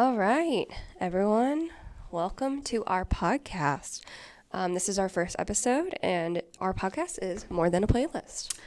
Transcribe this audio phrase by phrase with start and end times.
[0.00, 0.66] All right,
[0.98, 1.68] everyone,
[2.10, 4.00] welcome to our podcast.
[4.50, 8.58] Um, this is our first episode, and our podcast is More Than a Playlist.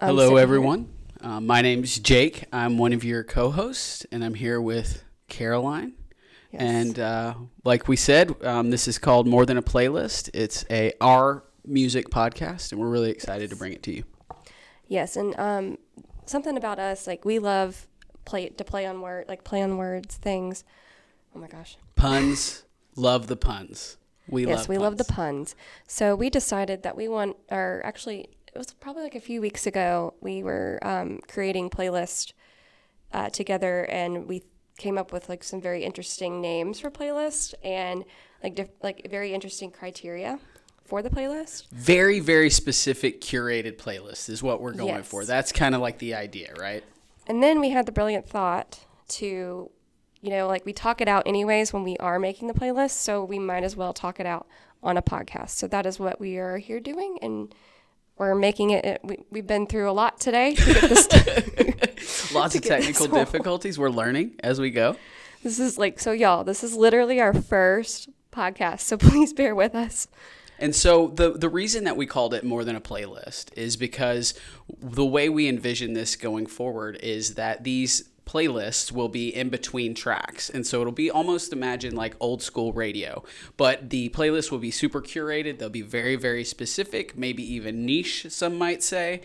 [0.00, 0.88] I'm Hello, everyone.
[1.20, 2.44] Uh, my name's Jake.
[2.52, 5.94] I'm one of your co-hosts, and I'm here with Caroline.
[6.52, 6.62] Yes.
[6.62, 7.34] And uh,
[7.64, 10.30] like we said, um, this is called More Than a Playlist.
[10.34, 14.04] It's a our music podcast, and we're really excited to bring it to you.
[14.86, 15.78] Yes, and um,
[16.26, 17.88] something about us, like we love
[18.30, 20.64] play to play on word, like play on words things.
[21.34, 21.76] Oh my gosh.
[21.96, 22.62] Puns,
[22.96, 23.96] love the puns.
[24.28, 24.68] We yes, love.
[24.68, 25.54] we love the puns.
[25.54, 25.56] puns.
[25.88, 29.66] So we decided that we want, or actually, it was probably like a few weeks
[29.66, 30.14] ago.
[30.20, 32.32] We were um, creating playlist
[33.12, 34.44] uh, together, and we
[34.78, 38.04] came up with like some very interesting names for playlist and
[38.42, 40.38] like diff- like very interesting criteria
[40.84, 41.68] for the playlist.
[41.70, 45.08] Very, very specific curated playlist is what we're going Yes.
[45.08, 45.24] for.
[45.24, 46.84] That's kind of like the idea, right?
[47.26, 49.70] And then we had the brilliant thought to,
[50.20, 53.24] you know, like we talk it out anyways when we are making the playlist, so
[53.24, 54.46] we might as well talk it out
[54.82, 55.50] on a podcast.
[55.50, 57.54] So that is what we are here doing, and
[58.16, 59.00] we're making it.
[59.02, 61.08] We, we've been through a lot today to get this.
[62.34, 63.78] Lots of get technical difficulties.
[63.78, 64.96] We're learning as we go.
[65.42, 66.44] this is like so, y'all.
[66.44, 70.08] This is literally our first podcast, so please bear with us.
[70.60, 74.34] And so the the reason that we called it more than a playlist is because
[74.78, 79.92] the way we envision this going forward is that these playlists will be in between
[79.92, 80.48] tracks.
[80.50, 83.24] And so it'll be almost imagine like old school radio,
[83.56, 85.58] but the playlist will be super curated.
[85.58, 89.22] They'll be very very specific, maybe even niche some might say.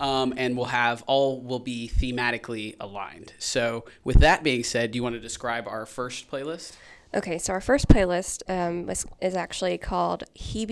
[0.00, 3.32] Um, and we'll have all will be thematically aligned.
[3.40, 6.76] So, with that being said, do you want to describe our first playlist?
[7.14, 10.66] Okay, so our first playlist um, is, is actually called Hebe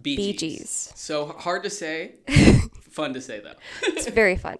[0.00, 0.58] Bee Bee Gees.
[0.58, 0.92] Gees.
[0.96, 2.14] So hard to say,
[2.90, 3.54] fun to say though.
[3.82, 4.56] it's very fun.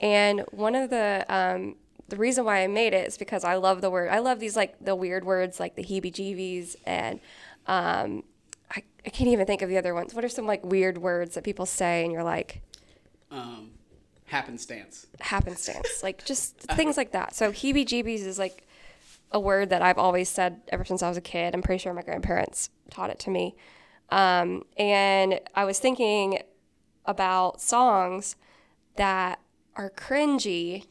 [0.00, 1.76] And one of the um,
[2.08, 4.10] the reason why I made it is because I love the word.
[4.10, 7.20] I love these like the weird words like the heebie-jeebies and
[7.66, 8.24] um,
[8.70, 10.14] I, I can't even think of the other ones.
[10.14, 12.62] What are some like weird words that people say and you're like
[13.30, 13.70] um,
[14.26, 15.06] happenstance.
[15.20, 17.34] happenstance, like just things like that.
[17.34, 18.66] So heebie-jeebies is like
[19.32, 21.54] a word that I've always said ever since I was a kid.
[21.54, 23.54] I'm pretty sure my grandparents taught it to me.
[24.10, 26.40] Um, and I was thinking
[27.04, 28.36] about songs
[28.96, 29.40] that
[29.76, 30.86] are cringy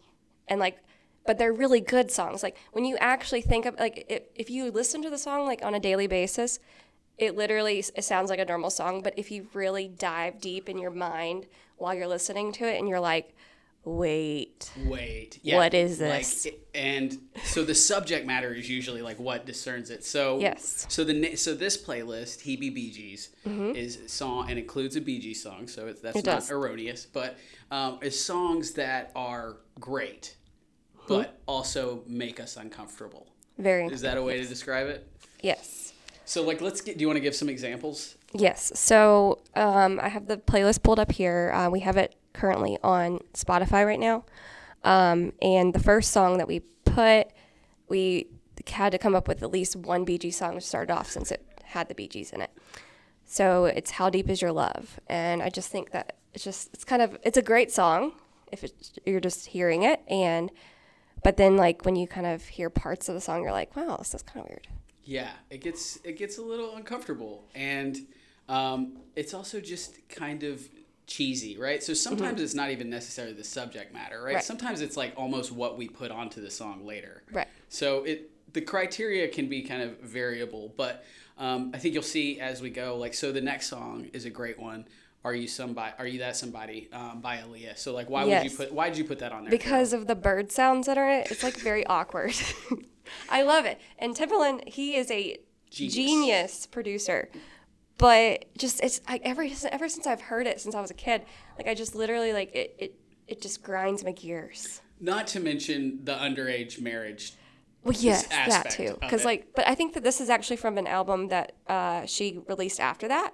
[0.47, 0.79] and like,
[1.25, 2.41] but they're really good songs.
[2.41, 5.63] Like when you actually think of like if, if you listen to the song like
[5.63, 6.59] on a daily basis,
[7.17, 9.01] it literally it sounds like a normal song.
[9.01, 12.87] But if you really dive deep in your mind while you're listening to it and
[12.87, 13.35] you're like,
[13.97, 16.45] wait, Wait, What is this?
[16.45, 20.03] it- and so the subject matter is usually like what discerns it.
[20.05, 20.85] So Yes.
[20.89, 23.29] So the so this playlist, Hebe Bee Gees,
[23.75, 25.67] is song and includes a Bee Gees song.
[25.67, 26.27] So it's, that's Mm-hmm.
[26.27, 26.51] It not does.
[26.51, 27.37] erroneous, but
[27.71, 30.35] um, is songs that are great,
[30.97, 31.07] Mm-hmm.
[31.07, 33.27] but also make us uncomfortable.
[33.57, 35.07] very Is that a way to describe it?
[35.41, 35.93] yes.
[36.25, 36.95] So like, let's get.
[36.97, 38.15] Do you want to give some examples?
[38.33, 38.71] Yes.
[38.75, 41.51] So um, I have the playlist pulled up here.
[41.51, 44.25] Uh, we have it currently on Spotify right now.
[44.83, 47.27] Um, and the first song that we put,
[47.87, 48.27] we
[48.67, 51.45] had to come up with at least one Gees song to start off since it
[51.63, 52.51] had the Gees in it.
[53.25, 56.83] So it's "How Deep Is Your Love," and I just think that it's just it's
[56.83, 58.13] kind of it's a great song
[58.51, 58.65] if
[59.05, 60.49] you're just hearing it, and
[61.23, 63.97] but then like when you kind of hear parts of the song, you're like, wow,
[63.97, 64.67] this is kind of weird.
[65.03, 67.97] Yeah, it gets it gets a little uncomfortable, and
[68.47, 70.67] um, it's also just kind of
[71.09, 71.83] cheesy, right?
[71.83, 74.27] So sometimes it's not even necessarily the subject matter, right?
[74.27, 74.35] Mm-hmm.
[74.35, 74.43] Right.
[74.43, 77.23] Sometimes it's like almost what we put onto the song later.
[77.31, 77.47] Right.
[77.67, 81.03] So it the criteria can be kind of variable, but
[81.37, 82.97] um, I think you'll see as we go.
[82.97, 84.85] Like, so the next song is a great one.
[85.25, 85.93] Are you somebody?
[85.99, 86.87] Are you that somebody?
[86.93, 87.77] Um, by Aaliyah.
[87.77, 88.71] So like, why would you put?
[88.71, 89.51] Why did you put that on there?
[89.51, 91.31] because of the bird sounds that are in it.
[91.31, 92.33] It's like very awkward.
[93.29, 93.79] I love it.
[93.97, 95.37] And Timbaland, he is a
[95.71, 95.95] Genius.
[95.95, 97.29] genius, producer.
[97.99, 101.25] But just it's like ever ever since I've heard it since I was a kid,
[101.57, 102.95] like I just literally like it it,
[103.27, 104.81] it just grinds my gears.
[105.01, 107.33] Not to mention the underage marriage.
[107.83, 108.97] Well, yes, that too.
[108.99, 112.39] Because like, but I think that this is actually from an album that uh, she
[112.47, 113.31] released after that.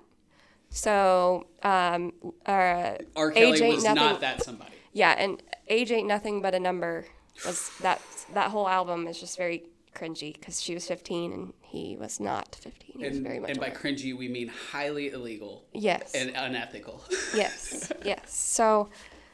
[0.69, 2.11] So, um,
[2.45, 3.31] uh, R.
[3.31, 4.71] Age Kelly Ain't was Nothing- not that somebody.
[4.93, 7.05] Yeah, and age ain't nothing but a number.
[7.45, 8.01] Was that
[8.33, 9.63] that whole album is just very
[9.95, 12.97] cringy because she was 15 and he was not 15.
[12.99, 17.03] He was And, very much and by cringy, we mean highly illegal yes, and unethical.
[17.35, 18.21] yes, yes.
[18.33, 18.89] So,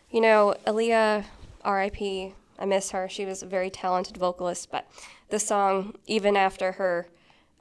[0.10, 1.26] you know, Aaliyah,
[1.64, 2.34] R.I.P.
[2.60, 3.10] I miss her.
[3.10, 4.88] She was a very talented vocalist, but
[5.30, 7.08] the song, even after her,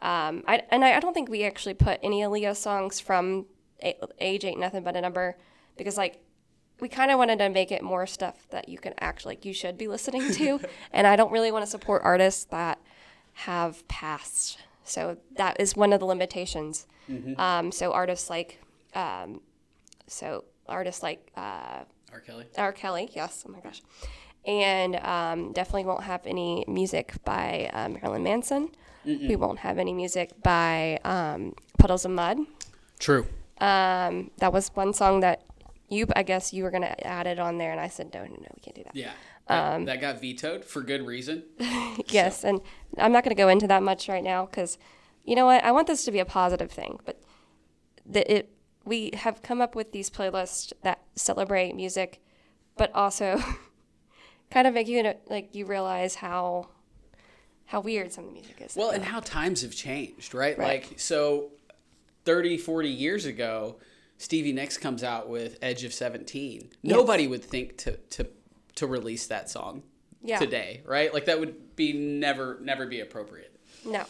[0.02, 3.46] um, I, and I, I don't think we actually put any Aaliyah songs from
[3.82, 5.36] Age Ain't Nothing But a Number
[5.76, 6.18] because, like,
[6.80, 9.52] we kind of wanted to make it more stuff that you can actually, like, you
[9.52, 10.60] should be listening to.
[10.92, 12.78] and I don't really want to support artists that
[13.46, 14.58] have passed.
[14.84, 16.86] So that is one of the limitations.
[17.38, 18.60] Um, so artists like,
[18.94, 19.40] um,
[20.06, 21.80] so artists like uh,
[22.12, 22.20] R.
[22.20, 22.44] Kelly.
[22.56, 22.72] R.
[22.72, 23.82] Kelly, yes, oh my gosh,
[24.46, 28.70] and um, definitely won't have any music by uh, Marilyn Manson.
[29.28, 32.38] We won't have any music by um, Puddles of Mudd.
[32.98, 33.26] True.
[33.60, 35.42] Um, that was one song that
[35.88, 38.28] you, I guess, you were gonna add it on there, and I said no, no,
[38.34, 38.94] no, we can't do that.
[38.94, 39.12] Yeah.
[39.50, 41.42] That, um, that got vetoed for good reason.
[42.06, 42.60] Yes, and
[42.98, 44.78] I'm not going to go into that much right now because,
[45.24, 46.98] you know what, I want this to be a positive thing.
[47.04, 47.20] But
[48.06, 48.52] the, it
[48.84, 52.20] we have come up with these playlists that celebrate music,
[52.76, 53.40] but also
[54.50, 56.68] kind of make you like you realize how
[57.66, 58.74] how weird some of the music is.
[58.74, 60.58] Well, and how times have changed, right?
[60.58, 60.82] Right.
[60.88, 61.50] Like, so
[62.24, 63.76] 30, 40 years ago,
[64.18, 66.70] Stevie Nicks comes out with Edge of 17.
[66.82, 68.26] Nobody would think to, to,
[68.80, 69.82] to release that song
[70.22, 70.38] Yeah.
[70.38, 71.12] today, right?
[71.12, 73.54] Like, that would be never, never be appropriate.
[73.84, 74.04] No.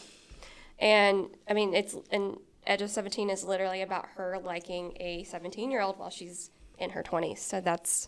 [0.79, 5.69] And I mean, it's and Edge of 17 is literally about her liking a 17
[5.71, 7.39] year old while she's in her 20s.
[7.39, 8.07] So that's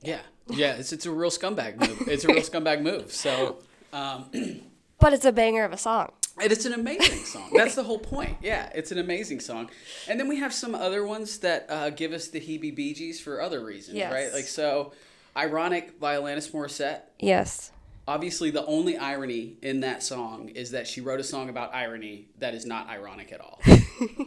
[0.00, 0.20] Yeah.
[0.48, 0.74] Yeah.
[0.76, 2.08] It's, it's a real scumbag move.
[2.08, 3.12] It's a real scumbag move.
[3.12, 3.58] So,
[3.92, 4.26] um,
[5.00, 6.12] but it's a banger of a song.
[6.40, 7.50] And it's an amazing song.
[7.52, 8.36] That's the whole point.
[8.42, 9.70] Yeah, it's an amazing song.
[10.08, 13.64] And then we have some other ones that uh, give us the heebie-jeebies for other
[13.64, 14.12] reasons, Yes.
[14.12, 14.32] right?
[14.32, 14.92] Like so,
[15.36, 17.02] ironic by Alanis Morissette.
[17.18, 17.72] Yes.
[18.06, 22.28] Obviously, the only irony in that song is that she wrote a song about irony
[22.38, 23.60] that is not ironic at all.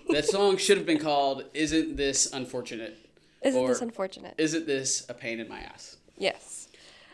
[0.09, 2.97] that song should have been called "Isn't This Unfortunate?"
[3.41, 4.35] Isn't this unfortunate?
[4.37, 6.67] "Isn't This a Pain in My Ass?" Yes.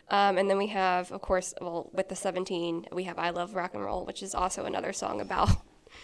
[0.10, 3.56] Um, and then we have, of course, well, with the 17, we have I Love
[3.56, 5.50] Rock and Roll, which is also another song about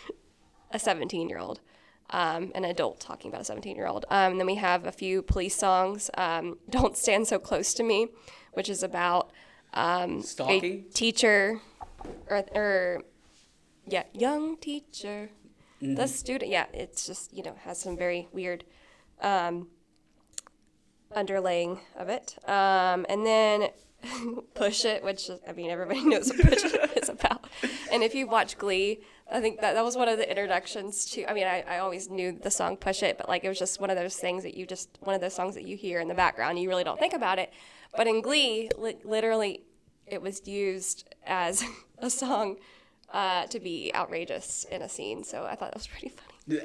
[0.71, 1.61] a 17 year old,
[2.09, 4.05] um, an adult talking about a 17 year old.
[4.09, 7.83] Um, and then we have a few police songs um, Don't Stand So Close to
[7.83, 8.07] Me,
[8.53, 9.31] which is about
[9.73, 10.85] a Stalking.
[10.93, 11.59] teacher
[12.27, 13.01] or, or
[13.87, 15.29] yeah, young teacher.
[15.81, 18.63] The student, yeah, it's just, you know, has some very weird
[19.21, 19.67] um,
[21.13, 22.37] underlaying of it.
[22.47, 23.67] Um, and then
[24.53, 27.45] Push It, which I mean, everybody knows what Push It is about.
[27.91, 29.01] And if you watch Glee,
[29.31, 32.09] I think that, that was one of the introductions to, I mean, I, I always
[32.09, 34.55] knew the song Push It, but like it was just one of those things that
[34.55, 36.99] you just, one of those songs that you hear in the background, you really don't
[36.99, 37.51] think about it.
[37.95, 39.61] But in Glee, li- literally,
[40.05, 41.63] it was used as
[41.99, 42.57] a song
[43.11, 45.23] uh, to be outrageous in a scene.
[45.23, 46.59] So I thought that was pretty funny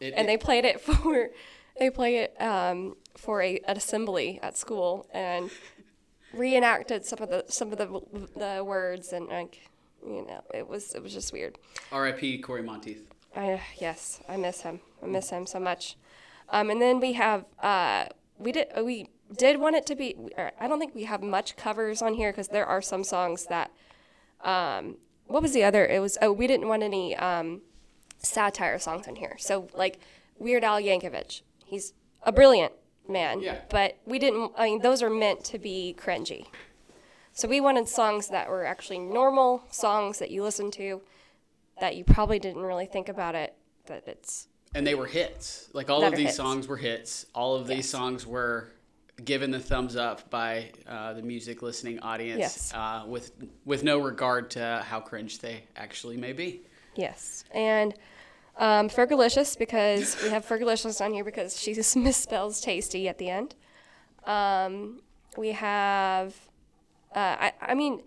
[0.00, 1.30] It- and they played it for
[1.78, 5.50] they play it um, for a an assembly at school and
[6.32, 7.86] reenacted some of the some of the
[8.36, 9.68] the words and like
[10.06, 11.58] you know it was it was just weird.
[11.92, 12.38] R.I.P.
[12.38, 13.08] Cory Monteith.
[13.36, 15.96] I yes I miss him I miss him so much.
[16.50, 18.06] Um, and then we have uh,
[18.38, 20.16] we did we did want it to be.
[20.58, 23.70] I don't think we have much covers on here because there are some songs that.
[24.42, 24.96] Um,
[25.26, 25.86] what was the other?
[25.86, 27.60] It was oh we didn't want any um,
[28.18, 29.36] satire songs on here.
[29.38, 29.98] So like
[30.38, 31.92] Weird Al Yankovic, he's
[32.22, 32.72] a brilliant
[33.08, 33.40] man.
[33.40, 33.58] Yeah.
[33.68, 34.52] But we didn't.
[34.56, 36.46] I mean, those are meant to be cringy.
[37.38, 41.00] So we wanted songs that were actually normal songs that you listen to,
[41.80, 43.54] that you probably didn't really think about it.
[43.86, 45.68] That it's and they were hits.
[45.72, 46.36] Like all of these hits.
[46.36, 47.26] songs were hits.
[47.36, 48.72] All of these songs were
[49.24, 52.72] given the thumbs up by uh, the music listening audience, Yes.
[52.74, 53.30] uh, with
[53.64, 56.62] with no regard to how cringe they actually may be.
[56.96, 57.94] yes, and
[58.56, 63.54] um, Fergalicious because we have Fergalicious on here because she misspells tasty at the end.
[64.26, 65.02] Um,
[65.36, 66.34] we have,
[67.14, 68.02] uh, I, I mean,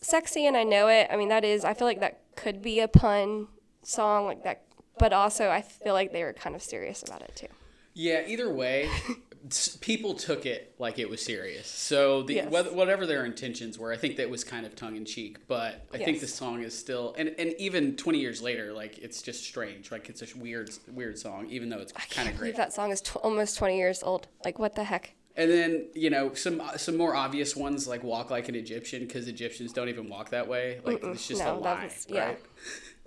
[0.00, 1.08] sexy and I know it.
[1.10, 1.64] I mean that is.
[1.64, 3.48] I feel like that could be a pun
[3.82, 4.62] song like that,
[4.98, 7.46] but also I feel like they were kind of serious about it too.
[7.94, 8.22] Yeah.
[8.26, 8.88] Either way,
[9.80, 11.66] people took it like it was serious.
[11.66, 12.50] So the Yes.
[12.52, 15.46] whether, whatever their intentions were, I think that was kind of tongue in cheek.
[15.48, 16.20] But I think Yes.
[16.22, 19.90] the song is still, and, and even twenty years later, like it's just strange.
[19.90, 22.56] Like it's a weird weird song, even though it's kind of great.
[22.56, 24.28] that song is tw- almost 20 years old.
[24.44, 25.14] Like what the heck?
[25.40, 29.26] And then you know some some more obvious ones like walk like an Egyptian because
[29.26, 30.80] Egyptians don't even walk that way.
[30.84, 32.34] Like it's just a no, that lie, was- yeah.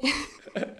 [0.01, 0.69] right?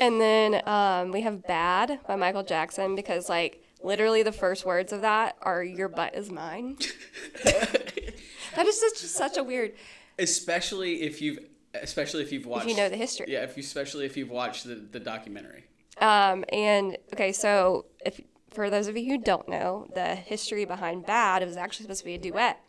[0.00, 4.92] And then um, we have Bad by Michael Jackson because, like, literally the first words
[4.92, 6.78] of that are Your butt is mine.
[7.44, 9.72] that is such, such a weird.
[10.18, 11.38] Especially if you've
[11.74, 13.26] especially if you've watched you know the history.
[13.28, 15.64] Yeah, if you especially if you've watched the, the documentary.
[16.00, 18.20] Um, and, okay, so if
[18.54, 22.00] for those of you who don't know, the history behind Bad, it was actually supposed
[22.00, 22.60] to be a duet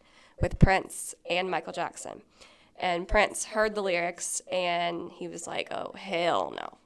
[0.42, 2.22] with Prince and Michael Jackson.
[2.78, 6.78] And Prince heard the lyrics and he was like, oh, hell no.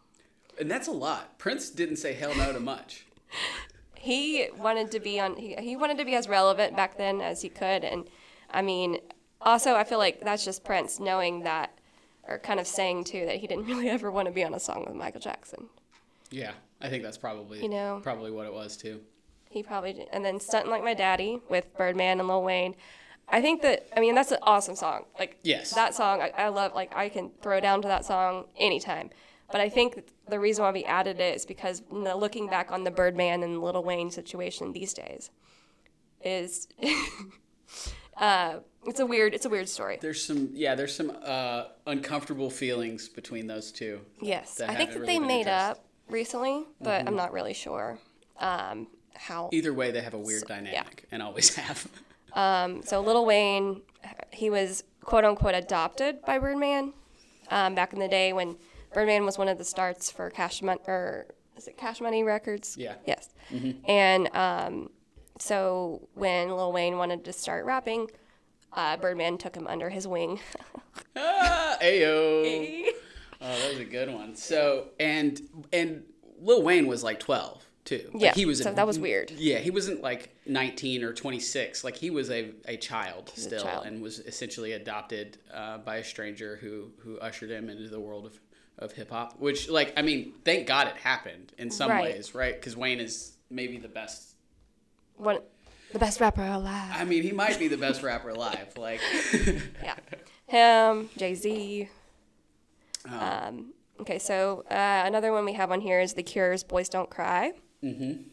[0.59, 1.37] And that's a lot.
[1.39, 3.05] Prince didn't say hell no to much.
[3.95, 7.41] he wanted to be on he, he wanted to be as relevant back then as
[7.41, 8.05] he could and
[8.49, 8.97] i mean
[9.41, 11.77] also i feel like that's just prince knowing that
[12.29, 14.59] or kind of saying too that he didn't really ever want to be on a
[14.59, 15.67] song with Michael Jackson.
[16.29, 16.51] Yeah,
[16.81, 17.99] I think that's probably You know.
[18.03, 19.01] probably what it was too.
[19.49, 20.07] He probably did.
[20.13, 22.75] And then Stunting Like My Daddy with Birdman and Lil Wayne.
[23.27, 25.05] I think that, I mean, that's an awesome song.
[25.19, 25.73] Like, Yes.
[25.75, 29.09] that song, I, I love, like, I can throw down to that song anytime.
[29.51, 32.71] But I think the reason why we added it is because you know, looking back
[32.71, 35.31] on the Birdman and Lil Wayne situation these days
[36.23, 36.67] is,
[38.17, 39.97] uh, it's a weird, it's a weird story.
[40.01, 44.01] There's some yeah, there's some uh, uncomfortable feelings between those two.
[44.21, 44.61] Yes.
[44.61, 45.79] I think that really they made addressed.
[45.79, 47.99] up recently, but I'm not really sure
[48.39, 49.49] um, how.
[49.51, 51.87] Either way, they have a weird dynamic and always have.
[52.33, 53.81] Um, so Little Wayne,
[54.31, 56.93] he was quote unquote adopted by Birdman
[57.49, 58.57] um, back in the day when
[58.93, 62.77] Birdman was one of the starts for Cash Money or is it Cash Money Records?
[62.77, 62.95] Yeah.
[63.05, 63.29] Yes.
[63.85, 64.89] And um,
[65.39, 68.07] so when Lil Wayne wanted to start rapping,
[68.73, 70.39] uh, Birdman took him under his wing.
[71.15, 72.85] ah, ayo.
[73.41, 74.35] Oh, that was a good one.
[74.35, 75.39] So and
[75.71, 76.03] and
[76.41, 78.09] Lil Wayne was like 12 too.
[78.13, 79.31] Like, Yeah, he was so that was weird.
[79.31, 81.83] Yeah, he wasn't like 19 or 26.
[81.83, 83.85] Like he was a, a child a still child.
[83.85, 88.25] and was essentially adopted uh, by a stranger who who ushered him into the world
[88.25, 88.39] of
[88.77, 89.39] of hip hop.
[89.39, 92.03] Which like I mean, thank God it happened in some Right.
[92.15, 92.53] ways, right?
[92.55, 94.35] Because Wayne is maybe the best.
[95.17, 95.39] one,
[95.91, 96.91] the best rapper alive.
[96.93, 98.73] I mean, he might be the best rapper alive.
[98.77, 99.01] Like.
[99.83, 99.95] Yeah.
[100.47, 101.89] Him, Jay Z.
[103.09, 103.19] Oh.
[103.47, 107.09] Um, okay, so uh, another one we have on here is The Cure's "Boys Don't
[107.09, 107.53] Cry."
[107.83, 108.23] Mm-hmm.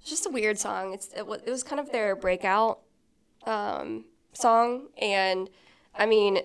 [0.00, 0.94] It's just a weird song.
[0.94, 2.80] It's it was, it was kind of their breakout
[3.44, 5.50] um, song, and
[5.94, 6.40] I mean,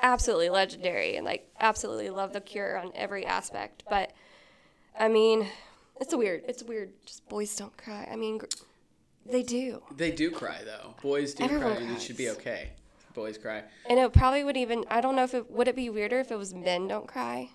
[0.00, 3.82] absolutely legendary, and like absolutely love The Cure on every aspect.
[3.90, 4.12] But
[4.98, 5.46] I mean,
[6.00, 6.44] it's a weird.
[6.46, 6.92] It's weird.
[7.04, 8.08] Just boys don't cry.
[8.10, 8.46] I mean, gr-
[9.26, 9.82] they do.
[9.96, 10.94] They do cry though.
[11.02, 12.36] Boys do Everyone cry, and it should be cries.
[12.36, 12.70] okay.
[13.14, 13.62] Boys cry.
[13.88, 14.84] And it probably would even.
[14.90, 17.50] I don't know if it would it be weirder if it was men don't cry.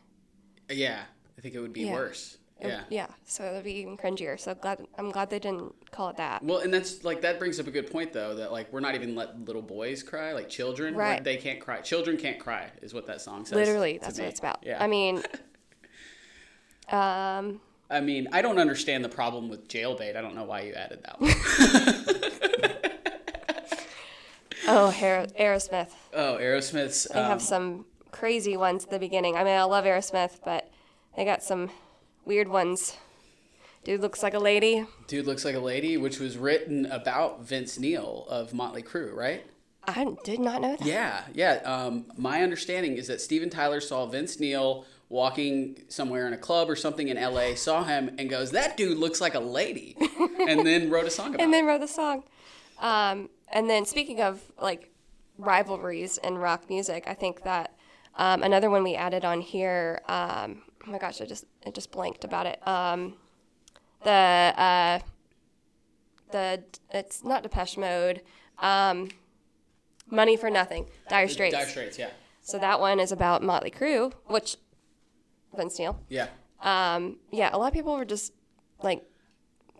[0.69, 1.01] Yeah,
[1.37, 1.93] I think it would be Yeah.
[1.93, 2.37] worse.
[2.59, 2.83] It- Yeah.
[2.89, 3.07] Yeah.
[3.25, 4.39] So it would be even cringier.
[4.39, 6.41] So glad I'm glad they didn't call it that.
[6.43, 8.95] Well, and that's like that brings up a good point though that like we're not
[8.95, 10.93] even let little boys cry, like children.
[10.93, 11.23] Like, Right.
[11.23, 11.81] they can't cry.
[11.81, 13.55] Children can't cry is what that song says.
[13.55, 14.23] Literally, that's me.
[14.23, 14.59] what it's about.
[14.63, 14.81] Yeah.
[14.83, 15.17] I mean,
[16.89, 20.15] um, I mean, I don't understand the problem with jailbait.
[20.15, 21.31] I don't know why you added that one.
[24.67, 25.89] oh, Aer- Aerosmith.
[26.13, 27.05] oh, Aerosmith's.
[27.11, 29.35] They Um, have some crazy ones at the beginning.
[29.35, 30.69] I mean, I love Aerosmith, but
[31.15, 31.69] they got some
[32.25, 32.95] weird ones.
[33.83, 34.85] Dude looks like a lady.
[35.07, 39.45] Dude looks like a lady, which was written about Vince Neil of Motley Crue, right?
[39.87, 40.85] I did not know that.
[40.85, 41.53] Yeah, yeah.
[41.63, 46.67] Um, my understanding is that Steven Tyler saw Vince Neil walking somewhere in a club
[46.71, 49.95] or something in LA, saw him, and goes, "That dude looks like a lady,"
[50.47, 52.23] and then wrote a song about and then wrote the song.
[52.79, 54.91] Um, and then speaking of like
[55.39, 57.75] rivalries in rock music, I think that
[58.15, 60.01] um, another one we added on here.
[60.07, 62.65] Um, oh my gosh, I just I just blanked about it.
[62.67, 63.15] Um,
[64.03, 64.99] the uh,
[66.31, 68.21] the it's not Depeche Mode.
[68.59, 69.09] Um,
[70.09, 71.55] Money for Nothing, Dire Straits.
[71.55, 72.09] Dire Straits, yeah,
[72.41, 74.57] So that one is about Motley Crue, which
[75.55, 75.99] Vince Neil.
[76.09, 76.27] yeah.
[76.61, 78.33] Um, yeah, a lot of people were just
[78.81, 79.03] like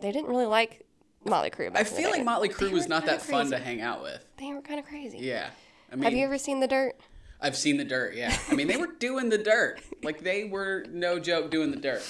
[0.00, 0.85] they didn't really like
[1.26, 1.72] Motley Crue.
[1.72, 4.24] Back I feel like Motley They Crue was not that fun to hang out with.
[4.38, 5.18] They were kind of crazy.
[5.18, 5.50] Yeah,
[5.92, 6.96] I mean, Have you ever seen The Dirt?
[7.38, 8.14] I've seen the dirt.
[8.14, 9.80] Yeah, I mean, they were doing the dirt.
[10.02, 12.02] Like they were no joke doing the dirt.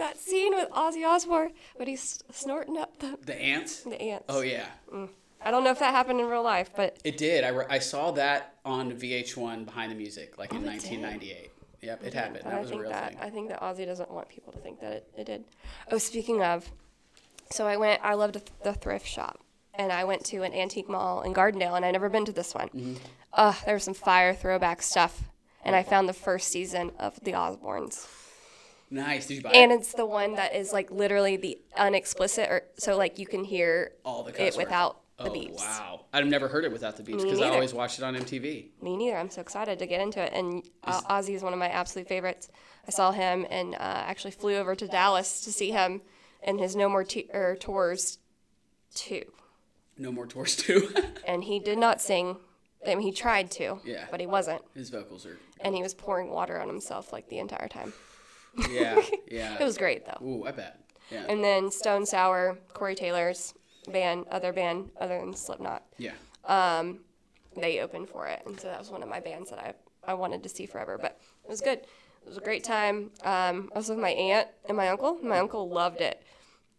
[0.00, 3.82] That scene with Ozzy Osbourne when he's snorting up the, The ants.
[3.82, 4.24] the ants.
[4.28, 5.08] Oh yeah, mm.
[5.40, 7.44] I don't know if that happened in real life, but it did.
[7.44, 11.00] I, re- I saw that on VH1 Behind the Music, like in Oh, it did?
[11.00, 11.50] 1998.
[11.82, 12.44] Yep, it happened.
[12.44, 13.18] That I was a think real that thing.
[13.22, 15.44] I think that Ozzy doesn't want people to think that it, it did.
[15.92, 16.68] Oh, speaking of,
[17.52, 18.00] so I went.
[18.02, 19.40] I loved the thrift shop,
[19.74, 22.54] and I went to an antique mall in Gardendale, and I'd never been to this
[22.54, 22.68] one.
[22.68, 22.94] Mm-hmm.
[23.34, 25.22] Ugh, there was some fire throwback stuff,
[25.64, 28.06] and I found the first season of The Osbournes.
[28.90, 29.26] Nice.
[29.26, 29.76] Did you buy and it?
[29.76, 33.92] it's the one that is like literally the unexplicit or so like you can hear
[34.04, 36.00] All the it without the Oh beeps wow!
[36.12, 38.70] I've never heard it without the beeps because I always watched it on MTV.
[38.82, 41.58] me neither i'm so excited to get into it and uh, ozzy is one of
[41.58, 42.48] my absolute favorites
[42.86, 46.02] i saw him and uh, actually flew over to dallas to see him
[46.42, 48.18] in his no more t- er, tours
[48.94, 49.22] 2
[49.98, 50.92] No more tours too.
[51.26, 52.36] and he did not sing
[52.86, 54.06] i mean he tried to Yeah.
[54.10, 55.38] but he wasn't His vocals are.
[55.60, 57.92] and he was pouring water on himself like the entire time
[58.70, 59.56] Yeah, yeah.
[59.60, 60.78] it was great though Ooh, I bet.
[61.10, 61.24] Yeah.
[61.28, 63.54] and then stone sour corey taylor's
[63.90, 66.12] band other band other than slipknot yeah.
[66.44, 67.00] Um,
[67.56, 70.14] they opened for it, and so that was one of my bands that I I
[70.14, 70.98] wanted to see forever.
[71.00, 71.82] But it was good.
[72.22, 73.10] It was a great time.
[73.24, 75.18] Um, I was with my aunt and my uncle.
[75.22, 76.22] My uncle loved it.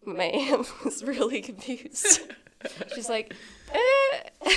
[0.05, 2.21] My aunt was really confused.
[2.95, 3.33] She's like,
[3.73, 4.29] eh.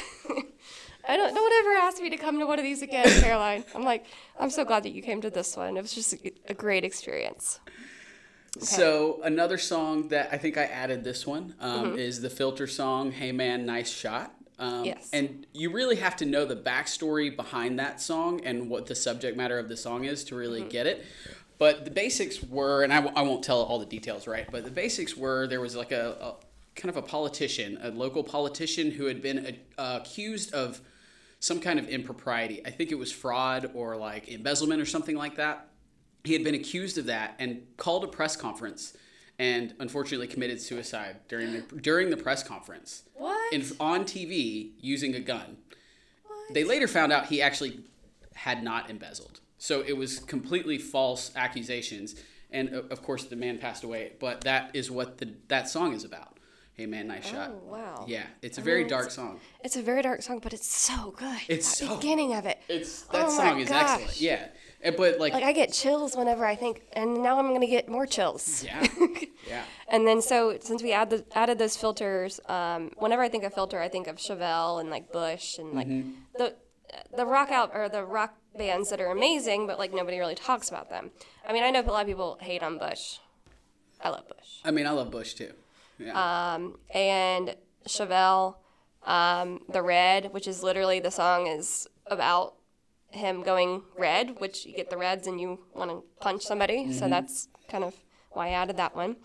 [1.09, 3.65] I don't don't ever ask me to come to one of these again, Caroline.
[3.75, 4.07] I'm like,
[4.41, 5.77] I'm so glad that you came to this one.
[5.77, 7.61] It was just a, a great experience.
[8.59, 11.99] So another song that I think I added this one um, Mm-hmm.
[11.99, 15.09] is the filter song "Hey Man, Nice Shot." Um, Yes.
[15.13, 19.37] And you really have to know the backstory behind that song and what the subject
[19.37, 20.69] matter of the song is to really Mm-hmm.
[20.71, 21.05] get it.
[21.59, 24.47] But the basics were, and I, w- I won't tell all the details, right?
[24.51, 26.35] But the basics were there was like a, a
[26.79, 30.81] kind of a politician, a local politician who had been uh, accused of
[31.41, 32.61] some kind of impropriety.
[32.67, 35.69] I think it was fraud or like embezzlement or something like that
[36.25, 38.95] he had been accused of that and called a press conference
[39.39, 43.53] and unfortunately committed suicide during the during the press conference What?
[43.53, 45.59] in, on TV using a gun.
[46.53, 47.81] They later found out he actually
[48.35, 49.41] had not embezzled.
[49.59, 52.15] So it was completely false accusations
[52.51, 56.05] and of course the man passed away, but that is what the that song is
[56.05, 56.33] about.
[56.75, 57.53] Hey man, nice shot.
[57.55, 58.05] Oh, wow.
[58.07, 59.41] Yeah, it's a very mean, dark song.
[59.65, 61.39] It's a very dark song, but it's so good.
[61.49, 62.59] It's that so- beginning of it.
[62.69, 64.21] It's oh that Oh song is excellent.
[64.21, 64.49] Yeah.
[64.83, 67.89] And- But like, Like I get chills whenever I think, and now I'm gonna get
[67.89, 68.65] more chills.
[68.65, 68.87] yeah.
[69.49, 69.63] Yeah.
[69.89, 73.55] And then so since we add the, added those filters, um, whenever I think of
[73.55, 76.11] filter, I think of Chevelle and like Bush and like Mm-hmm.
[76.37, 76.57] the
[77.17, 80.69] the rock out or the rock bands that are amazing, but like nobody really talks
[80.69, 81.13] about them.
[81.49, 83.19] I mean, I know a lot of people hate on Bush.
[84.03, 84.49] I love Bush.
[84.65, 85.53] I mean, I love Bush too.
[86.01, 86.55] Yeah.
[86.55, 87.55] Um, and
[87.89, 88.57] Chevelle,
[89.05, 92.56] um, the Red, which is literally the song is about
[93.17, 96.93] him going red, which you get the reds and you want to punch somebody.
[96.93, 97.95] So that's kind of
[98.31, 99.17] why I added that one.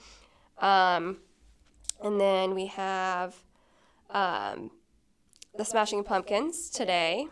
[0.59, 1.17] Um,
[2.03, 3.35] and then we have
[4.09, 4.71] um,
[5.57, 7.27] the Smashing Pumpkins today,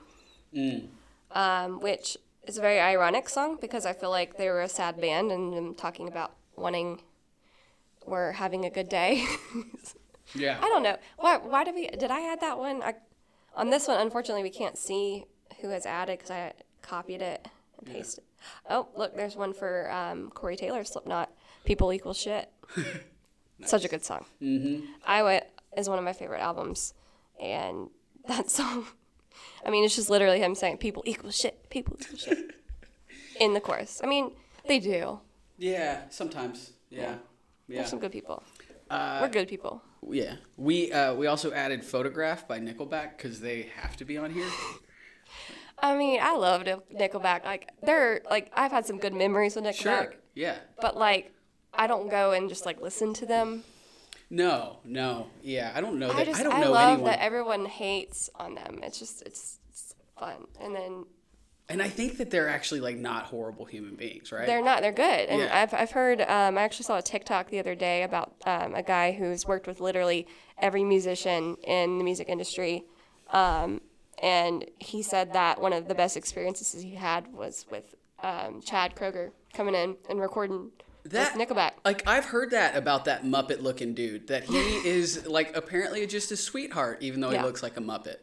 [1.31, 4.99] um, which is a very ironic song because I feel like they were a sad
[4.99, 7.01] band and I'm talking about wanting
[8.05, 9.25] we're having a good day.
[10.35, 10.57] yeah.
[10.61, 10.97] I don't know.
[11.17, 12.81] Why, why did we, did I add that one?
[12.81, 12.95] I,
[13.55, 15.25] on this one, unfortunately, we can't see
[15.61, 17.47] who has added because I copied it
[17.77, 18.23] and pasted.
[18.69, 21.29] Oh, look, there's one for um, Corey Taylor, Slipknot.
[21.65, 22.49] People equal shit.
[23.65, 24.25] Such a good song.
[24.41, 24.85] Mm-hmm.
[25.05, 25.41] Iowa
[25.77, 26.93] is one of my favorite albums,
[27.41, 27.89] and
[28.27, 28.85] that song.
[29.65, 32.37] I mean, it's just literally him saying "people equal shit, people equal shit"
[33.39, 33.99] in the chorus.
[34.03, 34.31] I mean,
[34.67, 35.19] they do.
[35.57, 36.71] Yeah, sometimes.
[36.89, 37.15] Yeah.
[37.67, 37.77] Yeah.
[37.79, 38.41] There's some good people.
[38.89, 39.81] Uh, We're good people.
[40.09, 40.35] yeah.
[40.57, 44.47] We uh, we also added Photograph by Nickelback because they have to be on here.
[45.81, 47.45] I mean, I love Nic- Nickelback.
[47.45, 50.13] Like, they're like I've had some good memories with Nickelback, Sure.
[50.35, 50.55] Yeah.
[50.81, 51.33] but like
[51.73, 53.63] I don't go and just like listen to them.
[54.29, 55.27] No, no.
[55.41, 56.17] Yeah, I don't know that.
[56.17, 57.09] I I, just don't I know love anyone.
[57.11, 58.79] that everyone hates on them.
[58.83, 61.05] It's just it's, it's fun, and then
[61.67, 64.45] and I think that they're actually like not horrible human beings, right?
[64.47, 65.29] they're not they're good.
[65.29, 65.49] And Yeah.
[65.61, 68.83] I've I've heard um, I actually saw a TikTok the other day about um, a
[68.83, 70.27] guy who's worked with literally
[70.59, 72.83] every musician in the music industry.
[73.31, 73.81] Um,
[74.21, 78.95] and he said that one of the best experiences he had was with um, Chad
[78.95, 80.71] Kroeger coming in and recording
[81.05, 81.71] That- with Nickelback.
[81.85, 84.27] Like I've heard that about that Muppet looking dude.
[84.27, 87.39] That he is like apparently just a sweetheart, even though Yeah.
[87.39, 88.17] he looks like a Muppet.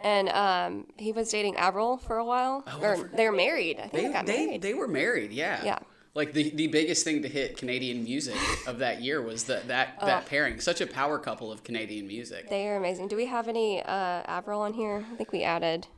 [0.00, 2.62] And um, he was dating Avril for a while.
[2.66, 3.78] I or they're married.
[3.78, 4.62] I think They they they, married.
[4.62, 5.64] they were married, yeah.
[5.64, 5.78] Yeah.
[6.14, 8.36] Like the, the biggest thing to hit Canadian music
[8.68, 10.60] of that year was that that, that pairing.
[10.60, 12.48] Such a power couple of Canadian music.
[12.48, 13.08] They are amazing.
[13.08, 15.04] Do we have any uh, Avril on here?
[15.12, 15.88] I think we added.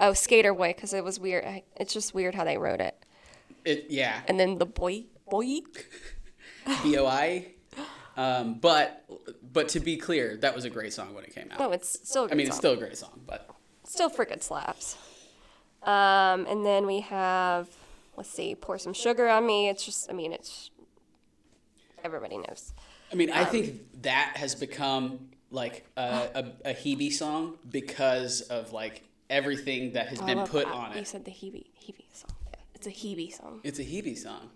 [0.00, 1.62] Oh, Skater Boy, because it was weird.
[1.76, 2.96] It's just weird how they wrote it.
[3.64, 4.20] It yeah.
[4.28, 5.60] And then the boy, boy.
[6.82, 7.46] B O I.
[8.16, 9.04] Um, but
[9.52, 11.58] but to be clear, that was a great song when it came out.
[11.58, 12.26] No, it's still.
[12.26, 13.48] A I mean, it's still a great song, but
[13.84, 14.96] still freaking slaps.
[15.82, 17.68] Um, and then we have,
[18.16, 19.68] let's see, pour some sugar on me.
[19.68, 20.70] It's just, I mean, it's
[22.02, 22.72] everybody knows.
[23.12, 26.28] I mean, Um, I think that has become like a,
[26.64, 30.74] a, a Hebe song because of like everything that has I been put that.
[30.74, 30.98] on it.
[30.98, 32.30] You said the Hebe Hebe song.
[32.52, 33.60] Yeah, it's a Hebe song.
[33.62, 34.50] It's a Hebe song.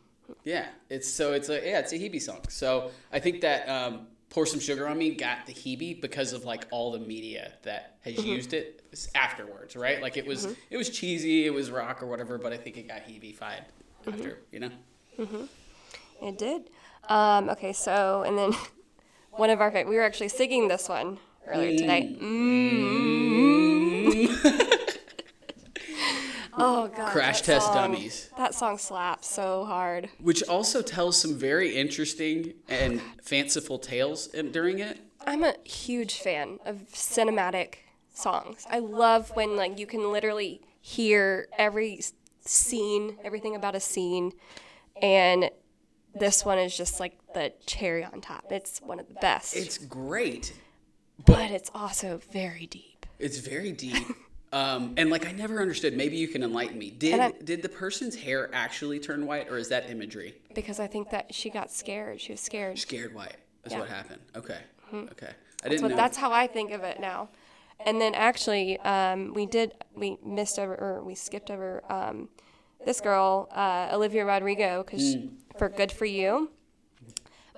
[0.45, 2.41] Yeah, it's so it's a yeah, it's a Hebe song.
[2.49, 6.45] So I think that um, "Pour Some Sugar on Me" got the Hebe because of
[6.45, 8.33] like all the media that has Mm-hmm.
[8.33, 8.83] used it
[9.15, 10.01] afterwards, right?
[10.01, 12.89] Like it was it was cheesy, it was rock or whatever, but I think it
[12.89, 13.65] got Hebe-fied
[14.07, 14.15] Mm-hmm.
[14.15, 14.71] after, you know.
[16.23, 16.71] It did.
[17.09, 18.53] Um, okay, so and then
[19.31, 22.17] one of our we were actually singing this one earlier today.
[22.21, 23.68] Mm.
[26.59, 27.11] Oh god.
[27.13, 28.31] Crash Test song- Dummies.
[28.37, 30.09] That song slaps so hard.
[30.21, 34.99] which also tells some very interesting and fanciful tales during it.
[35.27, 37.75] I'm a huge fan of cinematic
[38.15, 38.67] songs.
[38.71, 42.01] I love when like you can literally hear every
[42.41, 44.33] scene, everything about a scene,
[45.03, 45.51] and
[46.15, 48.47] this one is just like the cherry on top.
[48.51, 50.53] It's one of the best, It's great.
[51.27, 53.07] but it's also very deep.
[53.19, 54.07] It's very deep.
[54.53, 55.95] Um, and like I never understood.
[55.97, 56.91] Maybe you can enlighten me.
[56.91, 60.35] Did did the person's hair actually turn white, or is that imagery?
[60.55, 62.21] because I think that she got scared.
[62.21, 62.79] She was scared.
[62.79, 63.37] Scared white.
[63.63, 63.81] That's Yeah.
[63.81, 64.21] what happened.
[64.35, 64.59] Okay.
[64.93, 65.27] Okay.
[65.27, 65.97] I That's, didn't what, know.
[65.97, 67.29] that's how I think of it now.
[67.81, 72.29] And then actually, um, we did we missed over or we skipped over um,
[72.85, 75.17] this girl, uh, Olivia Rodrigo, because
[75.59, 76.51] for "Good for You."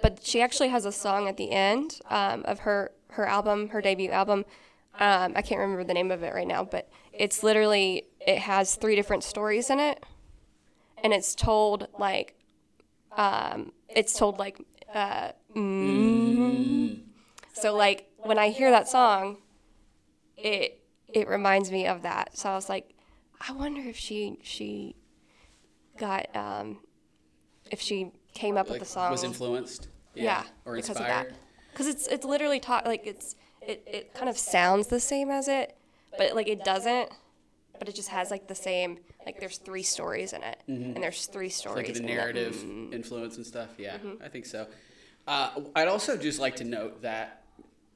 [0.02, 3.80] But she actually has a song at the end um, of her her album, her
[3.80, 4.44] debut album.
[4.98, 8.74] Um, I can't remember the name of it right now, but it's literally it has
[8.74, 10.02] three different stories in it,
[11.02, 12.34] and it's told like
[13.12, 14.60] um, it's told like
[14.92, 17.00] uh, mm.
[17.52, 19.38] so like when I hear that song,
[20.36, 22.36] it it reminds me of that.
[22.36, 22.94] So I was like,
[23.46, 24.96] I wonder if she she
[25.96, 26.78] got um,
[27.70, 29.10] if she came up like, with the song.
[29.10, 29.88] was influenced.
[30.14, 31.26] yeah, Or because inspired.
[31.26, 31.38] of that.
[31.72, 35.48] Because it's it's literally taught like it's it, it kind of sounds the same as
[35.48, 35.76] it,
[36.18, 37.10] but like it doesn't.
[37.78, 41.26] But it just has like the same like there's three stories in it, and there's
[41.26, 41.86] three stories.
[41.88, 42.92] Like the narrative Mm-hmm.
[42.92, 43.70] influence and stuff.
[43.78, 44.66] Yeah, I think so.
[45.26, 47.42] Uh, I'd also just like to note that,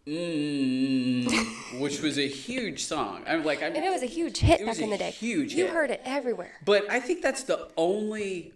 [0.06, 1.26] mm,
[1.80, 3.24] which was a huge song.
[3.26, 5.10] I'm like, I'm, And it was a huge hit back in the day.
[5.10, 5.66] huge hit.
[5.66, 6.52] You heard it everywhere.
[6.64, 8.53] But I think that's the only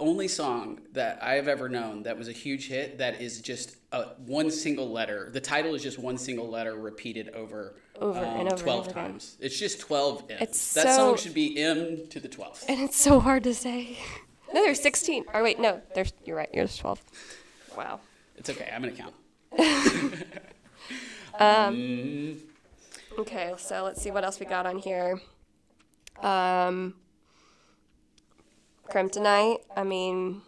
[0.00, 4.02] only song that I've ever known that was a huge hit that is just a,
[4.26, 5.30] one single letter.
[5.32, 8.80] The title is just one single letter repeated over Over um, and over and twelve
[8.88, 9.04] over again.
[9.10, 9.36] times.
[9.40, 10.40] It's just twelve M's.
[10.42, 12.64] It's that so- song should be M to the twelfth.
[12.68, 13.98] And it's so hard to say.
[14.52, 15.26] No, there's 16.
[15.32, 16.12] Or wait, no, there's.
[16.24, 16.48] You're right.
[16.52, 17.00] There's 12.
[17.76, 18.00] Wow.
[18.36, 18.68] It's okay.
[18.74, 19.14] I'm gonna count.
[23.18, 25.20] Okay, so let's see what else we got on here.
[26.22, 26.94] Um,
[28.90, 29.58] Kryptonite.
[29.76, 30.42] I mean,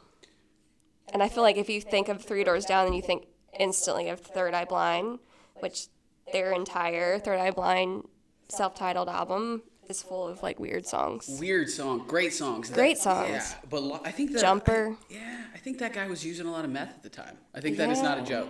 [1.12, 3.26] and I feel like if you think of Three Doors Down, then you think
[3.59, 5.18] instantly of Third Eye Blind,
[5.61, 5.87] which
[6.33, 8.05] their entire Third Eye Blind
[8.48, 11.37] self-titled album is full of like weird songs.
[11.40, 12.68] Weird song, great songs.
[12.68, 13.28] That- Great songs.
[13.31, 14.96] Yeah, but lo- I think that Jumper.
[15.11, 17.37] yeah, I think that guy was using a lot of meth at the time.
[17.55, 18.48] I think that is not a joke.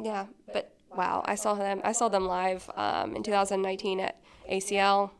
[0.00, 1.80] Yeah, but wow, I saw them.
[1.84, 4.20] I saw them live um, in 2019 at
[4.50, 5.10] ACL.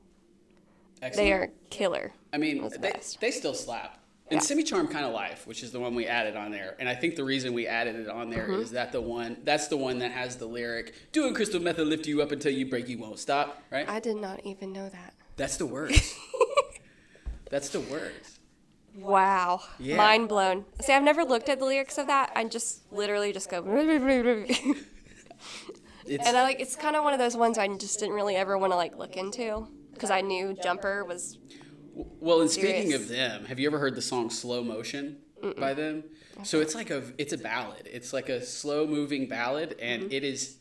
[1.02, 1.16] Excellent.
[1.16, 2.12] They are killer.
[2.32, 3.20] I mean, the they, best.
[3.20, 3.97] they still slap.
[4.30, 4.46] And Yeah.
[4.46, 6.76] Semi Charmed Kind of Life, which is the one we added on there.
[6.78, 8.74] And I think the reason we added it on there is Mm-hmm.
[8.74, 12.06] that the one that's the one that has the lyric, doing crystal meth will lift
[12.06, 13.88] you up until you break, you won't stop, right?
[13.88, 15.14] I did not even know that.
[15.36, 16.14] that's the words.
[17.50, 18.38] that's the words.
[18.94, 19.60] Wow.
[19.78, 19.96] Yeah.
[19.96, 20.64] Mind blown.
[20.80, 22.32] See, I've never looked at the lyrics of that.
[22.34, 23.62] I just literally just go.
[26.10, 28.34] It's, and I like it's kind of one of those ones I just didn't really
[28.34, 31.36] ever want to like look into because I knew Jumper was
[32.20, 35.18] well, and speaking of them, have you ever heard the song Slow Motion
[35.58, 36.04] by them?
[36.44, 37.88] So it's like a it's a ballad.
[37.92, 40.12] It's like a slow moving ballad and Mm-hmm.
[40.12, 40.58] it is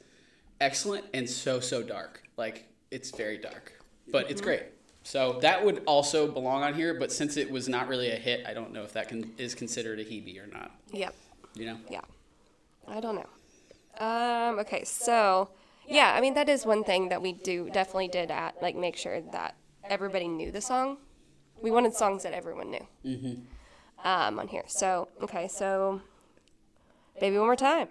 [0.60, 2.24] excellent and so so dark.
[2.36, 3.74] Like it's very dark,
[4.12, 4.32] but Mm-hmm.
[4.32, 4.64] it's great.
[5.04, 8.46] So that would also belong on here, but since it was not really a hit,
[8.46, 10.72] I don't know if that can, is considered a Hebe or not.
[10.92, 11.16] yep.
[11.54, 11.78] You know?
[11.90, 12.02] Yeah.
[12.88, 14.06] I don't know.
[14.06, 15.50] Um, okay, so
[15.88, 18.96] yeah, I mean that is one thing that we do definitely did at like make
[18.98, 20.98] sure that everybody knew the song.
[21.62, 22.88] We wanted songs that everyone knew.
[23.06, 24.08] Mm-hmm.
[24.08, 24.64] Um, on here.
[24.68, 26.02] So okay, so
[27.20, 27.88] baby one more time.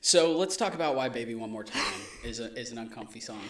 [0.00, 3.40] So let's talk about why "Baby One More Time" is a, is an uncomfy song.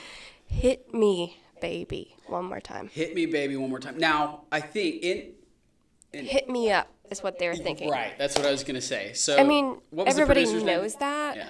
[0.47, 2.89] Hit me, baby, one more time.
[2.93, 3.97] Hit me, baby, one more time.
[3.99, 5.33] Now I think in
[6.13, 7.89] Hit me up is what they're thinking.
[7.89, 8.13] right.
[8.19, 9.13] That's what I was gonna say.
[9.15, 10.77] So I mean, what was the everybody producer's name?
[10.83, 11.49] knows that, Yeah.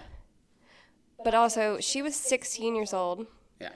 [1.24, 3.26] but also she was 16 years old,
[3.60, 3.70] Yeah.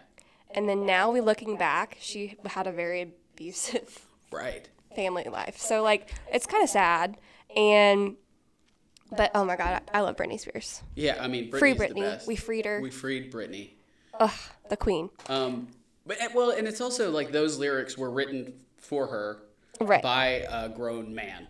[0.53, 3.03] and then now we looking back, she had a very
[3.35, 4.69] abusive Right.
[4.95, 5.59] family life.
[5.59, 7.17] So like it's kind of sad
[7.57, 8.17] and
[9.17, 10.83] but oh my god, I, I love Britney Spears.
[10.95, 11.17] Yeah.
[11.21, 12.01] I mean, Britney's Free the Britney.
[12.01, 12.27] best.
[12.27, 12.81] We freed her.
[12.81, 13.71] We freed Britney.
[14.19, 14.31] Ugh,
[14.69, 15.11] the queen.
[15.29, 15.69] Um,
[16.07, 19.43] but eh, well, and it's also like those lyrics were written for her
[19.81, 20.03] Right.
[20.03, 21.47] by a grown man.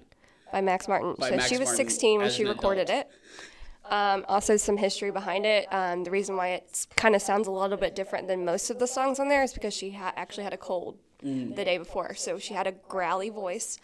[0.53, 1.15] by Max Martin.
[1.19, 3.07] By so Max she was Martin 16 when she recorded adult.
[3.07, 3.93] it.
[3.93, 5.67] Um, also, some history behind it.
[5.73, 8.81] Um, the reason why it kind of sounds a little bit different than most of
[8.81, 11.57] the songs on there is because she ha- actually had a cold Mm.
[11.57, 13.79] the day before, so she had a growly voice.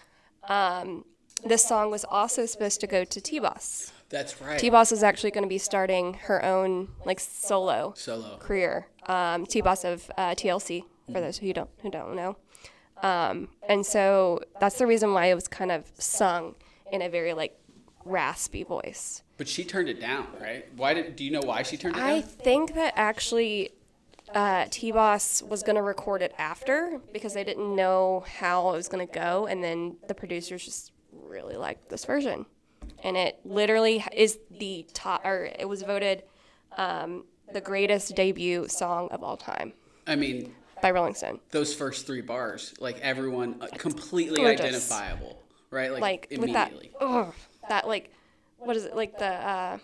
[0.48, 1.05] Um,
[1.44, 3.92] this song was also supposed to go to T-Boz.
[4.11, 4.59] That's right.
[4.59, 8.37] T-Boz is actually going to be starting her own like solo Solo.
[8.38, 8.87] career.
[9.07, 12.37] Um, T-Boz of uh, TLC for those who don't who don't know.
[13.02, 16.55] Um, and so that's the reason why it was kind of sung
[16.92, 17.59] in a very like
[18.05, 19.22] raspy voice.
[19.37, 20.66] But she turned it down, right?
[20.76, 21.16] Why did?
[21.16, 22.09] Do you know why she turned it down?
[22.09, 23.70] I think that actually
[24.35, 28.88] uh, T-Boz was going to record it after because they didn't know how it was
[28.88, 29.47] going to go.
[29.47, 32.47] And then the producers just really liked this version.
[33.05, 36.23] And it literally is the top, or it was voted
[36.77, 39.73] um, the greatest debut song of all time.
[40.07, 41.40] I mean, by Rolling Stone.
[41.51, 44.61] Those first three bars, like everyone uh, completely Gorgeous.
[44.61, 45.40] identifiable,
[45.71, 45.92] right?
[45.92, 46.92] Like, Like with that, immediately.
[47.01, 47.33] oh,
[47.68, 48.12] that like,
[48.59, 49.79] what is it like the uh,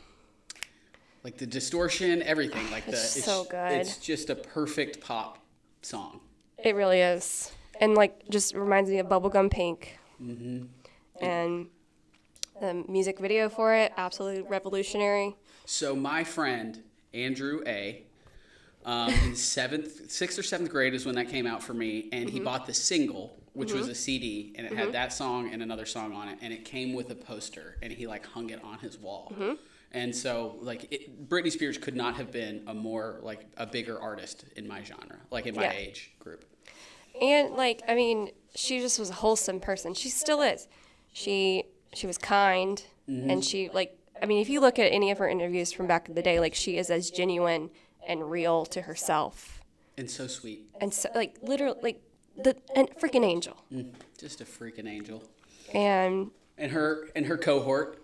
[1.24, 2.70] Like the distortion, everything.
[2.70, 3.72] Like the It's so good.
[3.72, 5.38] It's just a perfect pop
[5.83, 6.20] song.
[6.62, 10.64] It really is, and like just reminds me of Bubblegum Pink, Mm-hmm.
[11.24, 11.66] and
[12.61, 15.37] the music video for it absolutely revolutionary.
[15.64, 16.83] So my friend
[17.14, 18.02] Andrew A.
[18.85, 22.26] Um, in seventh, sixth or seventh grade is when that came out for me, and
[22.26, 22.37] Mm-hmm.
[22.37, 25.85] he bought the single, which was a CD, and it had that song and another
[25.87, 28.78] song on it, and it came with a poster, and he like hung it on
[28.78, 29.33] his wall.
[29.92, 33.98] And so, like, it, Britney Spears could not have been a more like a bigger
[34.01, 35.72] artist in my genre, like in my Yeah.
[35.72, 36.44] age group.
[37.20, 39.94] And like, I mean, she just was a wholesome person.
[39.94, 40.68] She still is.
[41.12, 43.31] She she was kind, Mm-hmm.
[43.31, 46.09] and she like, I mean, if you look at any of her interviews from back
[46.11, 47.70] in the day, like she is as genuine
[48.07, 49.62] and real to herself,
[49.96, 52.03] And so sweet, and so like literally like
[52.37, 53.57] the and freaking angel.
[54.18, 55.24] just a freaking angel.
[55.72, 58.03] And And her and her cohort,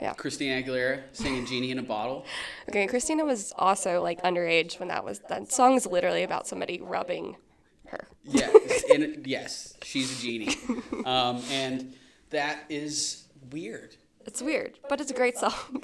[0.00, 2.24] yeah, Christina Aguilera, singing "Genie in a Bottle."
[2.68, 2.86] okay.
[2.86, 5.20] Christina was also like underage when that was.
[5.28, 7.36] That song's literally about somebody rubbing
[7.86, 8.06] her.
[8.24, 10.56] Yes, and yes, she's a genie,
[11.04, 11.94] um, and
[12.30, 13.96] that is weird.
[14.26, 15.82] It's weird, but it's a great song.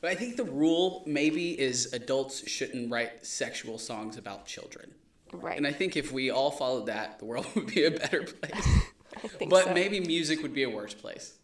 [0.00, 4.92] But I think the rule maybe is adults shouldn't write sexual songs about children.
[5.32, 5.56] right.
[5.56, 8.68] And I think if we all followed that, the world would be a better place.
[9.24, 9.74] I think But so.
[9.74, 11.34] maybe music would be a worse place.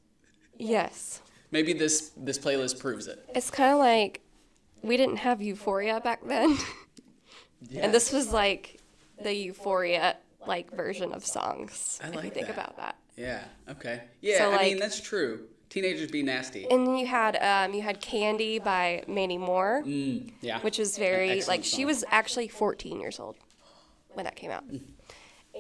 [0.57, 1.21] yes.
[1.51, 3.25] Maybe this this playlist proves it.
[3.35, 4.21] It's kind of like
[4.83, 6.57] we didn't have Euphoria back then,
[7.77, 8.81] and this was like
[9.23, 11.99] the Euphoria like version of songs.
[12.03, 12.53] I if you like think that.
[12.55, 12.97] about that.
[13.17, 13.45] Yeah.
[13.69, 14.03] Okay.
[14.21, 14.39] Yeah.
[14.39, 15.47] So, I mean that's true.
[15.71, 16.67] Teenagers be nasty.
[16.71, 20.61] And then you had um, you had Candy by Mandy Moore, Mm, yeah.
[20.61, 23.37] which was very like she was actually 14 years old
[24.15, 24.65] when that came out.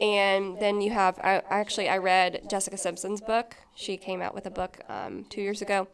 [0.00, 3.56] And then you have I actually I read Jessica Simpson's book.
[3.74, 5.88] She came out with a book um, two years ago,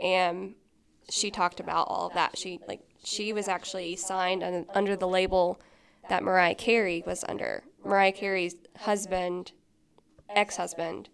[0.00, 0.54] and
[1.10, 2.38] she talked about all of that.
[2.38, 5.60] She like she was actually signed un- under the label
[6.08, 7.64] that Mariah Carey was under.
[7.84, 9.52] Mariah Carey's husband,
[10.30, 11.08] ex-husband,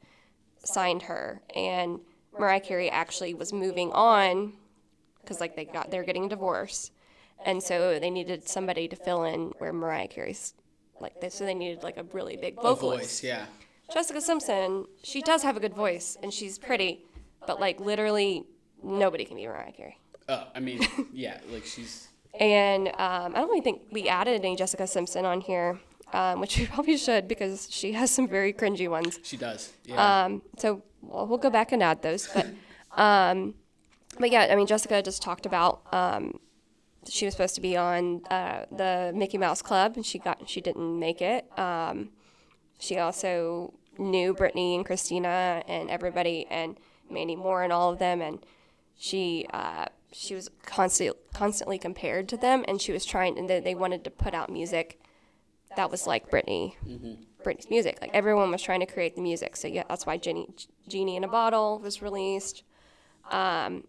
[0.64, 2.00] signed her, and
[2.38, 4.52] Mariah Carey actually was moving on
[5.20, 6.90] because like they got they're getting a divorce,
[7.44, 10.52] and so they needed somebody to fill in where Mariah Carey's
[11.00, 11.34] like this.
[11.34, 13.22] So they needed like a really big a voice.
[13.22, 13.46] Yeah.
[13.92, 17.04] Jessica Simpson, she does have a good voice and she's pretty,
[17.46, 18.44] but like literally
[18.82, 19.98] nobody can be Mariah Carey.
[20.28, 21.38] Oh, I mean, yeah.
[21.50, 22.08] Like she's.
[22.38, 25.78] And um, I don't really think we added any Jessica Simpson on here,
[26.12, 29.18] um, which we probably should because she has some very cringy ones.
[29.22, 29.72] She does.
[29.84, 30.24] Yeah.
[30.24, 32.28] Um, so well, we'll go back and add those.
[32.28, 32.46] But
[33.00, 33.54] um,
[34.18, 36.38] but yeah, I mean Jessica just talked about um,
[37.06, 40.60] she was supposed to be on uh, the Mickey Mouse Club and she got she
[40.60, 41.46] didn't make it.
[41.58, 42.10] Um,
[42.78, 46.76] she also knew Britney and Christina and everybody and
[47.10, 48.44] Mandy Moore and all of them and
[48.96, 53.74] she uh, she was constant, constantly compared to them and she was trying and they,
[53.74, 55.00] wanted to put out music
[55.76, 56.74] that was like Britney
[57.44, 57.98] Britney's music.
[58.00, 59.56] Like everyone was trying to create the music.
[59.56, 60.48] So yeah that's why Genie
[60.88, 62.62] Genie in a Bottle was released.
[63.30, 63.84] Um,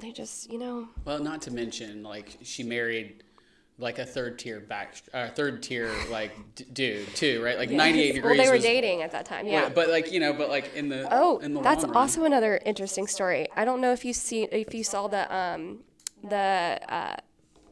[0.00, 3.22] they just you know Well, not to mention, like she married
[3.78, 7.58] like a third tier back, uh, third tier like d- dude too, right?
[7.58, 10.12] Like ninety eight well they were was- dating at that time yeah But, but like
[10.12, 13.06] you know, but like in the Oh, in the that's long run- also another interesting
[13.06, 13.48] story.
[13.54, 15.80] I don't know if you see if you saw the um,
[16.24, 17.16] the uh,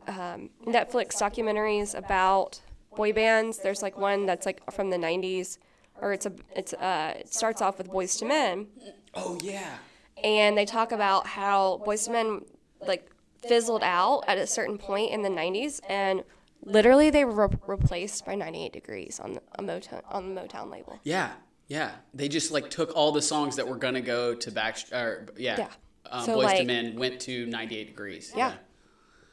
[0.06, 2.60] um, Netflix documentaries about
[2.94, 3.58] boy bands.
[3.58, 5.56] There's like one that's like from the '90s,
[6.02, 8.66] or it's a it's uh, it starts off with Boyz II Men,
[9.14, 9.76] Oh yeah.
[10.24, 12.40] And they talk about how Boyz II Men
[12.84, 13.08] like
[13.46, 16.24] fizzled out at a certain point in the '90s, and
[16.64, 20.70] literally they were re- replaced by 98 Degrees on the a Motown on the Motown
[20.72, 20.98] label.
[21.04, 21.32] Yeah,
[21.68, 21.92] yeah.
[22.14, 25.56] They just like took all the songs that were gonna go to back, or yeah,
[25.58, 25.68] Yeah.
[26.10, 28.32] Uh, So, Boys to like- Men went to 98 Degrees.
[28.34, 28.48] Yeah.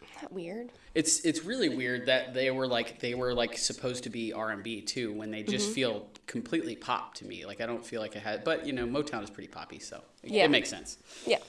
[0.01, 0.71] Isn't that weird?
[0.93, 4.49] It's it's really weird that they were like they were like supposed to be R
[4.51, 5.51] and B too when they Mm-hmm.
[5.51, 7.45] just feel completely pop to me.
[7.45, 10.01] Like I don't feel like it had, but you know Motown is pretty poppy, so
[10.23, 10.45] it, Yeah.
[10.45, 10.97] it makes sense.
[11.25, 11.39] Yeah.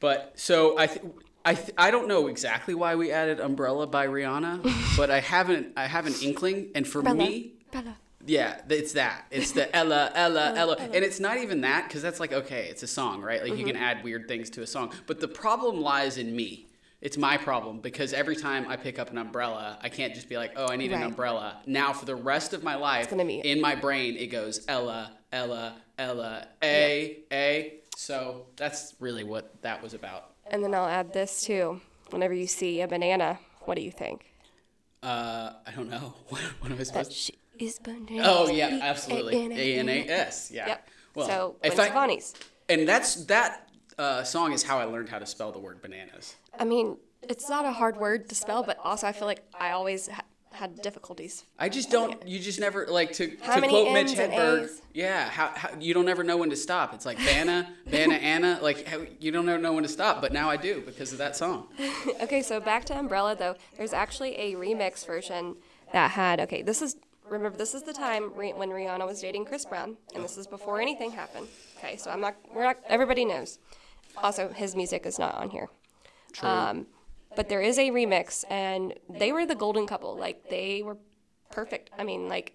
[0.00, 1.00] But so I, th-
[1.44, 5.72] I, th- I don't know exactly why we added "Umbrella" by Rihanna, but I haven't,
[5.76, 7.96] I have an inkling, and for me, Bella.
[8.26, 9.24] yeah, it's that.
[9.30, 12.82] It's the Ella, Ella, Ella, and it's not even that because that's like okay, it's
[12.82, 13.42] a song, right?
[13.42, 13.84] Like you can mm-hmm.
[13.84, 16.66] add weird things to a song, but the problem lies in me.
[17.00, 20.36] It's my problem because every time I pick up an umbrella, I can't just be
[20.36, 21.58] like, oh, I need an umbrella.
[21.66, 26.48] Now for the rest of my life, in my brain, it goes Ella, Ella, Ella,
[26.62, 27.74] A, A.
[27.96, 30.30] So that's really what that was about.
[30.50, 31.80] And then I'll add this too.
[32.10, 34.24] Whenever you see a banana, what do you think?
[35.02, 36.14] Uh, I don't know.
[36.28, 37.12] what, what am I supposed?
[37.12, 38.26] She is bananas.
[38.28, 39.36] Oh yeah, absolutely.
[39.36, 40.10] A N A A-N-A-S.
[40.10, 40.50] S.
[40.50, 40.66] Yeah.
[40.68, 40.88] Yep.
[41.14, 42.34] Well, so if I- Stefani's.
[42.68, 43.65] and that's that
[43.98, 46.36] uh, song is how I learned how to spell the word bananas.
[46.58, 49.70] I mean, it's not a hard word to spell, but also I feel like I
[49.70, 51.44] always ha- had difficulties.
[51.58, 52.26] I just don't.
[52.26, 54.70] You just never like to, How to quote Mitch Hedberg.
[54.94, 56.94] Yeah, how, how you don't ever know when to stop.
[56.94, 58.58] It's like Vanna, Vanna, Anna.
[58.62, 61.18] Like how, you don't ever know when to stop, but now I do because of
[61.18, 61.68] that song.
[62.22, 63.54] Okay, so back to Umbrella though.
[63.76, 65.56] There's actually a remix version
[65.92, 66.62] that had okay.
[66.62, 66.96] This is
[67.28, 70.80] remember this is the time when Rihanna was dating Chris Brown, and this is before
[70.80, 71.46] anything happened.
[71.78, 72.36] Okay, so I'm not.
[72.54, 72.78] We're not.
[72.88, 73.58] Everybody knows.
[74.18, 75.68] Also, his music is not on here.
[76.32, 76.48] True.
[76.48, 76.86] Um,
[77.34, 80.16] but there is a remix, and they were the golden couple.
[80.16, 80.96] Like they were
[81.50, 81.90] perfect.
[81.98, 82.54] I mean, like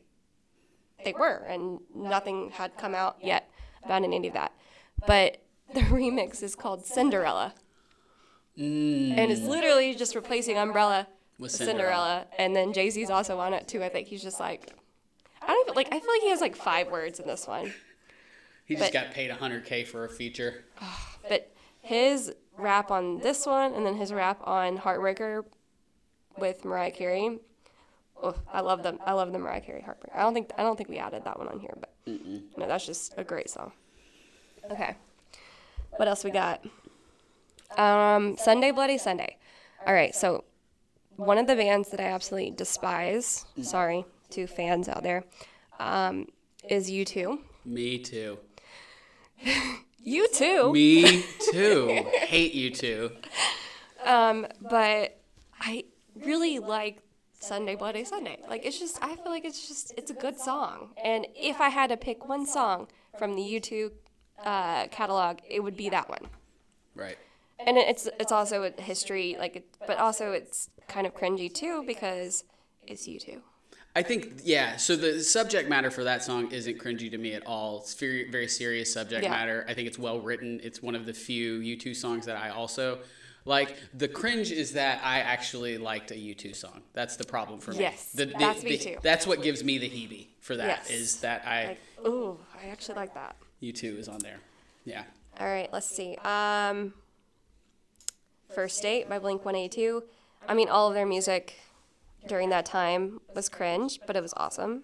[1.06, 3.50] they were, and nothing had come out yet
[3.84, 4.52] about any of that.
[5.06, 5.38] But
[5.74, 7.54] the remix is called Cinderella,
[8.58, 11.08] and it's literally just replacing Umbrella
[11.40, 11.72] With Cinderella.
[11.82, 12.28] Cinderella.
[12.38, 13.84] And then Jay Z's also on it too.
[13.84, 14.74] I think he's just like,
[15.42, 15.88] I don't even like.
[15.88, 17.74] I feel like he has like five words in this one.
[18.66, 20.66] he just but- got paid 100k for a feature.
[21.28, 25.44] But his rap on this one, and then his rap on Heartbreaker
[26.38, 27.40] with Mariah Carey.
[28.24, 29.00] Oh, I love them.
[29.06, 30.16] I love the Mariah Carey Heartbreaker.
[30.16, 32.86] I don't think I don't think we added that one on here, but no, that's
[32.86, 33.72] just a great song.
[34.70, 34.96] Okay,
[35.98, 36.64] what else we got?
[37.78, 39.38] Um, Sunday Bloody Sunday.
[39.88, 40.44] All right, so
[41.16, 43.46] one of the bands that I absolutely despise.
[43.62, 45.24] Sorry to fans out there.
[45.80, 46.28] Um,
[46.70, 47.40] is U two.
[47.66, 48.38] Me too.
[50.04, 50.72] You too.
[50.74, 52.06] Me too.
[52.14, 53.12] Hate you too.
[54.04, 55.20] Um, but
[55.60, 55.86] I
[56.16, 57.02] really like
[57.40, 58.40] Sunday Bloody Sunday.
[58.50, 60.90] Like it's just I feel like it's just it's a good song.
[61.04, 62.88] And if I had to pick one song
[63.18, 63.92] from the U2
[64.44, 66.28] uh, catalog, it would be that one.
[66.96, 67.18] Right.
[67.60, 71.84] And it's it's also a history like it, but also it's kind of cringy too
[71.86, 72.44] because
[72.88, 73.42] it's U2.
[73.96, 74.78] I think yeah.
[74.78, 77.80] So the subject matter for that song isn't cringy to me at all.
[77.80, 79.30] It's very very serious subject Yeah.
[79.32, 79.66] matter.
[79.68, 80.60] I think it's well written.
[80.64, 83.00] It's one of the few U2 songs that I also
[83.44, 83.76] like.
[83.94, 86.84] The cringe is that I actually liked a U2 song.
[86.94, 87.80] That's the problem for me.
[87.80, 88.98] Yes, The- the- that's me the- too.
[89.02, 90.68] That's what gives me the heebie for that.
[90.68, 90.90] Yes.
[90.90, 93.36] Is that I Like ooh, I actually like that.
[93.62, 94.40] U2 is on there.
[94.86, 95.04] Yeah.
[95.40, 96.16] All right, let's see.
[96.24, 96.94] Um,
[98.54, 100.04] First Date by Blink 182.
[100.48, 101.56] I mean, all of their music
[102.28, 104.84] during that time was cringe, but it was awesome.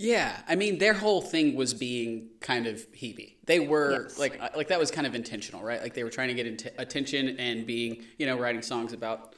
[0.00, 3.34] Yeah, I mean their whole thing was being kind of heebie.
[3.46, 4.18] They were Yes.
[4.18, 5.82] like uh, like that was kind of intentional, right?
[5.82, 9.34] Like they were trying to get int- attention and being, you know, writing songs about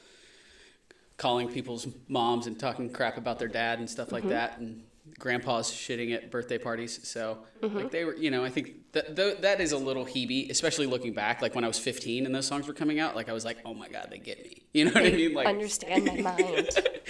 [1.17, 4.15] calling people's moms and talking crap about their dad and stuff Mm-hmm.
[4.15, 4.83] like that and
[5.19, 7.07] grandpas shitting at birthday parties.
[7.07, 7.77] So, Mm-hmm.
[7.77, 10.87] like they were, you know, I think that th- that is a little heebie, especially
[10.87, 13.33] looking back like when I was 15 and those songs were coming out, like I
[13.33, 15.33] was like, "Oh my god, they get me." You know what I mean?
[15.33, 16.69] Like Understand my mind.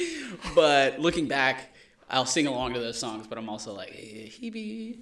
[0.55, 1.73] but looking back,
[2.09, 4.97] I'll sing along to those songs, but I'm also like, eh, Hebe,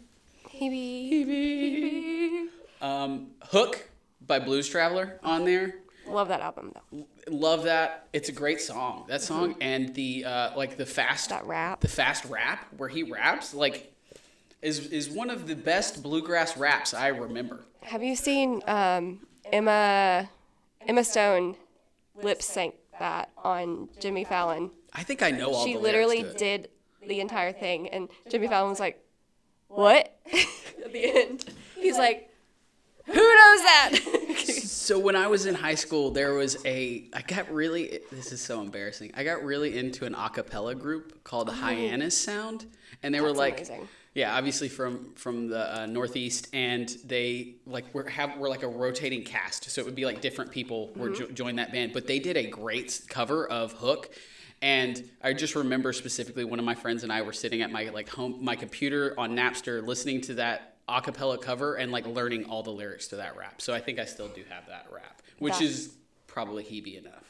[0.53, 1.11] Hebe.
[1.11, 2.47] Hebe.
[2.81, 3.89] Um, Hook
[4.25, 5.75] by Blues Traveler on there.
[6.09, 7.05] Love that album though.
[7.29, 8.07] Love that.
[8.13, 9.05] It's a great song.
[9.07, 11.81] That song and the uh, like the fast That rap.
[11.81, 13.93] the fast rap where he raps like
[14.61, 17.63] is is one of the best bluegrass raps I remember.
[17.83, 19.19] Have you seen um,
[19.51, 20.29] Emma
[20.85, 21.55] Emma Stone
[22.15, 24.71] lip sync that on Jimmy Fallon?
[24.93, 26.69] I think I know all She literally did
[27.07, 29.01] the entire thing, and Jimmy Fallon was like,
[29.67, 30.13] "What?"
[30.83, 31.45] At the end,
[31.75, 32.28] he's like,
[33.13, 33.99] "Who knows that?"
[34.89, 38.41] So when I was in high school, there was a I got really this is
[38.41, 39.11] so embarrassing.
[39.15, 42.65] I got really into an a cappella group called the Hyannis Sound,
[43.03, 43.33] and they were Oh.
[43.33, 43.87] Like, amazing.
[44.15, 48.67] yeah, obviously from from the uh, Northeast, and they like were have were like a
[48.67, 51.25] rotating cast, so it would be like different people were Mm-hmm.
[51.25, 54.09] jo- join that band, but they did a great cover of Hook.
[54.61, 57.89] And I just remember specifically one of my friends and I were sitting at my
[57.89, 62.45] like home my computer on Napster listening to that a cappella cover and like learning
[62.45, 63.61] all the lyrics to that rap.
[63.61, 65.93] So I think I still do have that rap, which That- is
[66.27, 67.23] probably Hebe enough.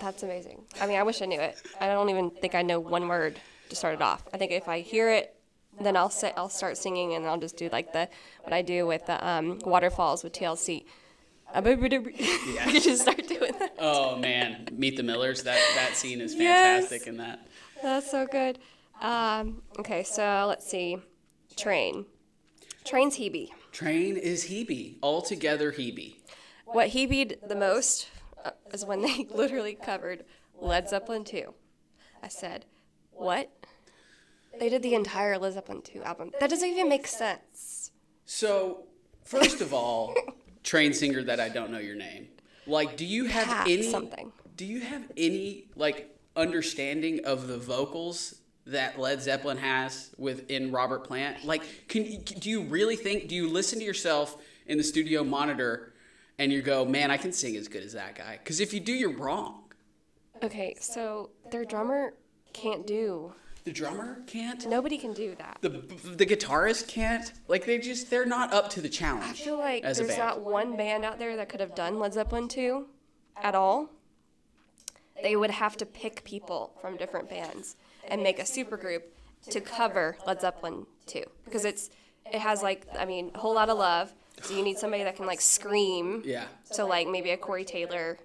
[0.00, 0.64] That's amazing.
[0.80, 1.56] I mean, I wish I knew it.
[1.80, 4.22] I don't even think I know one word to start it off.
[4.32, 5.34] I think if I hear it,
[5.80, 8.08] then I'll say I'll start singing and I'll just do like the
[8.42, 10.84] what I do with the um, waterfalls with TLC.
[11.54, 13.74] I can just start doing that.
[13.78, 15.42] Oh man, Meet the Millers.
[15.44, 16.84] That that scene is Yes.
[16.88, 17.46] fantastic in that.
[17.82, 18.58] That's so good.
[19.00, 20.98] Um, okay, so let's see.
[21.56, 22.04] Train.
[22.88, 23.50] Train's Hebe.
[23.70, 24.96] Train is Hebe.
[25.02, 26.16] Altogether Hebe.
[26.64, 28.08] What Hebe'd the most
[28.42, 30.24] uh, is when they literally covered
[30.58, 31.52] Led Zeppelin 2.
[32.22, 32.64] I said,
[33.12, 33.50] what?
[34.58, 36.30] They did the entire Led Zeppelin 2 album.
[36.40, 37.90] That doesn't even make sense.
[38.24, 38.84] So,
[39.22, 40.14] first of all,
[40.62, 42.28] train singer that I don't know your name.
[42.66, 44.32] Like, do you have Pat any something.
[44.56, 48.37] Do you have any like understanding of the vocals
[48.68, 51.44] that Led Zeppelin has within Robert Plant?
[51.44, 53.28] Like, can do you really think?
[53.28, 55.94] Do you listen to yourself in the studio monitor
[56.38, 58.38] and you go, "Man, I can sing as good as that guy"?
[58.38, 59.64] Because if you do, you're wrong.
[60.42, 62.14] Okay, so their drummer
[62.52, 63.32] can't do.
[63.64, 64.66] The drummer can't.
[64.66, 65.58] Nobody can do that.
[65.60, 67.32] The the guitarist can't.
[67.48, 69.40] Like they just they're not up to the challenge.
[69.40, 72.48] I feel like there's not one band out there that could have done Led Zeppelin
[72.48, 72.86] 2
[73.42, 73.90] at all.
[75.22, 77.76] They would have to pick people from different bands
[78.08, 79.02] and make a supergroup
[79.50, 81.90] to cover Led Zeppelin 2 because it's
[82.26, 84.12] it has like I mean a whole lot of love.
[84.42, 86.22] So you need somebody that can like scream.
[86.24, 86.44] Yeah.
[86.64, 88.18] So like maybe a Corey Taylor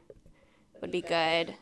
[0.81, 1.55] would be good,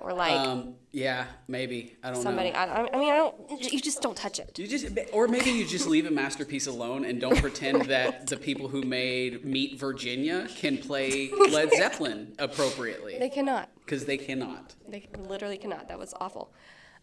[0.00, 0.74] or like Um.
[0.92, 1.26] Yeah.
[1.48, 1.96] Maybe.
[2.02, 2.50] I don't somebody.
[2.52, 2.58] know.
[2.58, 3.34] I, I I mean I don't.
[3.72, 4.58] You just don't touch it.
[4.58, 8.36] You just, or maybe you just leave a masterpiece alone and don't pretend that the
[8.36, 13.68] people who made Meet Virginia can play Led Zeppelin appropriately They cannot.
[13.84, 14.74] because they cannot.
[14.88, 15.88] They literally cannot.
[15.88, 16.52] That was awful.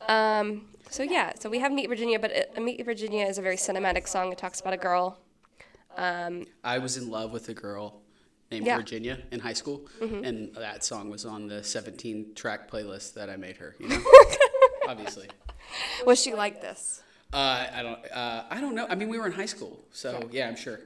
[0.08, 3.58] Um, so yeah, so we have Meet Virginia, but it, Meet Virginia is a very
[3.58, 4.32] cinematic song.
[4.32, 5.20] It talks about a girl.
[5.98, 8.02] I was in love with a girl
[8.52, 8.74] named Yeah.
[8.74, 8.82] Mm-hmm.
[8.82, 13.38] Virginia in high school, and that song was on the 17 track playlist that I
[13.38, 13.76] made her.
[13.80, 14.04] You know,
[14.88, 15.28] obviously.
[16.06, 17.02] Was she like this?
[17.34, 18.00] Uh, I don't.
[18.12, 18.88] Uh, I don't know.
[18.90, 20.80] I mean, we were in high school, so yeah, I'm sure.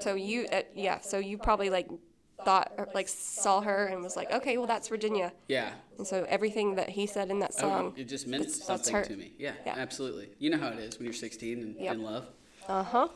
[0.00, 1.88] So you, uh, yeah, so you probably like
[2.44, 5.32] thought, or, like saw her and was like, okay, well that's Virginia.
[5.48, 5.70] Yeah.
[5.98, 9.16] And so everything that he said in that Oh, song, it just meant something to
[9.16, 9.32] me.
[9.38, 9.74] Yeah, Yeah.
[9.76, 10.30] absolutely.
[10.38, 11.94] You know how it is when you're 16 and Yep.
[11.94, 12.26] in love.
[12.68, 13.08] uh huh,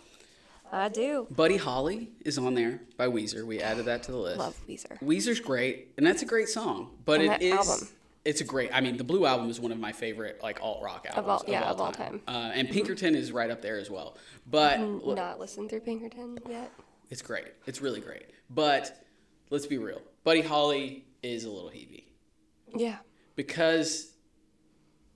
[0.70, 3.44] I do Buddy Holly is on there by Weezer.
[3.44, 4.38] We added that to the list.
[4.38, 4.98] love Weezer.
[5.00, 6.90] Weezer's great, and that's a great song.
[7.04, 7.52] But And it is.
[7.54, 7.88] album.
[8.24, 8.70] It's a great.
[8.74, 11.28] I mean, the Blue album is one of my favorite like alt rock albums of
[11.30, 12.20] all- yeah, of all time.
[12.28, 14.16] Uh, and Pinkerton is right up there as well.
[14.46, 16.70] But Not listened through Pinkerton yet.
[17.10, 17.46] it's great.
[17.66, 18.26] It's really great.
[18.50, 19.02] But
[19.50, 20.00] let's be real.
[20.24, 22.04] Buddy Holly is a little Hebe
[22.74, 22.96] Yeah,
[23.36, 24.12] because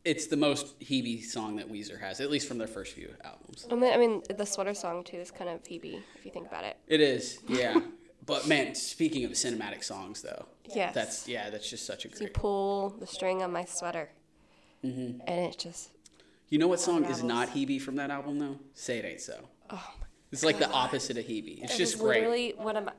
[0.05, 3.67] it's the most Hebe song that Weezer has, at least from their first few albums.
[3.71, 6.49] I mean, I mean the sweater song too is kind of Phoebe if you think
[6.49, 6.77] about it.
[6.89, 7.81] It is, yeah.
[8.27, 10.95] but man, speaking of cinematic songs, though, Yes.
[10.95, 12.35] that's yeah, that's just such a You great.
[12.35, 14.11] pull the string on my sweater,
[14.85, 15.21] Mm-hmm.
[15.29, 15.91] and it just
[16.49, 18.59] You know what song is not Hebe from that album though?
[18.75, 19.39] Say it ain't so.
[19.71, 21.63] oh my It's like the opposite of Hebe.
[21.63, 22.23] It's It just great.
[22.23, 22.93] Literally, what am I?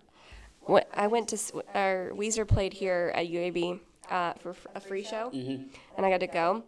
[0.66, 4.80] What I went to, s- our Weezer played here at UAB uh, for f- a
[4.80, 5.64] free show, Mm-hmm.
[5.97, 6.64] and I got to go.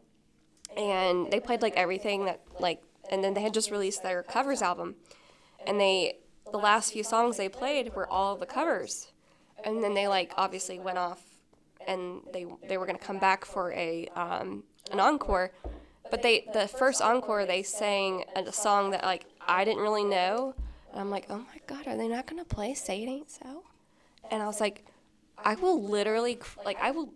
[0.78, 4.62] And they played like everything that like, and then they had just released their covers
[4.62, 4.96] album,
[5.66, 6.18] and they
[6.52, 9.12] the last few songs they played were all the covers,
[9.64, 11.22] and then they like obviously went off,
[11.88, 15.52] and they they were gonna come back for a um, an encore,
[16.12, 20.54] but they the first encore they sang a song that like I didn't really know,
[20.92, 23.64] and I'm like, oh my god, are they not gonna play "Say It Ain't So"?
[24.32, 24.86] And I was like,
[25.38, 27.14] I will literally like I will,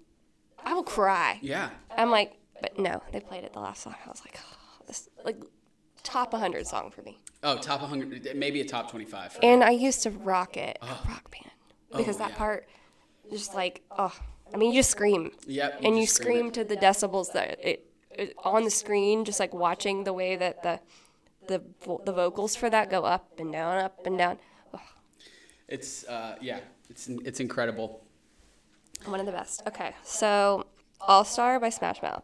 [0.64, 1.40] I will cry.
[1.42, 1.70] Yeah.
[1.98, 3.96] I'm like, but no, they played it the last song.
[4.06, 5.38] I was like, oh, this like
[6.04, 7.20] top 100 song for me.
[7.44, 9.40] Oh, top 100, maybe a top 25.
[9.42, 11.52] And I used to rock it, a rock band,
[11.96, 12.38] because Oh, that yeah.
[12.38, 12.68] part,
[13.32, 14.14] just like, oh,
[14.54, 15.32] I mean, you just scream.
[15.48, 15.80] Yep.
[15.84, 16.54] and you scream it.
[16.56, 20.64] to the decibels that it, it on the screen, just like watching the way that
[20.64, 20.80] the
[21.48, 21.62] the
[22.06, 24.38] the vocals for that go up and down, up and down.
[24.74, 24.82] Oh,
[25.68, 28.02] It's uh, yeah, it's it's incredible.
[29.06, 29.64] one of the best.
[29.68, 30.66] Okay, so
[31.02, 32.24] All Star by Smash Mouth.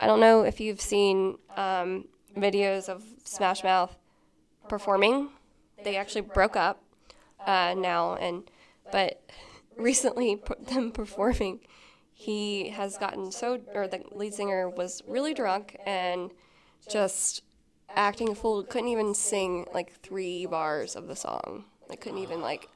[0.00, 2.06] I don't know if you've seen um,
[2.36, 3.96] videos of Smash Mouth
[4.68, 5.30] performing.
[5.82, 6.82] They actually broke up
[7.46, 8.50] uh, now, and
[8.90, 9.20] but
[9.76, 11.60] recently them performing,
[12.12, 16.30] he has gotten so, or the lead singer was really drunk and
[16.88, 17.42] just
[17.94, 18.62] acting a fool.
[18.64, 21.64] Couldn't even sing like three bars of the song.
[21.88, 22.68] Like couldn't even like,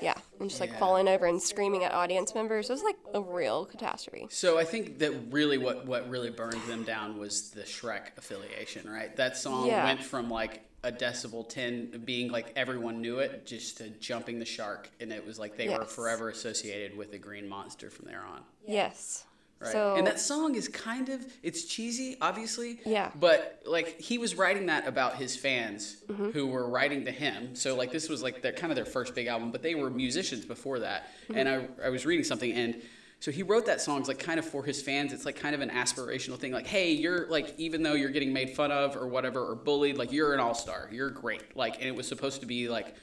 [0.00, 0.78] yeah, and just like Yeah.
[0.78, 2.68] falling over and screaming at audience members.
[2.70, 4.26] It was like a real catastrophe.
[4.30, 8.88] So I think that really what what really burned them down was the Shrek affiliation,
[8.90, 9.14] right?
[9.16, 9.84] That song Yeah.
[9.84, 14.44] went from like a decibel 10 being like everyone knew it just to jumping the
[14.44, 18.22] shark and it was like they were forever associated with the green monster from there
[18.24, 18.42] on.
[18.66, 19.24] Yes.
[19.60, 19.72] Right.
[19.72, 22.80] So and that song is kind of it's cheesy, obviously.
[22.86, 23.10] Yeah.
[23.18, 26.30] But like he was writing that about his fans Mm-hmm.
[26.30, 27.54] who were writing to him.
[27.56, 29.90] So like this was like their kind of their first big album, but they were
[29.90, 31.08] musicians before that.
[31.24, 31.38] Mm-hmm.
[31.38, 32.80] And I I was reading something and
[33.20, 35.12] so he wrote that songs like kind of for his fans.
[35.12, 36.52] It's like kind of an aspirational thing.
[36.52, 39.98] Like, hey, you're like even though you're getting made fun of or whatever or bullied,
[39.98, 40.88] like you're an all star.
[40.92, 41.56] You're great.
[41.56, 42.94] Like and it was supposed to be like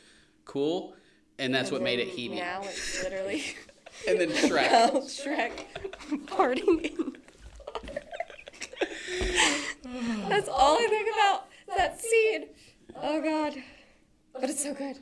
[0.45, 0.95] cool.
[1.37, 2.37] And that's what made it Hebe.
[2.37, 3.43] Now it's literally
[4.07, 4.71] And then Shrek.
[4.71, 5.65] Al oh, Shrek
[6.27, 7.17] farting in.
[10.29, 11.47] That's all I think about.
[11.77, 12.45] That scene.
[13.01, 13.55] Oh god.
[14.33, 14.97] But it's so good.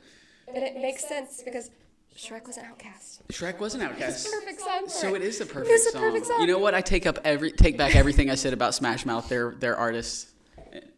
[0.48, 1.70] And it makes sense because
[2.16, 3.26] Shrek was an outcast.
[3.28, 4.30] Shrek was an outcast.
[4.30, 4.88] Perfect song.
[4.88, 5.22] So it.
[5.22, 6.02] is a perfect, is a song.
[6.02, 6.40] perfect song.
[6.40, 6.74] You know what?
[6.74, 9.28] I take up every take back everything I said about Smash Mouth.
[9.28, 10.32] They're they're artists.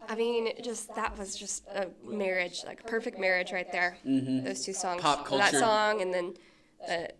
[0.08, 3.98] I mean, just that was just a marriage, like a perfect marriage right there.
[4.06, 4.44] Mm-hmm.
[4.44, 5.02] Those two songs.
[5.02, 6.34] pop culture, That song and then
[6.86, 7.10] the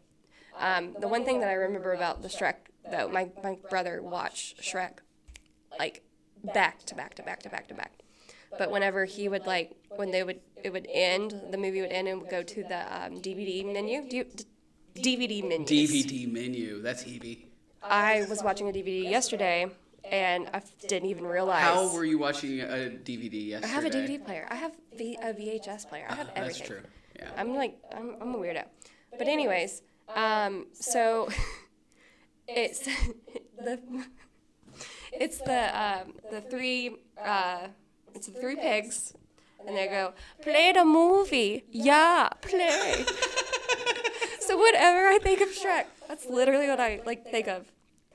[0.59, 2.55] um, the one thing that I remember about the Shrek
[2.91, 4.99] though, my my brother watched Shrek
[5.79, 6.03] like
[6.55, 7.93] back to back to back to back to back.
[8.59, 12.09] But whenever he would like when they would it would end, the movie would end
[12.09, 14.09] and would go to the um, DVD menu.
[14.09, 14.45] Do you, d-
[14.97, 15.67] DVD menu.
[15.67, 16.81] DVD menu.
[16.81, 17.47] That's Hebe.
[17.83, 19.67] I was watching a DVD yesterday
[20.11, 21.63] and I f- didn't even realize.
[21.63, 22.65] How were you watching a
[23.05, 23.73] DVD yesterday?
[23.73, 24.47] I have a DVD player.
[24.51, 26.07] I have v- a VHS player.
[26.09, 26.67] I have That's everything.
[26.67, 26.81] true.
[27.19, 27.29] Yeah.
[27.37, 28.65] I'm like, I'm, I'm a weirdo.
[29.19, 29.83] But anyways,
[30.15, 31.29] um, so
[32.49, 32.87] it's
[33.59, 33.81] the
[35.13, 37.69] it's the um, the three uh,
[38.15, 39.15] it's the three pigs,
[39.67, 41.65] and they go play the movie.
[41.71, 43.05] Yeah, play.
[44.41, 47.67] so whatever I think of Shrek, that's literally what I like think of.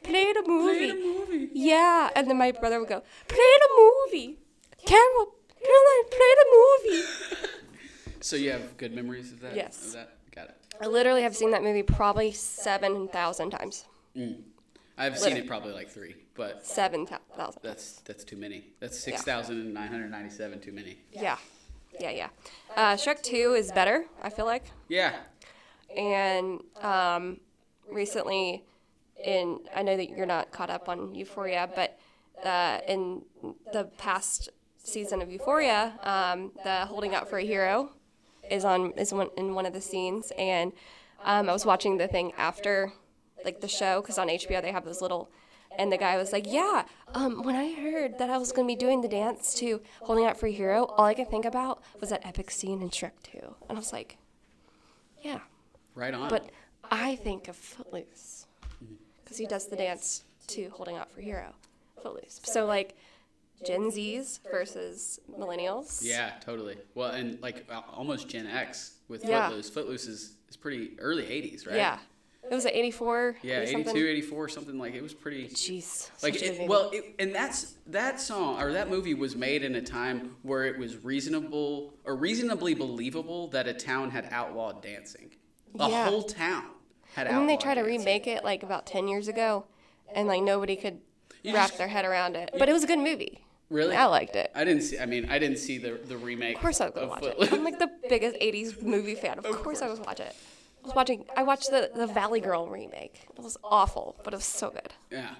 [0.04, 0.94] Play the movie.
[0.94, 1.50] movie.
[1.54, 4.38] Yeah, and then my brother would go, "Play the movie,
[4.86, 7.04] Carol, Caroline, play the movie."
[8.22, 9.56] So you have good memories of that?
[9.56, 9.88] Yes.
[9.88, 10.21] Of that?
[10.82, 13.86] I literally have seen that movie probably seven thousand times.
[14.98, 17.62] I've seen it probably like three, but Seven thousand.
[17.64, 18.66] that's that's too many.
[18.80, 20.98] That's six thousand nine hundred ninety-seven too many.
[21.12, 21.38] Yeah,
[22.00, 22.30] yeah, yeah.
[22.76, 24.06] Uh, Shrek Two is better.
[24.22, 25.16] I feel like, Yeah.
[25.96, 27.40] and um,
[27.90, 28.64] recently,
[29.24, 32.00] in I know that you're not caught up on Euphoria, but
[32.44, 33.22] uh, in
[33.72, 37.92] the past season of Euphoria, um, the Holding Out for a Hero
[38.50, 40.74] is on is one, in one of the scenes, and
[41.24, 42.92] um, I was watching the thing after
[43.46, 45.30] like the show because on HBO they have those little.
[45.78, 46.84] And the guy was like, "Yeah,
[47.14, 50.26] um, when I heard that I was going to be doing the dance to Holding
[50.26, 53.14] Out for a Hero, all I could think about was that epic scene in Shrek
[53.24, 53.38] 2."
[53.70, 54.18] And I was like,
[55.22, 55.40] "Yeah,
[55.96, 56.28] Right on.
[56.30, 56.50] but
[56.92, 58.48] I think of Footloose
[59.24, 61.54] because he does the dance to Holding Out for a Hero,
[62.04, 62.42] Footloose.
[62.44, 62.96] So like
[63.66, 66.00] Gen Zs versus millennials.
[66.04, 66.78] yeah, totally.
[66.96, 69.48] Well, and like almost Gen X with Yeah.
[69.48, 69.70] Footloose.
[69.70, 71.76] Footloose is, is pretty early 80s, right?
[71.76, 72.00] Yeah.
[72.50, 73.38] It was at 84.
[73.44, 73.98] Yeah, 82, something.
[73.98, 75.48] 84, something like it was pretty.
[75.50, 76.10] Jeez.
[76.24, 79.36] Like such a good it, well, it, and that's that song or that movie was
[79.36, 84.28] made in a time where it was reasonable or reasonably believable that a town had
[84.32, 85.30] outlawed dancing.
[85.80, 86.10] A Yeah.
[86.10, 86.66] whole town
[87.14, 89.66] had and then they tried to remake it like about 10 years ago,
[90.14, 91.00] and like nobody could
[91.44, 92.50] You wrap just- their head around it.
[92.58, 93.46] But it was a good movie.
[93.72, 93.96] Really?
[93.96, 94.52] I liked it.
[94.54, 95.00] I didn't see.
[95.00, 96.56] I mean, I didn't see the the remake.
[96.58, 97.48] Of course I was gonna watch Footloose.
[97.48, 97.54] it.
[97.54, 99.40] I'm like the biggest '80s movie fan.
[99.40, 100.36] Of, course, I was watch it.
[100.84, 101.26] I was watching.
[101.38, 103.28] I watched the the Valley Girl remake.
[103.36, 104.94] It was awful, but it was so good.
[105.10, 105.36] yeah.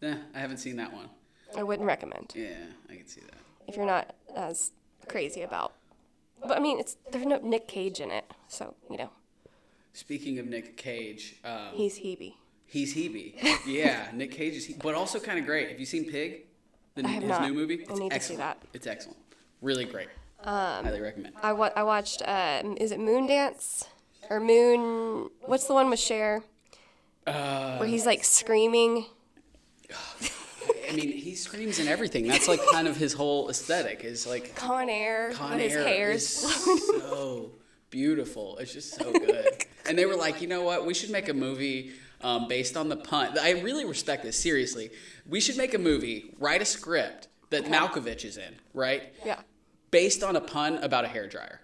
[0.00, 1.08] Yeah, I haven't seen that one.
[1.56, 2.48] I wouldn't recommend Yeah,
[2.90, 3.38] I can see that.
[3.68, 4.72] if you're not as
[5.06, 5.72] crazy about.
[6.40, 9.10] But I mean, it's there's no Nick Cage in it, so you know
[9.92, 12.34] Speaking of Nick Cage, um, he's Hebe.
[12.66, 13.34] he's Hebe.
[13.66, 15.68] Yeah, Nick Cage is, he, but also kind of great.
[15.70, 16.46] Have you seen Pig?
[16.94, 17.42] The, I have his not.
[17.42, 17.86] new movie.
[17.88, 18.38] I need to see excellent.
[18.40, 18.62] that.
[18.74, 19.18] It's excellent.
[19.60, 20.08] Really great.
[20.44, 21.34] Highly recommend.
[21.42, 22.20] I wa- I watched.
[22.22, 23.86] Uh, is it Moon Dance?
[24.30, 25.30] or Moon?
[25.42, 26.42] What's the one with Cher
[27.26, 29.06] Uh, where he's like screaming?
[30.90, 32.26] I mean, he screams in everything.
[32.26, 34.04] That's like kind of his whole aesthetic.
[34.04, 37.52] Is like Con Air, Con but his Air is so
[37.90, 38.56] beautiful.
[38.58, 39.64] It's just so good.
[39.88, 40.86] and they were like, you know what?
[40.86, 41.92] We should make a movie
[42.22, 43.38] um, based on the pun.
[43.38, 44.38] I really respect this.
[44.38, 44.90] Seriously,
[45.28, 49.12] we should make a movie, write a script that Malkovich is in, right?
[49.24, 49.40] yeah.
[49.90, 51.60] Based on a pun about a hair dryer.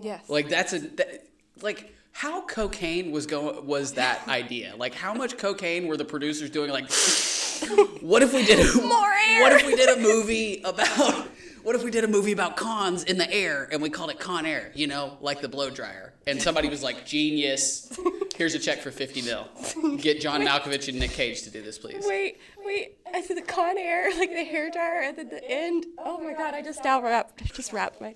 [0.00, 0.28] Yes.
[0.28, 1.26] Like that's a that,
[1.62, 4.74] like how cocaine was going was that idea?
[4.76, 6.70] Like how much cocaine were the producers doing?
[6.70, 6.84] Like
[8.00, 9.42] what if we did a, More air.
[9.42, 11.28] What if we did a movie about
[11.66, 14.20] what if we did a movie about cons in the air and we called it
[14.20, 14.70] Con Air?
[14.76, 16.14] You know, like the blow dryer.
[16.24, 17.98] And somebody was like, "Genius!
[18.36, 19.48] Here's a check for fifty mil.
[19.96, 22.98] Get John Malkovich and Nick Cage to do this, please." Wait, wait.
[23.12, 25.86] I said the Con Air, like the hair dryer, and then the end.
[25.98, 27.42] Oh my god, I just now wrapped.
[27.42, 28.14] I just wrapped my.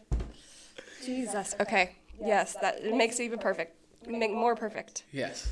[1.04, 1.56] Jesus.
[1.58, 1.96] Okay.
[2.24, 3.74] Yes, that it makes it even perfect.
[4.06, 5.02] Make more perfect.
[5.10, 5.50] Yes.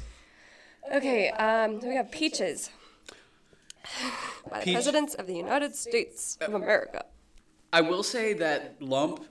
[0.95, 1.31] Okay.
[1.31, 2.71] Um, we have peaches.
[4.49, 7.05] By the Peach- presidents of the United States of America.
[7.73, 9.25] I will say that Lump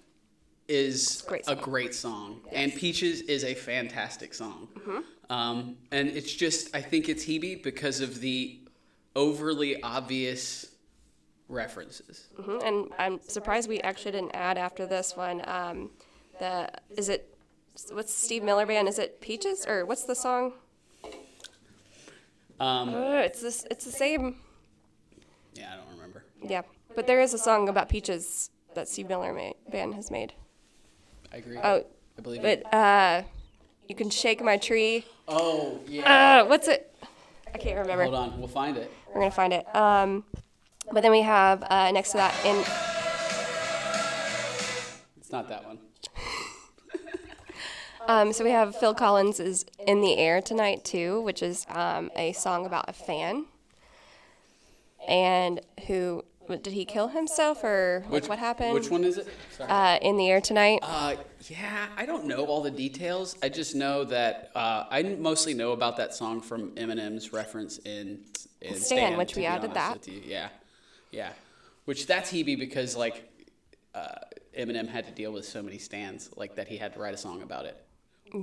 [0.67, 4.67] is Great a great song, and Peaches is a fantastic song.
[4.77, 4.99] Mm-hmm.
[5.31, 8.59] Um, and it's just, I think it's Hebe because of the
[9.15, 10.67] overly obvious
[11.49, 12.27] references.
[12.39, 15.41] hmm And I'm surprised we actually didn't add after this one.
[15.47, 15.89] Um,
[16.39, 17.33] the is it
[17.91, 18.87] what's Steve Miller Band?
[18.87, 20.53] Is it Peaches or what's the song?
[22.59, 23.65] Um, Uh, it's this.
[23.71, 24.35] It's the same.
[25.53, 26.23] yeah, I don't remember.
[26.43, 26.61] Yeah,
[26.97, 30.33] but there is a song about peaches that Steve Miller made, band has made.
[31.31, 31.59] I agree.
[31.63, 31.85] Oh,
[32.17, 32.63] I believe it.
[32.63, 33.21] but uh,
[33.87, 35.05] You can shake my tree.
[35.27, 36.41] Oh yeah.
[36.41, 36.91] Uh, what's it?
[37.53, 38.05] I can't remember.
[38.05, 38.91] Hold on, we'll find it.
[39.09, 39.75] We're gonna find it.
[39.75, 40.23] Um,
[40.91, 42.63] but then we have uh, next to that in
[45.17, 45.77] It's not that one.
[48.07, 52.09] um, so we have Phil Collins is in the air tonight too, which is um,
[52.15, 53.45] a song about a fan.
[55.07, 58.73] And who what- did he kill himself or like, what happened?
[58.73, 59.27] Which one is it?
[59.55, 59.69] Sorry.
[59.69, 60.79] Uh, in the air tonight.
[60.81, 61.15] Uh,
[61.49, 63.35] yeah, I don't know all the details.
[63.43, 68.19] I just know that uh, I mostly know about that song from Eminem's reference in,
[68.61, 69.93] in Stan, which to we be added honest that.
[69.99, 70.21] with you.
[70.25, 70.49] Yeah,
[71.11, 71.29] yeah.
[71.85, 73.29] Which that's Hebe because like
[73.95, 74.07] uh,
[74.57, 77.17] Eminem had to deal with so many stands like that he had to write a
[77.17, 77.81] song about it.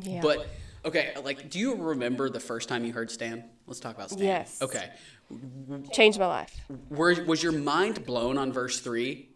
[0.02, 0.20] yeah.
[0.22, 0.46] But
[0.84, 3.44] okay, like, do you remember the first time you heard Stan?
[3.66, 4.24] Let's talk about Stan.
[4.24, 4.60] Yes.
[4.60, 4.90] Okay.
[5.92, 6.54] changed my life.
[6.90, 9.30] Were, was your mind blown on verse three?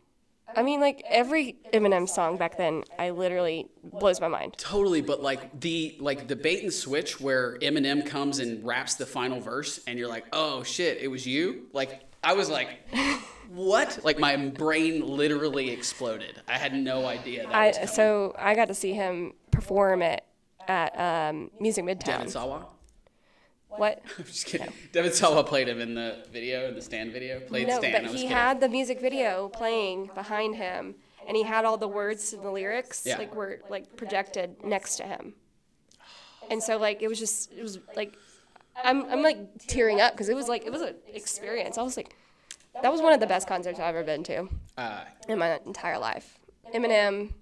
[0.56, 4.54] I mean, like every Eminem song back then, I literally blows my mind.
[4.56, 9.06] Totally, but like the like the bait and switch where Eminem comes and raps the
[9.06, 11.66] final verse, and you're like, oh shit, it was you.
[11.74, 12.80] Like I was like,
[13.50, 13.98] what?
[14.04, 16.40] Like my brain literally exploded.
[16.48, 20.24] I had no idea that I was so I got to see him perform it
[20.68, 20.98] at
[21.30, 22.30] um, Music Devon Midtown.
[22.30, 22.66] Sawa.
[23.70, 24.02] What?
[24.18, 24.72] I'm just kidding.
[24.92, 27.40] Devon Sawa played him in the video, in the Stan video.
[27.40, 27.92] Played No, Stan.
[27.92, 28.36] but I was he kidding.
[28.36, 30.94] had the music video playing behind him,
[31.26, 33.18] and he had all the words and the lyrics Yeah.
[33.18, 35.34] like were like projected next to him.
[36.50, 38.16] And so like it was just it was like
[38.82, 41.76] I'm I'm like tearing up because it was like it was an experience.
[41.76, 42.14] I was like
[42.82, 44.48] that was one of the best concerts I've ever been to
[44.78, 46.38] Uh, in my entire life.
[46.74, 47.32] Eminem.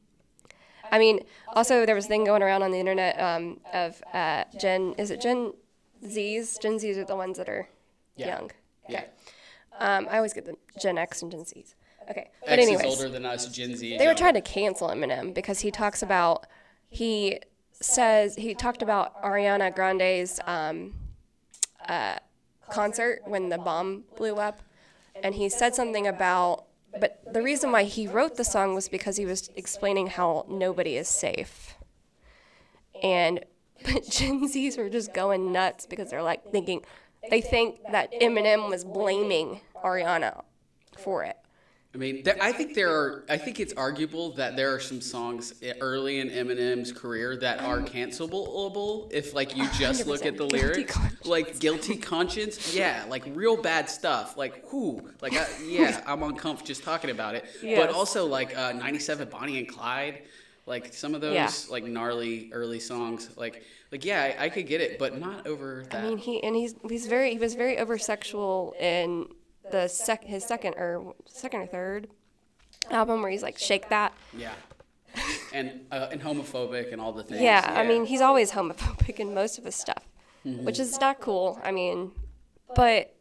[0.91, 1.25] I mean,
[1.55, 4.95] also there was a thing going around on the internet um, of uh, Gen.
[4.99, 5.53] Is it Gen
[6.05, 6.61] Zs?
[6.61, 7.69] Gen Zs are the ones that are
[8.17, 8.29] Yeah.
[8.29, 8.51] young.
[8.89, 8.99] Yeah.
[9.01, 9.07] Okay.
[9.79, 11.75] Um, I always get the Gen X and Gen Zs.
[12.11, 12.31] Okay.
[12.41, 13.47] But X anyways, is older than us.
[13.49, 13.99] Gen Z.
[13.99, 16.47] they were trying to cancel Eminem because he talks about
[16.89, 17.41] he
[17.73, 20.95] says he talked about Ariana Grande's um,
[21.89, 22.17] uh,
[22.71, 24.63] concert when the bomb blew up,
[25.23, 26.66] and he said something about.
[27.01, 30.97] But the reason why he wrote the song was because he was explaining how nobody
[30.97, 31.75] is safe,
[33.03, 33.45] and
[33.85, 36.83] but Gen Zs were just going nuts because they're like thinking
[37.31, 40.43] they think that Eminem was blaming Ariana
[40.97, 41.37] for it.
[41.95, 43.25] I mean, there, I think there are.
[43.29, 47.81] I think it's arguable that there are some songs early in Eminem's career that are
[47.81, 50.99] cancelable if, like, you just look at the 100% guilty lyrics.
[51.25, 54.37] Like guilty conscience, yeah, like real bad stuff.
[54.37, 57.45] Like, whoo, like, I, yeah, I'm uncomfortable just talking about it.
[57.77, 60.23] But also like uh, '97 Bonnie and Clyde,
[60.67, 61.51] like some of those Yeah.
[61.71, 63.31] like gnarly early songs.
[63.37, 66.05] Like, like yeah, I, I could get it, but not over that.
[66.05, 69.29] I mean, he and he's he's very he was very over sexual in
[69.71, 72.09] the sec his second or second or third
[72.91, 74.13] album where he's like shake that.
[74.37, 74.53] yeah.
[75.53, 77.41] And uh, and homophobic and all the things.
[77.41, 80.05] Yeah, I mean he's always homophobic in most of his stuff,
[80.45, 81.59] which is not cool.
[81.65, 82.13] I mean,
[82.75, 83.15] but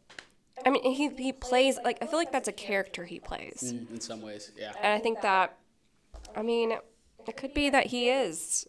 [0.65, 3.91] I mean he he plays like I feel like that's a character he plays, Mm,
[3.91, 4.73] in some ways, yeah.
[4.81, 5.57] and I think that
[6.35, 6.73] I mean
[7.27, 8.67] it could be that he is,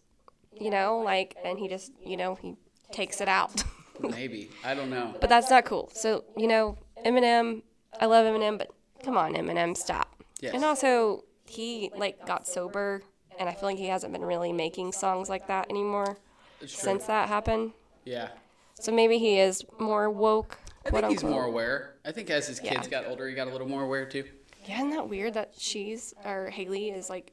[0.52, 2.54] you know, like and he just you know he
[2.92, 3.64] takes it out.
[4.00, 5.16] Maybe I don't know.
[5.20, 5.90] But that's not cool.
[5.94, 7.62] So, you know, Eminem,
[8.00, 8.70] I love Eminem, but
[9.04, 10.22] come on, Eminem, stop.
[10.40, 10.54] Yes.
[10.54, 13.02] And also, he like got sober,
[13.38, 16.18] and I feel like he hasn't been really making songs like that anymore
[16.66, 17.72] since that happened.
[18.04, 18.28] Yeah.
[18.74, 20.58] So maybe he is more woke.
[20.84, 21.94] I think he's more aware.
[22.04, 23.02] I think as his kids Yeah.
[23.02, 24.24] got older, he got a little more aware too.
[24.66, 27.32] Yeah, isn't that weird that she's or Hailie is like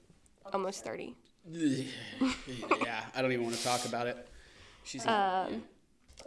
[0.54, 1.16] almost thirty?
[1.52, 4.28] yeah, I don't even want to talk about it.
[4.84, 5.64] She's Um,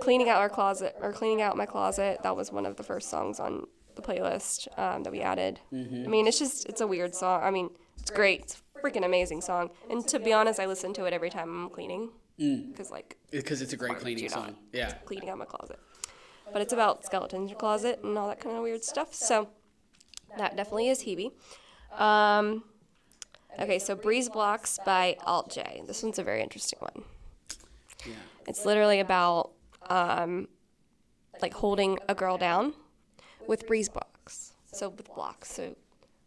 [0.00, 2.18] Cleaning out our closet or cleaning out my closet.
[2.22, 3.66] That was one of the first songs on
[3.96, 5.60] the playlist um, that we added.
[5.72, 6.04] Mm-hmm.
[6.04, 7.42] I mean, it's just it's a weird song.
[7.42, 8.42] I mean, it's great.
[8.42, 9.70] It's a freaking amazing song.
[9.90, 13.62] And to be honest, I listen to it every time I'm cleaning because like because
[13.62, 14.32] it's a great cleaning not?
[14.32, 14.56] song.
[14.72, 14.92] Yeah.
[15.04, 15.78] cleaning out my closet.
[16.52, 19.12] But it's about skeletons in your closet and all that kind of weird stuff.
[19.12, 19.48] So
[20.38, 21.32] that definitely is Hebe.
[22.00, 22.62] Um,
[23.58, 25.82] okay, so Breeze Blocks by Alt J.
[25.86, 27.04] This one's a very interesting one.
[28.04, 28.12] Yeah.
[28.46, 29.52] It's literally about
[29.88, 30.46] um,
[31.42, 32.74] like holding a girl down
[33.46, 34.52] with breeze blocks.
[34.72, 35.52] So with blocks.
[35.52, 35.74] So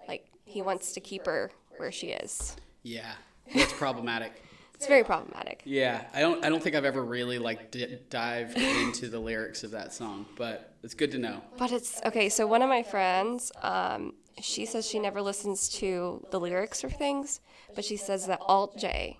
[0.08, 2.56] like he wants to keep her where she is.
[2.84, 3.12] Yeah.
[3.54, 4.44] That's problematic.
[4.80, 5.62] It's very problematic.
[5.66, 6.46] Yeah, I don't.
[6.46, 10.26] I don't think I've ever really like d- dived into the lyrics of that song,
[10.38, 11.42] but it's good to know.
[11.58, 12.30] But it's okay.
[12.30, 16.90] So one of my friends, um, she says she never listens to the lyrics or
[16.90, 17.42] things,
[17.76, 19.18] but she says that Alt J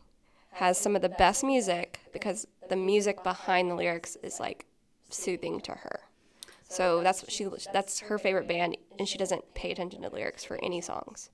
[0.52, 4.66] has some of the best music because the music behind the lyrics is like
[5.10, 6.00] soothing to her.
[6.70, 10.44] So that's what she that's her favorite band, and she doesn't pay attention to lyrics
[10.44, 11.30] for any songs.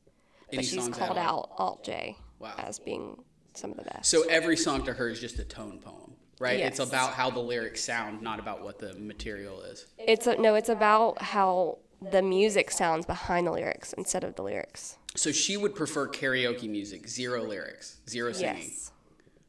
[0.49, 2.53] Any but she's songs called out Alt J Wow.
[2.57, 3.23] as being
[3.53, 4.09] some of the best.
[4.09, 6.13] So every song to her is just a tone poem.
[6.39, 6.59] right?
[6.59, 9.85] It's about how the lyrics sound, not about what the material is.
[9.97, 11.77] It's a, no, it's about how
[12.11, 14.97] the music sounds behind the lyrics instead of the lyrics.
[15.15, 18.63] So she would prefer karaoke music, zero lyrics, zero singing.
[18.63, 18.91] Yes.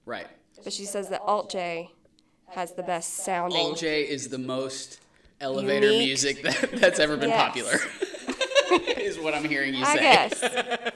[0.05, 0.29] Right.
[0.63, 1.91] But she says that Alt J
[2.51, 3.59] has the best sounding.
[3.59, 5.01] Alt J is the most
[5.41, 6.07] elevator Unique.
[6.07, 7.47] music that, that's ever been Yes.
[7.47, 7.75] popular.
[8.99, 9.93] is what I'm hearing you say.
[9.93, 10.43] I guess.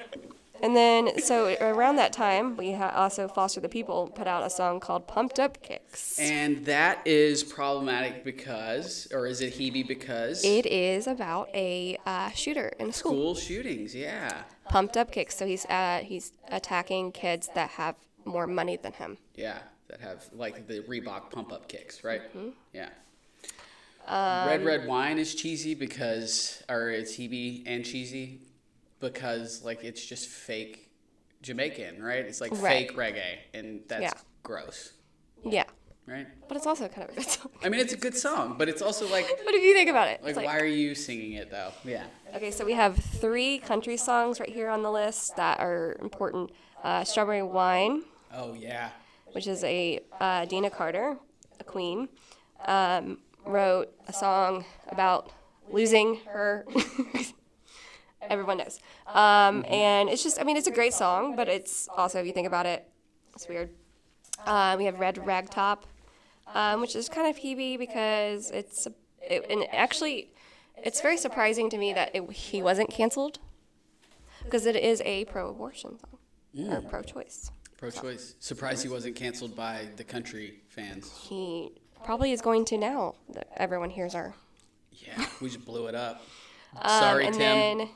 [0.62, 4.51] and then, so around that time, we ha- also Foster the People put out a
[4.51, 10.45] song called "Pumped Up Kicks." And that is problematic because, or is it Hebe because?
[10.45, 13.34] it is about a uh, shooter in a school.
[13.34, 14.43] School shootings, yeah.
[14.68, 15.36] Pumped Up Kicks.
[15.36, 19.18] So he's uh, he's attacking kids that have more money than him.
[19.34, 22.22] Yeah, that have like the Reebok pump up kicks, right?
[22.36, 22.51] Mm-hmm.
[22.72, 22.91] Yeah.
[24.07, 28.41] Um, red red wine is cheesy because, or it's Hebe and cheesy
[28.99, 30.91] because like it's just fake
[31.43, 32.25] Jamaican, right?
[32.25, 32.89] It's like Right.
[32.89, 34.13] fake reggae, and that's Yeah.
[34.43, 34.93] gross,
[35.45, 35.65] Yeah,
[36.07, 36.27] right?
[36.49, 37.51] but it's also kind of a good song.
[37.63, 40.09] I mean, it's a good song, but it's also like, But if you think about
[40.09, 41.73] it, like, it's why are you singing it though?
[41.85, 42.05] Yeah.
[42.35, 46.51] Okay, so we have three country songs right here on the list that are important.
[46.85, 48.03] Uh, Strawberry Wine,
[48.35, 48.91] Oh yeah.
[49.33, 51.17] which is a uh, Deana Carter,
[51.59, 52.09] a queen,
[52.67, 53.19] um,
[53.51, 55.31] wrote a song about
[55.71, 56.67] losing her.
[58.29, 58.81] Everyone knows.
[59.07, 62.33] Um, and it's just, I mean, it's a great song, but it's also, if you
[62.33, 62.89] think about it,
[63.35, 63.71] it's weird.
[64.47, 65.83] Uh, we have Red Ragtop,
[66.55, 68.87] um, which is kind of Hebe because it's,
[69.23, 70.33] it, and actually,
[70.77, 73.39] it's very surprising to me that it, he wasn't canceled
[74.45, 77.51] because it is a pro-abortion song or pro-choice.
[77.77, 78.35] Pro-choice.
[78.39, 81.11] Surprised he wasn't canceled by the country fans.
[81.29, 81.73] He
[82.05, 84.35] probably is going to now that everyone hears our.
[84.93, 86.23] Yeah, we just blew it up.
[86.77, 87.41] Um, Sorry, and Tim.
[87.79, 87.89] then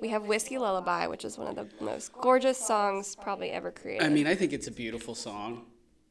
[0.00, 4.06] we have Whiskey Lullaby, which is one of the most gorgeous songs probably ever created.
[4.06, 5.66] I mean, I think it's a beautiful song,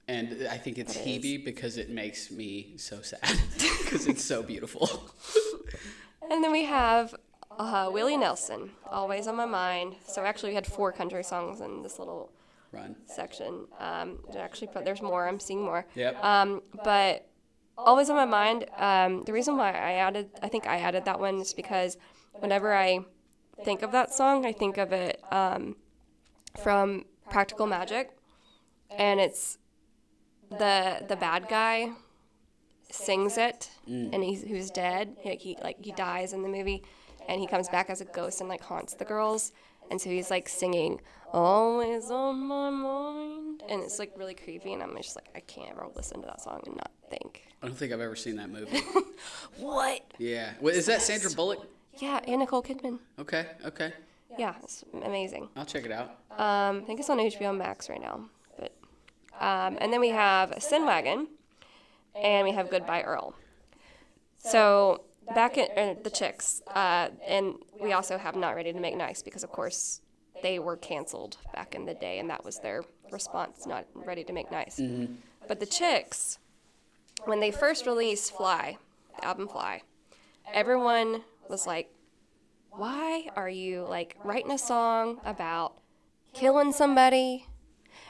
[0.08, 1.26] and I think it's It is.
[1.26, 3.20] Hebe because it makes me so sad
[3.84, 4.88] because it's so beautiful.
[6.30, 7.16] and then we have
[7.58, 9.96] uh, Willie Nelson, Always on My Mind.
[10.08, 12.30] So actually, we had four country songs in this little
[12.72, 12.96] Run.
[13.08, 13.66] section.
[13.80, 15.28] Um, actually, but there's more.
[15.28, 15.88] I'm seeing more.
[15.96, 16.24] Yep.
[16.24, 17.26] Um, but
[17.78, 18.66] always on my mind.
[18.78, 21.98] Um, the reason why I added, I think I added that one is because
[22.34, 23.00] whenever I
[23.64, 25.76] think of that song, I think of it um,
[26.60, 28.12] from Practical Magic,
[28.98, 29.58] and it's
[30.50, 31.92] the the bad guy
[32.90, 33.70] sings it,
[34.14, 35.16] and he's who's dead.
[35.24, 36.84] Like he like he dies in the movie,
[37.30, 39.52] and he comes back as a ghost and like haunts the girls.
[39.92, 44.74] And so he's like singing, "Always on my mind," and it's like really creepy.
[44.74, 47.68] And I'm just like, I can't ever listen to that song and not think, I
[47.68, 48.80] don't think I've ever seen that movie.
[49.60, 50.02] what?
[50.18, 50.54] yeah.
[50.64, 51.68] Is that Sandra Bullock?
[52.00, 53.00] Yeah, and Nicole Kidman.
[53.20, 53.46] Okay.
[53.66, 53.94] Okay.
[54.40, 55.50] Yeah, it's amazing.
[55.56, 56.18] I'll check it out.
[56.32, 58.30] Um, I think it's on HBO Max right now.
[58.58, 58.74] But
[59.40, 61.28] um, and then we have Sin Wagon,
[62.16, 63.36] and we have Goodbye Earl.
[64.38, 65.04] So
[65.34, 69.22] back in uh, the chicks, uh, and we also have Not Ready to Make Nice
[69.22, 70.02] because of course
[70.44, 74.34] they were canceled back in the day, and that was their response, Not Ready to
[74.34, 74.82] Make Nice.
[75.48, 76.40] But the chicks,
[77.26, 78.78] when they first released Fly,
[79.18, 79.82] the album Fly,
[80.54, 81.94] everyone was like,
[82.72, 85.74] why are you like writing a song about
[86.34, 87.46] killing somebody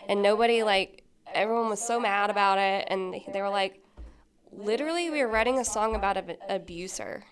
[0.07, 1.03] and nobody like
[1.34, 3.80] everyone was so mad about it and they were like
[4.52, 7.24] literally we were writing a song about an abuser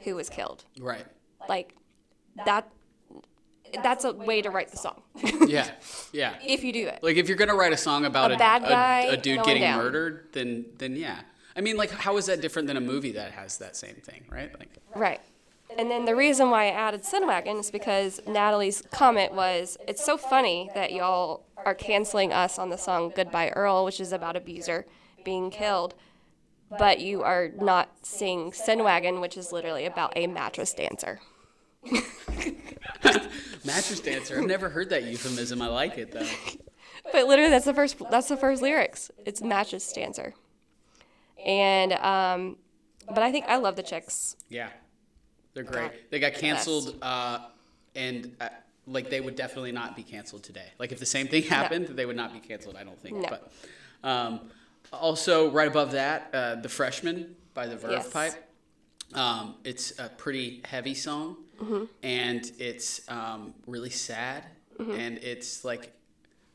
[0.00, 1.06] who was killed Right.
[1.48, 1.74] like
[2.44, 2.68] that
[3.82, 5.02] that's a way to write the song
[5.46, 5.70] Yeah.
[6.12, 6.34] Yeah.
[6.44, 8.62] if you do it Like if you're gonna write a song about A a, bad
[8.62, 9.78] guy a, a dude getting down.
[9.78, 11.20] murdered, then then yeah.
[11.56, 14.26] I mean, like, how is that different than a movie that has that same thing,
[14.30, 14.52] right?
[14.60, 15.22] Like, Right.
[15.78, 20.04] And then the reason why I added Sin Wagon is because Natalie's comment was, "It's
[20.04, 24.36] so funny that y'all are canceling us on the song Goodbye Earl, which is about
[24.36, 24.84] abuser
[25.24, 25.94] being killed,
[26.70, 31.20] but you are not singing Sin Wagon, which is literally about a mattress dancer."
[33.64, 34.40] mattress dancer.
[34.40, 35.62] I've never heard that euphemism.
[35.62, 36.26] I like it though.
[37.12, 37.96] But literally, that's the first.
[38.10, 39.12] That's the first lyrics.
[39.24, 40.34] It's mattress dancer.
[41.44, 42.56] And um,
[43.06, 44.36] but I think I love the chicks.
[44.48, 44.70] Yeah,
[45.54, 45.92] they're great.
[45.92, 47.40] God, They got canceled, uh,
[47.94, 48.48] and uh,
[48.86, 50.66] like they would definitely not be canceled today.
[50.78, 52.76] Like if the same thing happened, they would not be canceled.
[52.76, 53.18] I don't think.
[53.18, 53.28] No.
[53.28, 53.52] But
[54.02, 54.40] um,
[54.92, 58.10] also, right above that, uh, the Freshman by the Verve Yes.
[58.10, 58.32] Pipe.
[59.14, 61.84] Um, it's a pretty heavy song, Mm-hmm.
[62.02, 64.44] and it's um, really sad,
[64.78, 65.92] and it's like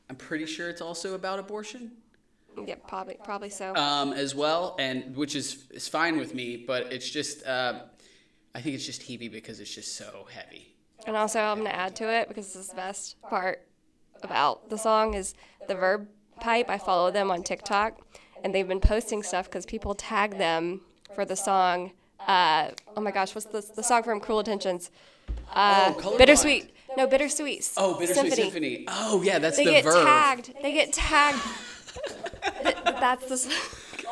[0.10, 1.92] I'm pretty sure it's also about abortion
[2.68, 3.74] Yeah, probably probably so.
[3.76, 6.58] um, as well, and which is is fine with me.
[6.68, 7.84] But it's just uh,
[8.54, 10.76] I think it's just Hebe because it's just so heavy.
[11.08, 13.66] And also, I'm gonna add to it because this is the best part
[14.22, 15.34] about the song is
[15.68, 16.06] the Verve
[16.42, 16.70] Pipe.
[16.70, 17.98] I follow them on TikTok,
[18.44, 20.82] and they've been posting stuff because people tag them
[21.16, 21.92] for the song.
[22.28, 24.92] Uh, oh my gosh, what's the the song from Cruel Intentions?
[25.54, 26.18] Uh, Oh.
[26.18, 26.74] Bittersweet.
[26.98, 27.72] No, Bittersweet.
[27.78, 28.86] Oh, Bittersweet Symphony.
[28.90, 30.04] Oh, yeah, that's They the get Verve.
[30.06, 30.54] tagged.
[30.62, 31.40] They get tagged.
[32.86, 33.54] That's the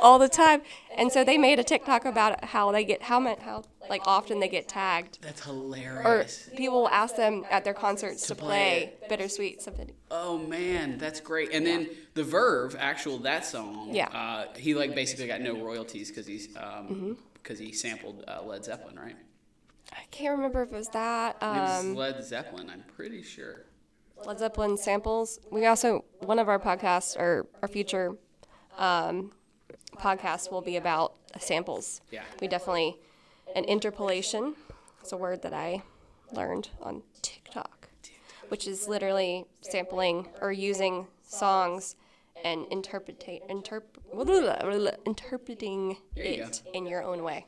[0.01, 0.61] all the time.
[0.97, 4.39] And so they made a TikTok about how they get how much how like often
[4.39, 5.19] they get tagged.
[5.21, 6.47] That's hilarious.
[6.47, 9.93] Or people will ask them at their concerts to, play play, Bittersweet Symphony.
[10.11, 11.53] Oh man, that's great.
[11.53, 13.89] And then the Verve, actual that song.
[13.93, 14.07] Yeah.
[14.09, 16.93] Uh, he like basically got no royalties because he's Mm-hmm.
[16.93, 19.15] um because he sampled uh, Led Zeppelin, right?
[19.93, 21.37] I can't remember if it was that.
[21.41, 22.69] It was Um, Led Zeppelin.
[22.69, 23.65] I'm pretty sure.
[24.25, 25.39] Led Zeppelin samples.
[25.49, 28.17] We also one of our podcasts or our future
[28.77, 29.31] um,
[29.99, 32.01] podcasts will be about samples.
[32.11, 32.23] Yeah.
[32.41, 32.97] We definitely
[33.55, 34.55] an interpolation.
[35.01, 35.83] It's a word that I
[36.31, 37.89] learned on TikTok,
[38.49, 41.95] which is literally sampling or using songs
[42.43, 43.83] and interpretate interp-
[45.05, 47.45] interpreting it in your own way.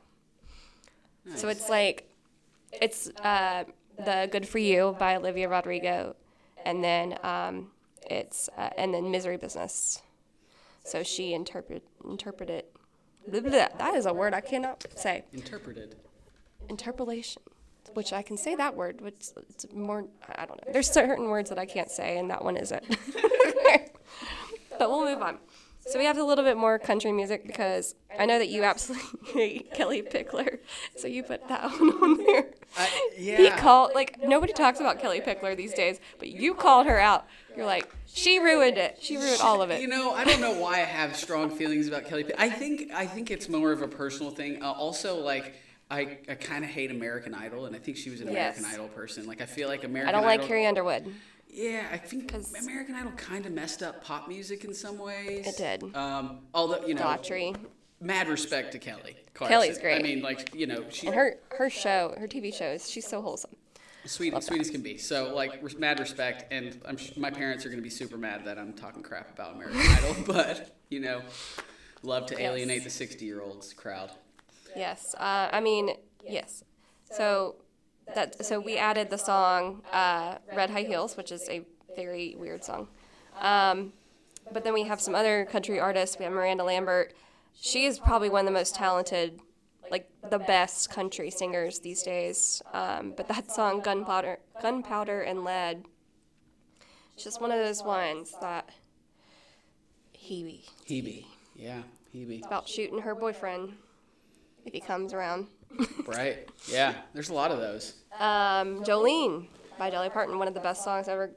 [1.35, 2.09] So it's like
[2.81, 3.65] it's uh,
[3.97, 6.15] the "Good for You" by Olivia Rodrigo,
[6.65, 7.71] and then um,
[8.09, 10.01] it's uh, and then "Misery Business."
[10.83, 12.65] So she interpret interpreted.
[13.27, 13.67] blah, blah, blah.
[13.77, 15.23] That is a word I cannot say.
[15.33, 15.95] Interpreted.
[16.69, 17.41] Interpolation,
[17.93, 20.05] which I can say that word, which it's more.
[20.35, 20.73] I don't know.
[20.73, 22.83] There's certain words that I can't say, and that one isn't.
[24.79, 25.37] but we'll move on.
[25.85, 29.25] So we have a little bit more country music because I know that you absolutely
[29.33, 30.59] hate Kellie Pickler,
[30.95, 32.45] so you put that one on there.
[32.77, 36.99] I, He called like nobody talks about Kellie Pickler these days, but you called her
[36.99, 37.25] out.
[37.57, 38.99] You're like, she ruined it.
[39.01, 39.81] She ruined all of it.
[39.81, 42.23] You know, I don't know why I have strong feelings about Kelly.
[42.25, 44.63] Pick- I think I think it's more of a personal thing.
[44.63, 45.55] Uh, also, like
[45.89, 48.73] I, I kind of hate American Idol, and I think she was an American Yes.
[48.73, 49.27] Idol person.
[49.27, 50.07] Like I feel like American.
[50.07, 51.13] I don't like Idol, Carrie Underwood.
[51.53, 55.45] Yeah, I think American Idol kind of messed up pop music in some ways.
[55.47, 55.95] It did.
[55.95, 57.55] Um, although you know, Daughtry.
[57.99, 59.17] mad respect to Kelly.
[59.33, 59.53] Clarkson.
[59.59, 59.99] Kelly's great.
[59.99, 63.21] I mean, like you know, she And her her show, her TV shows, she's so
[63.21, 63.55] wholesome.
[64.05, 64.97] sweet sweet as can be.
[64.97, 68.57] So like mad respect, and I'm sh- my parents are gonna be super mad that
[68.57, 71.21] I'm talking crap about American Idol, but you know,
[72.01, 74.11] love to alienate the 60 year olds crowd.
[74.75, 75.15] Yes.
[75.17, 75.91] Uh, I mean,
[76.25, 76.63] yes.
[77.11, 77.55] So
[78.15, 82.63] that so we added the song uh, "Red High Heels," which is a very weird
[82.63, 82.87] song.
[83.39, 83.93] Um,
[84.51, 86.17] but then we have some other country artists.
[86.17, 87.13] We have Miranda Lambert.
[87.59, 89.39] She is probably one of the most talented,
[89.89, 92.61] like the best country singers these days.
[92.73, 95.85] Um, but that song "Gunpowder, Gunpowder and Lead,"
[97.13, 98.69] it's just one of those ones that
[100.15, 101.81] Hebe Hebe, yeah,
[102.13, 103.73] Hebe, It's about shooting her boyfriend
[104.65, 105.47] if he comes around.
[106.05, 106.47] Right?
[106.67, 107.93] Yeah, there's a lot of those.
[108.19, 109.47] Um, Jolene
[109.77, 111.31] by Dolly Parton, one of the best songs ever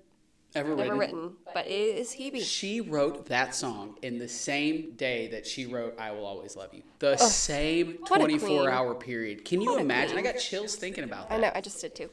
[0.57, 0.99] Ever ever written?
[0.99, 2.41] written, but it is Hebe.
[2.41, 6.73] She wrote that song in the same day that she wrote "I Will Always Love
[6.73, 9.45] You." The same 24 hour period.
[9.45, 10.17] Can you imagine?
[10.17, 11.35] I got chills thinking about that.
[11.35, 12.09] I know, I just did too.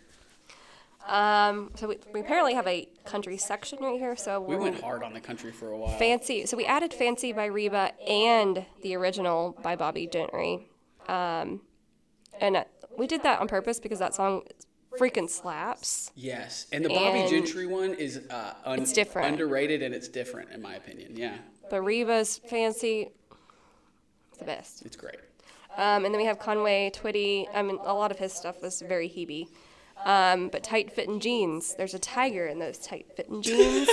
[1.08, 4.16] Um, so we, we apparently have a country section right here.
[4.16, 5.98] So We went hard on the country for a while.
[5.98, 6.46] fancy.
[6.46, 10.68] So we added "Fancy" by Reba and the original by Bobbie Gentry,
[11.08, 11.62] um,
[12.40, 12.64] and uh,
[12.98, 14.44] we did that on purpose because that song
[15.00, 16.12] freaking slaps.
[16.16, 19.28] Yes, and the Bobbie And- Gentry one is uh, un- It's different.
[19.30, 21.16] underrated, and it's different in my opinion.
[21.16, 21.38] Yeah,
[21.70, 23.12] But Reba's "Fancy"
[24.34, 24.84] is the best.
[24.86, 25.18] it's great.
[25.78, 27.48] Um, and then we have Conway Twitty.
[27.54, 29.48] I mean, a lot of his stuff was very Hebe.
[30.04, 31.76] Um, but tight fitting jeans.
[31.76, 33.88] There's a tiger in those tight fitting jeans.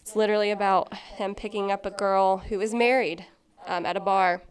[0.00, 3.26] it's literally about him picking up a girl who is married
[3.66, 4.42] um, at a bar.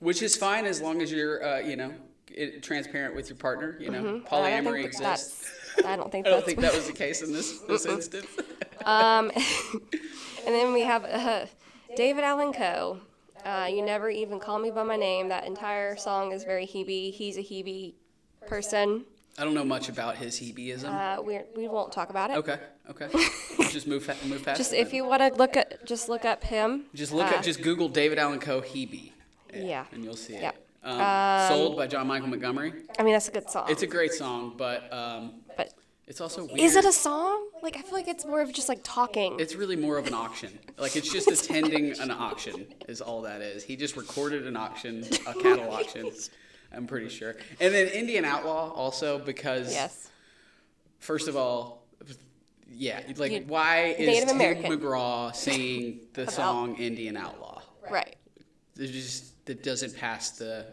[0.00, 1.92] Which is fine as long as you're, uh, you know,
[2.34, 3.76] it, transparent with your partner.
[3.78, 4.34] You know, Mm-hmm.
[4.34, 5.50] I polyamory think exists.
[5.84, 8.26] I don't think I don't think that was the case in this this instance.
[8.86, 9.32] Um,
[10.46, 11.46] and then we have uh,
[11.96, 13.00] David Allan Coe.
[13.44, 15.28] Uh, you never even call me by my name.
[15.28, 17.12] That entire song is very Hebe.
[17.12, 17.94] He's a Hebe
[18.46, 19.04] person.
[19.36, 20.84] I don't know much about his Hebeism.
[20.84, 22.36] Uh, we we won't talk about it.
[22.36, 23.08] okay, okay.
[23.70, 24.58] just move move past.
[24.58, 26.84] Just if you want to look at, just look up him.
[26.94, 29.10] just look uh, up, just Google David Allan Coe Hebe.
[29.52, 29.86] Yeah.
[29.92, 30.54] and you'll see it.
[30.88, 31.00] Yep.
[31.00, 32.72] Um, Sold by John Michael Montgomery.
[32.98, 33.66] I mean, that's a good song.
[33.68, 35.74] It's a great song, but um, but
[36.06, 36.60] it's also weird.
[36.60, 37.48] is it a song?
[37.62, 39.38] Like, I feel like it's more of just like talking.
[39.38, 40.58] It's really more of an auction.
[40.78, 43.62] Like it's just attending an auction is all that is.
[43.62, 46.10] He just recorded an auction, a cattle auction.
[46.72, 47.36] I'm pretty sure.
[47.60, 50.10] And then Indian Outlaw also because yes.
[50.98, 51.86] first of all,
[52.70, 54.38] yeah, like You- why is Tim.
[54.38, 57.62] McGraw singing the song Indian Outlaw?
[57.90, 58.16] Right.
[58.76, 60.66] Just that doesn't pass the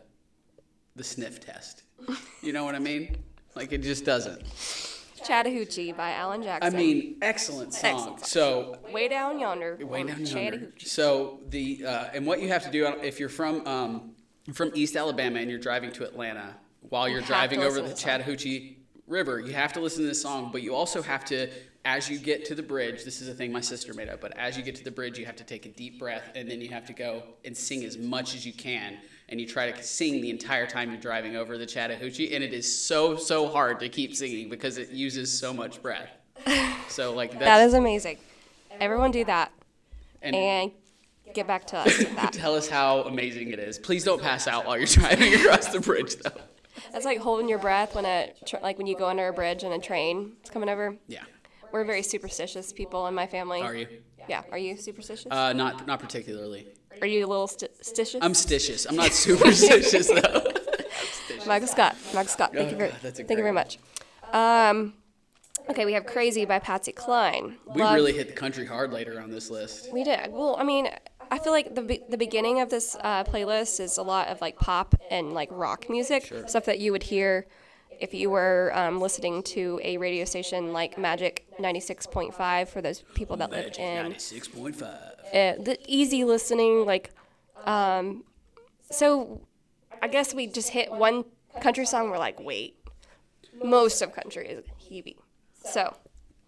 [0.95, 1.83] the sniff test.
[2.43, 3.17] You know what I mean?
[3.55, 4.43] Like it just doesn't.
[5.25, 6.67] Chattahoochee by Alan Jackson.
[6.67, 6.87] I Jackson.
[6.87, 7.91] mean, excellent song.
[7.91, 8.27] Excellent song.
[8.27, 9.77] So way down yonder.
[9.81, 10.25] way down yonder.
[10.25, 10.85] Chattahoochee.
[10.85, 14.11] So the uh, and what you have to do if you're from um,
[14.53, 17.89] from East Alabama and you're driving to Atlanta while you're have driving over listen the
[17.89, 18.09] to this song.
[18.11, 20.49] Chattahoochee River, you have to listen to this song.
[20.51, 21.49] But you also have to,
[21.85, 24.19] as you get to the bridge, this is a thing my sister made up.
[24.19, 26.49] But as you get to the bridge, you have to take a deep breath and
[26.49, 28.97] then you have to go and sing as much as you can.
[29.29, 32.53] And you try to sing the entire time you're driving over the Chattahoochee, and it
[32.53, 36.09] is so so hard to keep singing because it uses so much breath.
[36.89, 38.19] So like that's, That is amazing.
[38.79, 39.51] Everyone do that
[40.21, 40.71] and and
[41.33, 42.33] get back to us with that.
[42.33, 43.79] Tell us how amazing it is.
[43.79, 46.41] Please don't pass out while you're driving across the bridge, though.
[46.91, 49.63] That's like holding your breath when a tr- like when you go under a bridge
[49.63, 50.95] and a train is coming over.
[51.07, 51.23] Yeah.
[51.75, 53.61] We're very superstitious people in my family.
[53.61, 53.85] Are you?
[54.29, 54.43] Yeah.
[54.49, 55.27] Are you superstitious?
[55.29, 56.67] Uh, not not particularly.
[57.01, 58.19] Are you a little st- stitious?
[58.21, 58.87] I'm stitious.
[58.87, 60.51] I'm not superstitious though.
[61.45, 61.97] Michael Scott.
[62.13, 62.53] Michael Scott.
[62.53, 63.77] Thank you Oh, very, God, that's thank you very much.
[64.31, 64.93] Um,
[65.69, 67.57] okay, we have "Crazy" by Patsy Cline.
[67.75, 69.91] We Love- really hit the country hard later on this list.
[69.91, 70.31] We did.
[70.31, 70.87] Well, I mean,
[71.29, 74.39] I feel like the be- the beginning of this uh, playlist is a lot of
[74.39, 77.47] like pop and like rock music, stuff that you would hear
[77.99, 83.37] if you were um, listening to a radio station like Magic 96.5 for those people
[83.37, 85.01] that live in Ninety-six point five.
[85.33, 87.11] uh, the easy listening like
[87.65, 88.23] um
[88.91, 89.41] so
[90.01, 91.25] i guess we just hit one
[91.61, 92.77] country song we're like wait
[93.63, 95.15] most of country is hebe
[95.63, 95.95] so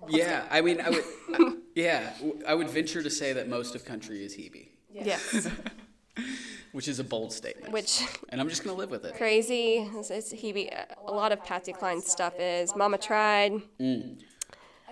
[0.08, 1.04] Yeah, I mean, I would.
[1.34, 5.48] I, yeah, w- I would venture to say that most of country is Hebe, yes
[6.72, 7.72] which is a bold statement.
[7.74, 9.16] which and I'm just gonna live with it.
[9.16, 10.70] crazy it's, it's hebe
[11.06, 13.62] a lot of patsy cline stuff is mama tried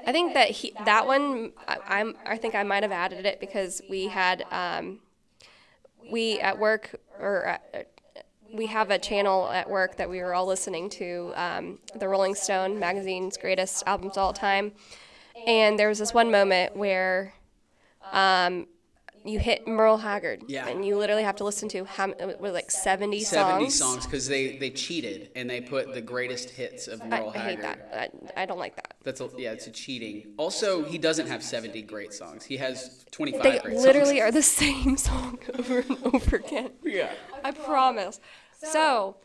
[0.08, 3.40] i think that he that one I, i'm i think i might have added it
[3.40, 5.00] because we had um
[6.12, 7.92] we at work or at,
[8.54, 12.36] we have a channel at work that we were all listening to um, the rolling
[12.36, 14.72] stone magazine's greatest albums of all time
[15.48, 17.34] and there was this one moment where
[18.12, 18.68] um,
[19.28, 20.68] you hit merle haggard Yeah.
[20.68, 23.30] and you literally have to listen to how uh, was like 70, songs.
[23.30, 27.30] 70 songs because they they cheated and they put the greatest hits of I, Merle
[27.36, 27.84] I hate Haggard.
[27.92, 30.34] that I, I don't like that That's a, yeah, it's a cheating.
[30.38, 32.46] Also, he doesn't have 70 great songs.
[32.46, 34.22] He has 25 they great literally songs.
[34.22, 37.12] are the same song over and over again Yeah.
[37.44, 38.20] I promise.
[38.64, 39.18] So,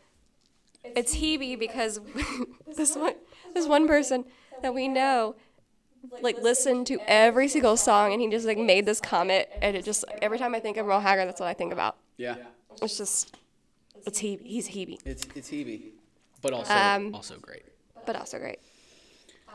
[0.83, 1.99] it's Hebe because
[2.77, 3.13] this one,
[3.53, 4.25] this one person
[4.61, 5.35] that we know,
[6.21, 9.85] like listened to every single song, and he just like made this comment, and it
[9.85, 11.97] just like, every time I think of Merle Haggard, that's what I think about.
[12.17, 12.35] Yeah.
[12.81, 13.35] It's just,
[14.05, 14.41] it's Hebe.
[14.45, 15.91] He's Hebe, It's it's Hebe,
[16.41, 17.63] but also Um, also great.
[18.05, 18.59] but also great.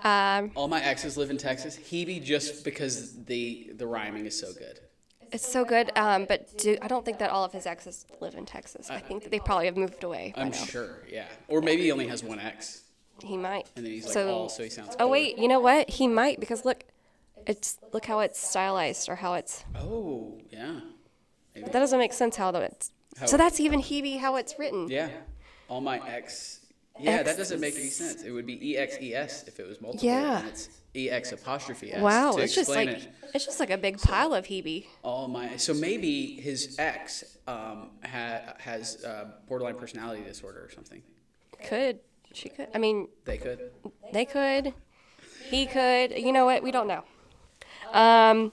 [0.04, 1.76] Um, All my exes live in Texas.
[1.76, 4.80] Hebe just because the the rhyming is so good.
[5.32, 5.90] it's so good.
[5.96, 8.90] Um, but do, I don't think that all of his exes live in Texas.
[8.90, 10.32] I think that they probably have moved away.
[10.36, 10.56] I'm now.
[10.56, 10.98] sure.
[11.10, 11.26] Yeah.
[11.48, 12.82] Or maybe he only has one ex,
[13.22, 13.66] He might.
[13.76, 14.94] and then he's like, so, oh, so he sounds.
[14.94, 15.10] Oh cooler.
[15.10, 15.88] wait, you know what?
[15.88, 16.84] He might because look,
[17.46, 19.64] it's look how it's stylized or how it's.
[19.74, 20.80] Oh yeah.
[21.54, 22.92] That doesn't make sense how it's.
[23.18, 24.88] How- so that's even Hebe how it's written.
[24.88, 25.08] Yeah.
[25.68, 26.60] All my ex.
[26.98, 28.22] Yeah, that doesn't make any sense.
[28.22, 30.06] It would be E X E S if it was multiple.
[30.06, 30.38] Yeah.
[30.38, 32.00] And it's E X apostrophe S.
[32.00, 33.08] Wow, it's just like it.
[33.34, 34.86] it's just like a big pile of Hebe.
[35.02, 41.02] All my so maybe his ex um, ha, has uh, borderline personality disorder or something.
[41.64, 42.00] Could
[42.36, 42.68] she could?
[42.74, 43.70] I mean, They could.
[44.12, 44.74] they could.
[45.50, 46.12] He could.
[46.18, 46.62] You know what?
[46.62, 47.04] We don't know.
[47.92, 48.52] Um.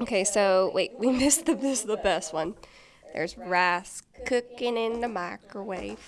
[0.00, 2.54] Okay, so wait, we missed the this is the best one.
[3.14, 5.98] There's rice cooking in the microwave.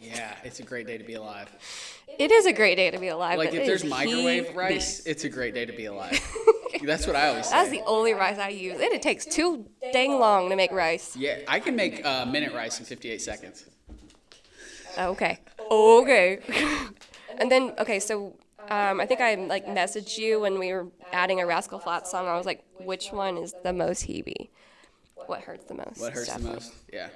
[0.00, 1.48] Yeah, it's a great day to be alive.
[2.18, 3.38] It is a great day to be alive.
[3.38, 6.18] Like if there's microwave rice, it's a great day to be alive.
[6.82, 7.52] That's what I always say.
[7.56, 8.74] That's the only rice I use.
[8.74, 11.16] And it takes too dang long to make rice.
[11.16, 13.64] yeah, I can make uh, minute rice in 58 seconds.
[14.98, 15.38] Okay.
[15.70, 16.40] Okay.
[17.38, 18.34] and then okay, so
[18.68, 22.26] um, I think I like messaged you when we were adding a Rascal Flatts song.
[22.26, 24.48] I was like, which one is the most Hebe?
[25.26, 26.00] What hurts the most?
[26.00, 26.72] What hurts the most?
[26.92, 27.08] Yeah.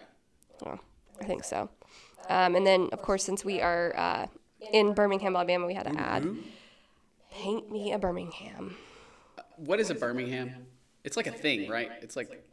[0.64, 0.80] Well,
[1.20, 1.70] I think so.
[2.28, 4.26] Um, and then of course, since we are uh,
[4.72, 6.26] in Birmingham, Alabama, we had to add
[7.32, 8.76] "Paint Me a Birmingham."
[9.56, 10.66] What is a Birmingham?
[11.05, 11.90] It's like a thing, right?
[12.00, 12.44] It's like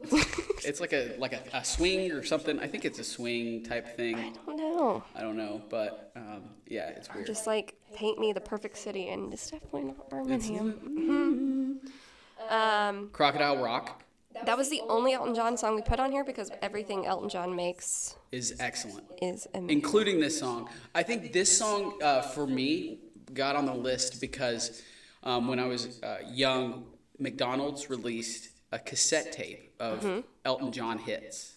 [0.64, 2.58] it's like a like a, a swing or something.
[2.58, 4.16] I think it's a swing type thing.
[4.16, 5.04] I don't know.
[5.14, 7.26] I don't know, but um, yeah, it's weird.
[7.26, 11.80] Just like paint me the perfect city, and it's definitely not Birmingham.
[11.84, 11.90] Mhm.
[12.48, 14.02] Um, Crocodile Rock
[14.44, 17.54] that was the only Elton John song we put on here because everything Elton John
[17.54, 19.70] makes is excellent, is amazing.
[19.70, 20.68] including this song.
[20.94, 22.98] I think this song uh, for me
[23.34, 24.82] got on the list because
[25.24, 26.84] um, when I was uh, young,
[27.20, 31.56] McDonald's released a cassette tape of Elton John hits,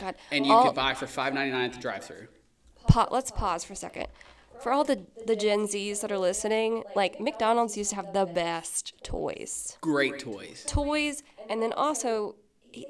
[0.00, 2.28] God, and you all, could buy for five ninety nine at the drive through.
[2.88, 4.06] pa- let's pause for a second.
[4.60, 8.26] for all the the Gen Zs that are listening, like McDonald's used to have the
[8.26, 10.64] best toys, Great toys.
[10.66, 12.36] toys, and then also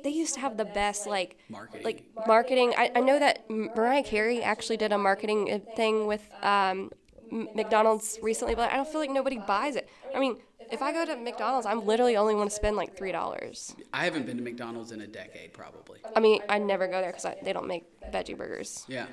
[0.03, 1.85] they used to have the best like Marketing.
[1.85, 2.73] like marketing.
[2.79, 6.91] I, I know that Mariah Carey actually did a marketing uh, thing with um,
[7.31, 9.89] McDonald's recently, but I don't feel like nobody buys it.
[10.15, 10.39] I mean,
[10.71, 13.75] if I go to McDonald's, I'm literally only want to spend like three dollars.
[13.93, 16.01] I haven't been to McDonald's in a decade, probably.
[16.15, 18.85] I mean, I never go there because they don't make veggie burgers.
[18.89, 19.07] Yeah.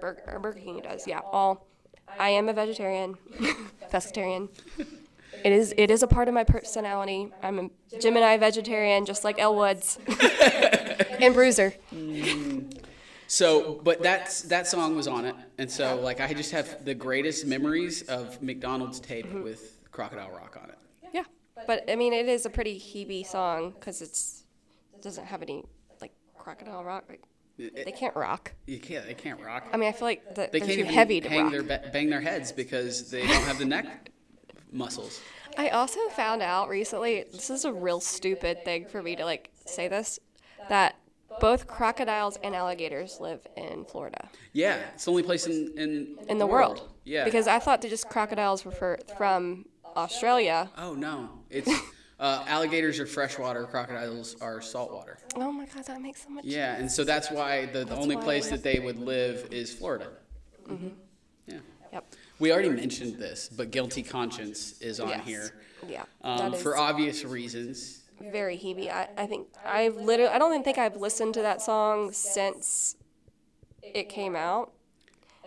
[0.00, 1.20] Burger, Burger King does, yeah.
[1.24, 1.66] All.
[2.18, 3.14] I am a vegetarian,
[3.90, 4.48] pescatarian.
[5.44, 7.30] It is it is a part of my personality.
[7.42, 9.98] I'm a Gemini vegetarian, just like Elle Woods
[11.20, 11.74] and Bruiser.
[13.26, 16.94] So, but that's that song was on it, and so like I just have the
[16.94, 19.42] greatest memories of McDonald's tape Mm-hmm.
[19.42, 20.78] with Crocodile Rock on it.
[21.14, 21.22] Yeah,
[21.68, 24.44] but I mean, it is a pretty Hebe song because it's
[24.92, 25.64] it doesn't have any
[26.00, 27.04] like crocodile rock.
[27.08, 27.22] Like,
[27.56, 28.52] they can't rock.
[28.66, 29.68] You can't, they can't rock.
[29.72, 31.66] I mean, I feel like the, They they're can't too even heavy to hang rock.
[31.68, 34.10] their bang their heads because they don't have the neck
[34.72, 35.20] muscles.
[35.56, 37.24] I also found out recently.
[37.30, 40.18] This is a real stupid thing for me to like say this
[40.68, 40.96] that
[41.40, 46.38] both crocodiles and alligators live in Florida Yeah, it's the only place in in, in
[46.38, 46.90] the world.
[47.04, 47.24] Yeah.
[47.24, 49.66] Because I thought that just crocodiles were for, from
[49.96, 50.70] Australia.
[50.78, 51.70] oh no, it's
[52.20, 55.18] uh, alligators are freshwater, crocodiles are saltwater.
[55.36, 56.44] Oh my god, that makes so much.
[56.44, 56.54] Sense.
[56.54, 59.72] Yeah, and so that's why the, the only why place that they would live is
[59.72, 60.08] Florida.
[60.68, 60.88] Mm-hmm.
[61.46, 61.58] Yeah.
[61.92, 62.04] Yep.
[62.38, 65.26] We already mentioned this, but guilty conscience is on Yes.
[65.26, 65.54] here
[65.88, 66.04] Yeah.
[66.22, 68.02] um, for obvious reasons.
[68.20, 68.90] very Hebe.
[68.90, 70.32] I, I think I've literally.
[70.32, 72.96] I don't even think I've listened to that song since
[73.82, 74.72] it came out,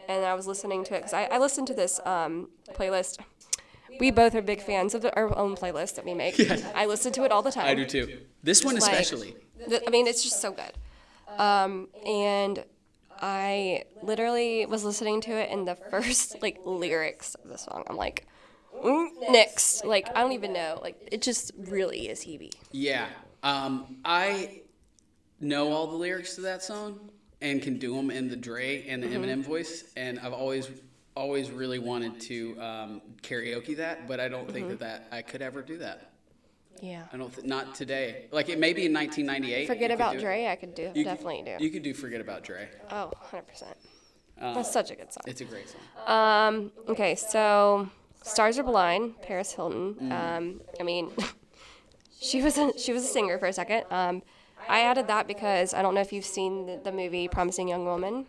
[0.07, 3.19] and I was listening to it because I, I listened to this um, playlist.
[3.99, 6.39] We both are big fans of the, our own playlist that we make.
[6.75, 7.65] I listen to it all the time.
[7.65, 8.19] I do too.
[8.43, 9.35] This one like- especially.
[9.67, 10.71] Th- I mean, it's just so good.
[11.39, 12.63] Um, and
[13.19, 17.97] I literally was listening to it, and the first like lyrics of the song, I'm
[17.97, 18.25] like,
[18.83, 19.83] mm, next.
[19.85, 20.79] Like I don't even know.
[20.81, 22.53] Like it just really is Hebe.
[22.71, 23.07] Yeah.
[23.43, 24.61] Um, I
[25.39, 29.01] know all the lyrics to that song and can do them in the Dre and
[29.03, 29.23] the Mm-hmm.
[29.23, 30.69] Eminem voice, and I've always
[31.17, 34.53] always really wanted to um, karaoke that, but I don't Mm-hmm.
[34.53, 36.11] think that, that I could ever do that.
[36.81, 37.03] Yeah.
[37.11, 38.27] I don't th- not today.
[38.31, 39.65] Like it may be in 1998.
[39.67, 40.21] Forget about do it.
[40.21, 40.45] Dre.
[40.45, 41.63] I could do You could- definitely do.
[41.63, 42.69] You could do Forget About Dre.
[42.91, 43.75] oh, 100 percent.
[44.39, 45.23] That's such a good song.
[45.25, 45.81] It's a great song.
[46.05, 47.89] Um, okay, so
[48.21, 49.95] Stars Are Blind, Paris Hilton.
[49.95, 50.11] Mm.
[50.11, 51.09] Um, I mean,
[52.21, 53.85] she was a, she was a singer for a second.
[53.89, 54.21] Um,
[54.69, 57.85] I added that because I don't know if you've seen the, the movie Promising Young
[57.85, 58.27] Woman.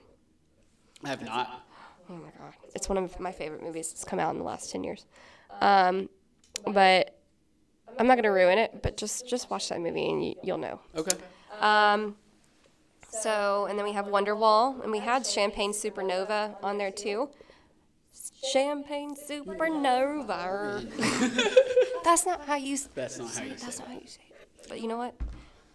[1.04, 1.67] I have not.
[2.10, 3.90] Oh my god, it's one of my favorite movies.
[3.90, 5.04] that's come out in the last ten years.
[5.60, 6.08] Um,
[6.66, 7.18] but
[7.98, 8.82] I'm not gonna ruin it.
[8.82, 10.80] But just just watch that movie and you, you'll know.
[10.96, 11.16] Okay.
[11.60, 12.16] Um,
[13.10, 17.30] so, and then we have Wonderwall, and we had Champagne Supernova on there too.
[18.52, 20.84] Champagne Supernova.
[22.04, 22.78] That's not how you.
[22.94, 24.66] That's not how you say That's not how you say it.
[24.68, 25.14] But you know what?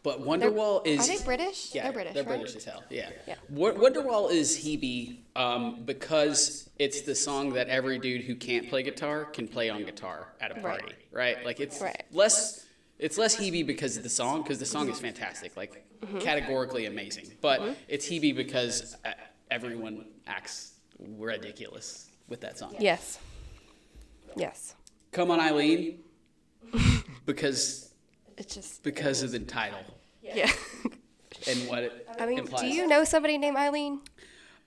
[0.03, 1.09] But Wonderwall is.
[1.09, 1.73] Are they British?
[1.73, 2.13] Yeah, they're British.
[2.13, 2.39] They're right?
[2.39, 2.83] British as hell.
[2.89, 3.09] Yeah.
[3.25, 3.35] Yeah.
[3.53, 9.23] Wonderwall is Hebe um, because it's the song that every dude who can't play guitar
[9.25, 11.43] can play on guitar at a party, right?
[11.45, 12.03] Like it's Right.
[12.11, 12.65] less.
[12.99, 16.19] It's less Hebe because of the song, because the song is fantastic, like Mm-hmm.
[16.19, 17.31] categorically amazing.
[17.39, 19.11] But it's Hebe because uh,
[19.49, 22.75] everyone acts ridiculous with that song.
[22.77, 23.19] Yes.
[24.35, 24.75] Yes.
[25.13, 25.99] Come on, Eileen,
[27.25, 27.92] because
[28.37, 28.83] It's just.
[28.83, 29.79] because of the title
[30.21, 30.51] Yeah.
[31.47, 32.61] and what it I mean, implies.
[32.61, 34.01] do you know somebody named Eileen?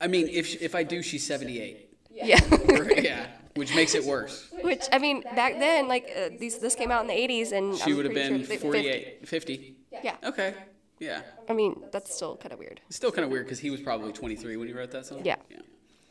[0.01, 1.89] I mean, if sh- if I do, she's seventy eight.
[2.11, 2.41] Yeah.
[2.97, 4.49] yeah, which makes it worse.
[4.63, 7.77] Which I mean, back then, like uh, these, this came out in the '80s, and
[7.77, 9.77] She I'm would have been sure they- 48, 50.
[10.03, 10.17] Yeah.
[10.25, 10.55] Okay.
[10.99, 11.23] Yeah.
[11.49, 12.81] I mean, that's still kind of weird.
[12.89, 15.21] It's still kind of weird because he was probably 23 when he wrote that song.
[15.25, 15.37] Yeah.
[15.51, 15.59] Yeah.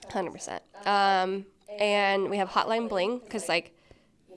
[0.10, 0.64] Hundred percent.
[0.86, 1.46] Um,
[1.80, 3.75] and we have Hotline Bling because, like,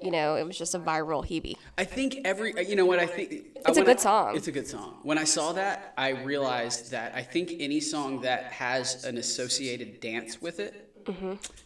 [0.02, 1.54] you know, it was just a viral Hebe.
[1.76, 3.46] I think every, you know what I think?
[3.66, 4.36] It's a good I- song.
[4.36, 4.98] It's a good song.
[5.02, 10.00] When I saw that, I realized that I think any song that has an associated
[10.00, 10.84] dance with it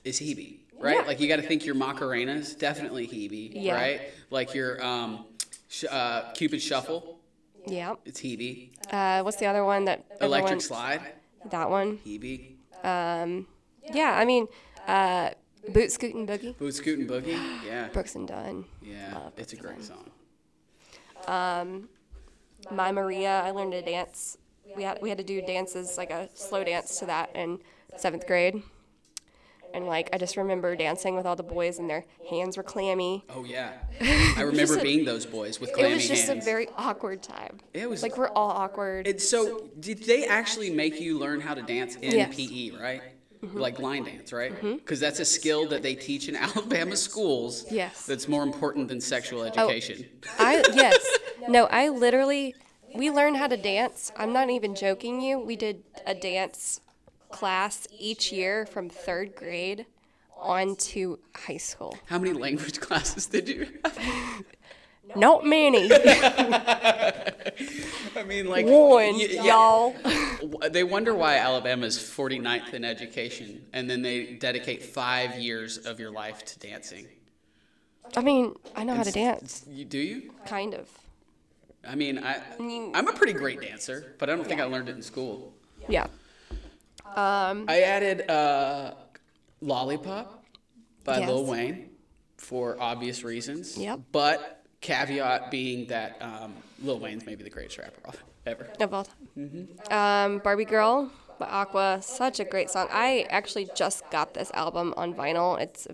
[0.05, 0.95] is Hebe, right?
[0.97, 1.01] Mm-hmm.
[1.03, 1.07] Yeah.
[1.07, 3.75] Like you got to think your Macarena's definitely Hebe, Yeah.
[3.75, 4.01] right?
[4.31, 5.27] Like your um,
[5.69, 7.19] sh- uh, Cupid Shuffle,
[7.67, 7.95] Yeah.
[8.05, 8.71] it's Hebe.
[8.91, 10.05] Uh, what's the other one that?
[10.21, 11.01] Electric Slide,
[11.51, 11.99] That one.
[12.07, 12.55] Hebe.
[13.93, 14.17] Yeah.
[14.17, 14.47] I mean,
[14.87, 15.31] uh,
[15.69, 16.57] Boot Scootin' Boogie.
[16.59, 17.89] Boot Scoot and Boogie, yeah.
[17.89, 18.65] Brooks and Dunn.
[18.83, 20.11] Yeah, it's a great song.
[21.27, 21.89] Um,
[22.71, 23.41] My Maria.
[23.45, 24.39] I learned to dance.
[24.77, 27.59] We had we had to do dances like a slow dance to that in
[27.97, 28.63] seventh grade.
[29.75, 33.25] And like I just remember dancing with all the boys and their hands were clammy.
[33.31, 33.73] Oh yeah,
[34.37, 36.05] I remember a- being those boys with clammy hands.
[36.05, 36.43] It was just hands.
[36.43, 37.59] a very awkward time.
[37.73, 39.07] It was- like we're all awkward.
[39.07, 39.69] It's so.
[39.81, 42.35] Did they actually make you learn how to dance in Yes.
[42.37, 42.71] PE?
[42.79, 43.03] Right.
[43.45, 43.59] Mm-hmm.
[43.59, 44.53] like line dance, right?
[44.53, 44.75] Mm-hmm.
[44.75, 47.67] Because that's a skill that they teach in Alabama schools.
[47.73, 48.07] Yes.
[48.07, 50.07] That's more important than sexual oh, education.
[50.39, 51.19] I yes.
[51.49, 52.55] No, I literally
[52.95, 54.13] we learned how to dance.
[54.17, 55.41] I'm not even joking you.
[55.41, 56.81] We did a dance
[57.31, 59.87] class each year from 3rd grade
[60.37, 61.97] on to high school.
[62.07, 64.45] How many language classes did you have?
[65.17, 65.91] Not many.
[65.93, 67.33] I
[68.27, 69.45] mean, like One, y- yeah.
[69.45, 69.95] y'all.
[70.71, 75.99] They wonder why Alabama is 49th in education, and then they dedicate five years of
[76.01, 77.07] your life to dancing.
[78.17, 80.33] I mean, I know how to dance, You do you?
[80.47, 80.89] kind of.
[81.87, 82.41] I mean, I
[82.95, 85.53] I'm a pretty great dancer, but I don't think I learned it in school.
[85.89, 86.07] Yeah.
[87.17, 88.95] Um, I added uh,
[89.61, 90.45] "Lollipop"
[91.05, 91.29] by Yes.
[91.29, 91.91] Lil Wayne
[92.37, 93.77] for obvious reasons.
[93.77, 94.01] Yep.
[94.13, 96.53] But caveat being that um,
[96.83, 98.69] Lil Wayne's maybe the greatest rapper of- ever.
[98.81, 99.69] of all time.
[99.91, 102.89] Um, Barbie Girl by Aqua, such a great song.
[102.93, 105.59] I actually just got this album on vinyl.
[105.59, 105.87] It's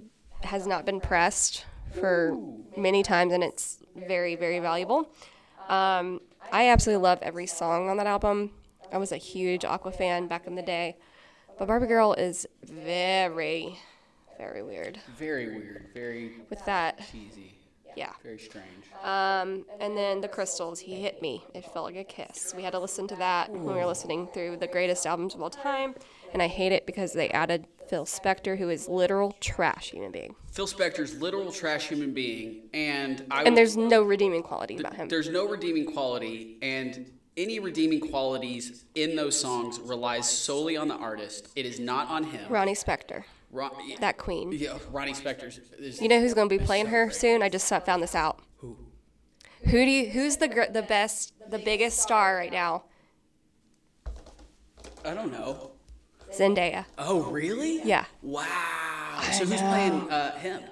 [0.43, 1.65] has not been pressed
[2.01, 2.37] for
[2.77, 5.11] many times, and it's very, very valuable.
[5.69, 6.21] Um,
[6.53, 8.53] I absolutely love every song on that album.
[8.93, 10.97] I was a huge Aqua fan back in the day,
[11.59, 13.79] but Barbie Girl is very,
[14.39, 15.87] very weird Very weird.
[15.93, 17.01] Very with that.
[17.11, 17.58] cheesy.
[17.99, 18.13] Yeah.
[18.23, 18.85] Very strange.
[19.03, 21.43] Um, and then the crystals, he hit me.
[21.53, 22.55] It felt like a kiss.
[22.57, 25.43] We had to listen to that when we were listening through the greatest albums of
[25.43, 25.97] all time,
[26.33, 30.37] and I hate it because they added Phil Spector, who is literal trash human being,
[30.53, 35.09] Phil Spector's literal trash human being, and I and there's no redeeming quality about him.
[35.09, 40.97] there's no redeeming quality, and any redeeming qualities in those songs relies solely on the
[40.97, 41.49] artist.
[41.57, 42.51] It is not on him.
[42.51, 43.71] Ronnie Spector, Ron,
[44.01, 44.53] that queen.
[44.53, 45.61] yeah, Ronnie Spector's.
[46.01, 47.43] You know who's going to be playing her soon?
[47.43, 48.41] I just found this out.
[48.59, 48.77] Who?
[49.65, 52.85] Who do you, who's the the best, the biggest star right now?
[55.05, 55.73] I don't know.
[56.31, 56.85] Zendaya.
[56.99, 57.83] Oh, really?
[57.83, 58.05] Yeah.
[58.23, 58.45] Wow.
[59.33, 60.63] So who's playing uh, him?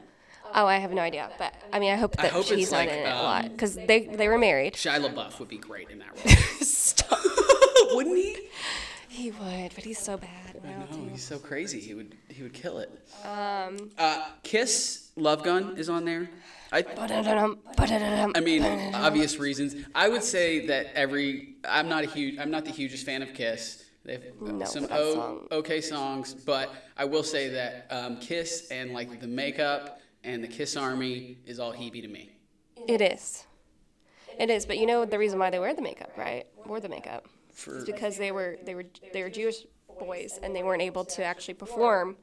[0.55, 2.95] Oh, I have no idea, but I mean, I hope that hope she's like, in
[2.95, 4.75] it a um, lot because they they were married.
[4.75, 6.35] Shia LaBeouf would be great in that role.
[6.61, 7.19] Stop.
[7.93, 8.49] Wouldn't he?
[9.09, 10.46] He would, but he's so bad.
[10.67, 11.09] Now, No, too.
[11.11, 11.81] he's so crazy.
[11.81, 12.91] He would he would kill it.
[13.25, 13.91] Um.
[13.99, 16.29] Uh, Kiss Love Gun is on there.
[16.73, 16.85] I.
[18.35, 18.63] I mean,
[18.95, 19.77] obvious reasons.
[19.95, 23.33] I would say that every I'm not a huge I'm not the hugest fan of
[23.35, 23.85] Kiss.
[24.05, 28.69] They have No, some o- song- okay songs, but I will say that um, Kiss
[28.71, 32.31] and like the makeup and the Kiss Army is all Hebe to me.
[32.87, 33.45] It is.
[34.39, 36.47] It is, but you know the reason why they wear the makeup, right?
[36.67, 37.27] Wore the makeup.
[37.53, 39.65] For It's because they were they were they were Jewish
[39.99, 42.17] boys and they weren't able to actually perform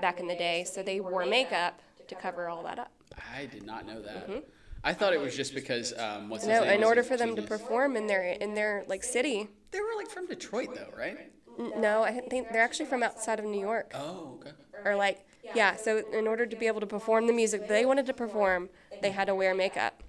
[0.00, 2.92] back in the day, so they wore makeup to cover all that up.
[3.34, 4.44] I did not know that.
[4.84, 6.66] I thought it was just because um, what's his Mm-hmm.
[6.66, 9.48] No, in order for them to perform in their in their like city.
[9.70, 11.30] They were like from Detroit though, right?
[11.76, 13.92] No, I think they're actually from outside of New York.
[13.94, 14.52] Oh, okay.
[14.84, 15.24] Or like
[15.54, 18.70] yeah, so in order to be able to perform the music they wanted to perform,
[19.02, 20.02] they had to wear makeup.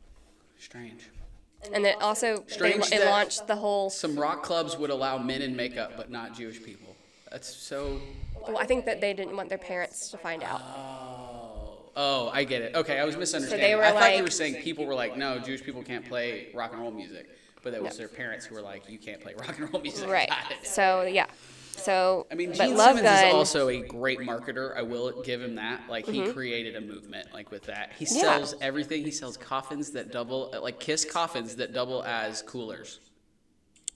[0.57, 1.09] Strange.
[1.73, 5.17] And it also they, Strange it that- launched the whole Some rock clubs would allow
[5.17, 6.92] men in makeup, but not Jewish people.
[7.33, 7.99] That's so.
[8.47, 10.61] Well, I think that they didn't want their parents to find out.
[10.61, 12.75] Oh, oh, I get it.
[12.75, 13.65] Okay, I was misunderstanding.
[13.65, 16.05] So they were I thought you were saying people were like, no, Jewish people can't
[16.07, 17.27] play rock and roll music,
[17.63, 20.07] but that was their parents who were like, you can't play rock and roll music.
[20.07, 20.29] Right.
[20.63, 21.25] So yeah.
[21.71, 24.77] So I mean, but Gene Love Simmons Gun, is also a great marketer.
[24.77, 25.81] I will give him that.
[25.89, 27.33] Like he created a movement.
[27.33, 28.15] Like with that, he Mm-hmm.
[28.17, 28.21] Yeah.
[28.21, 29.03] sells everything.
[29.03, 32.99] He sells coffins that double, like Kiss coffins that double as coolers.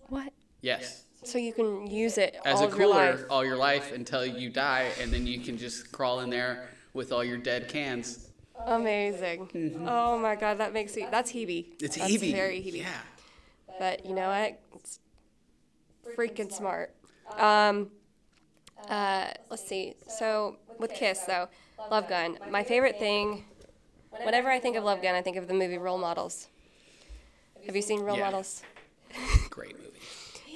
[0.09, 0.34] what?
[0.61, 1.03] Yes.
[1.27, 3.15] So you can use it as all a of your life.
[3.17, 6.69] cooler all your life until you die, and then you can just crawl in there
[6.93, 8.29] with all your dead cans.
[8.65, 9.49] Amazing.
[9.85, 11.65] Oh my god, that makes you that's Hebe.
[11.65, 11.85] Mm-hmm.
[11.85, 12.31] It's that's Hebe.
[12.31, 12.77] Very Hebe.
[12.77, 13.01] Yeah.
[13.77, 14.59] But you know what?
[14.75, 14.99] It's
[16.15, 16.95] freaking smart.
[17.37, 17.91] Um
[18.89, 19.95] uh let's see.
[20.07, 21.49] So with Kiss though,
[21.91, 22.39] Love Gun.
[22.49, 23.43] My favorite thing
[24.23, 26.47] whenever I think of Love Gun, I think of the movie Role Models.
[27.65, 28.25] Have you seen Role Yeah.
[28.25, 28.63] Models?
[29.49, 29.91] Great movie.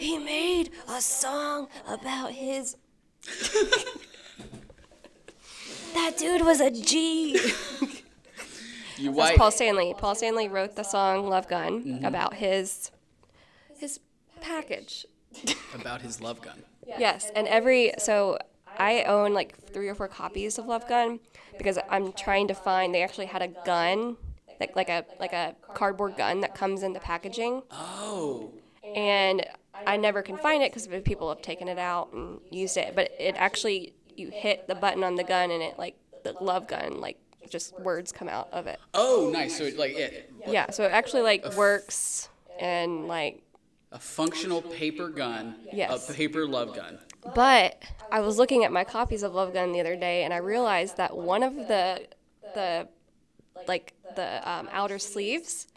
[0.01, 2.75] He made a song about his
[5.93, 7.33] That dude was a G.
[8.97, 9.37] You That's white.
[9.37, 9.93] Paul Stanley.
[9.97, 12.05] Paul Stanley wrote the song Love Gun Mm-hmm.
[12.05, 12.91] about his
[13.77, 13.99] his
[14.41, 15.05] package.
[15.75, 16.63] about his love gun.
[16.87, 18.37] Yes, and every so
[18.77, 21.19] I own like three or four copies of Love Gun
[21.57, 24.17] because I'm trying to find they actually had a gun
[24.59, 28.51] like like a like a cardboard gun that comes in the packaging Oh.
[28.95, 29.45] and
[29.85, 33.11] I never can find it because people have taken it out and used it but
[33.19, 36.99] it actually you hit the button on the gun and it like the love gun
[36.99, 37.17] like
[37.51, 38.79] just words come out of it.
[38.93, 39.57] Oh, nice.
[39.57, 40.31] So it, like it.
[40.47, 42.29] Yeah, so it actually like works
[42.59, 43.43] and like
[43.91, 45.55] A functional paper gun.
[45.71, 46.09] Yes.
[46.09, 46.97] A paper love gun.
[47.35, 47.81] But
[48.11, 50.97] I was looking at my copies of Love Gun the other day, and I realized
[50.97, 52.07] that one of the
[52.55, 52.87] the
[53.67, 55.67] like the um, outer sleeves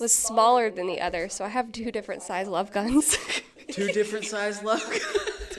[0.00, 3.16] was smaller than the other, so I have two different size Love Guns.
[3.70, 5.58] Two different size love guns.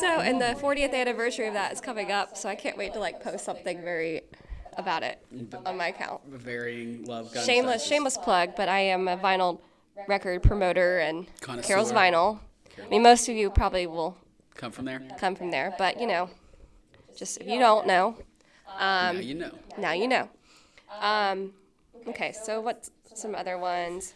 [0.00, 2.98] so, and the 40th anniversary of that is coming up, so I can't wait to
[2.98, 4.22] like post something very
[4.78, 5.18] about it
[5.64, 6.22] on my account.
[6.26, 7.46] Varying love guns.
[7.46, 9.60] Shameless, shameless plug, but I am a vinyl
[10.08, 11.26] record promoter and
[11.62, 12.38] Carol's Vinyl.
[12.82, 14.16] I mean, most of you probably will
[14.54, 15.02] Come from there?
[15.18, 16.30] come from there, but you know,
[17.16, 18.16] just if you don't know,
[18.68, 19.50] now you know.
[19.78, 20.28] now you know.
[21.00, 21.52] Um,
[22.08, 24.14] okay, so what's some other ones?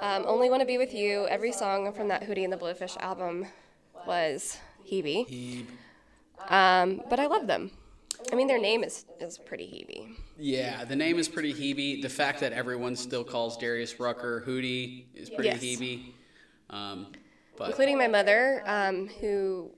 [0.00, 1.26] Um, Only Want to Be With You.
[1.28, 3.46] Every song from that Hootie and the Blowfish album
[4.06, 4.58] was
[4.90, 5.26] Hebe.
[5.28, 5.66] He,
[6.48, 7.70] Um, but I love them.
[8.32, 10.14] I mean, their name is, is pretty Hebe.
[10.38, 12.00] yeah, the name is pretty Hebe.
[12.02, 15.60] The fact that everyone still calls Darius Rucker Hootie is pretty Yes.
[15.62, 16.12] Hebe.
[16.70, 17.08] Um,
[17.58, 19.72] but including my mother, um, who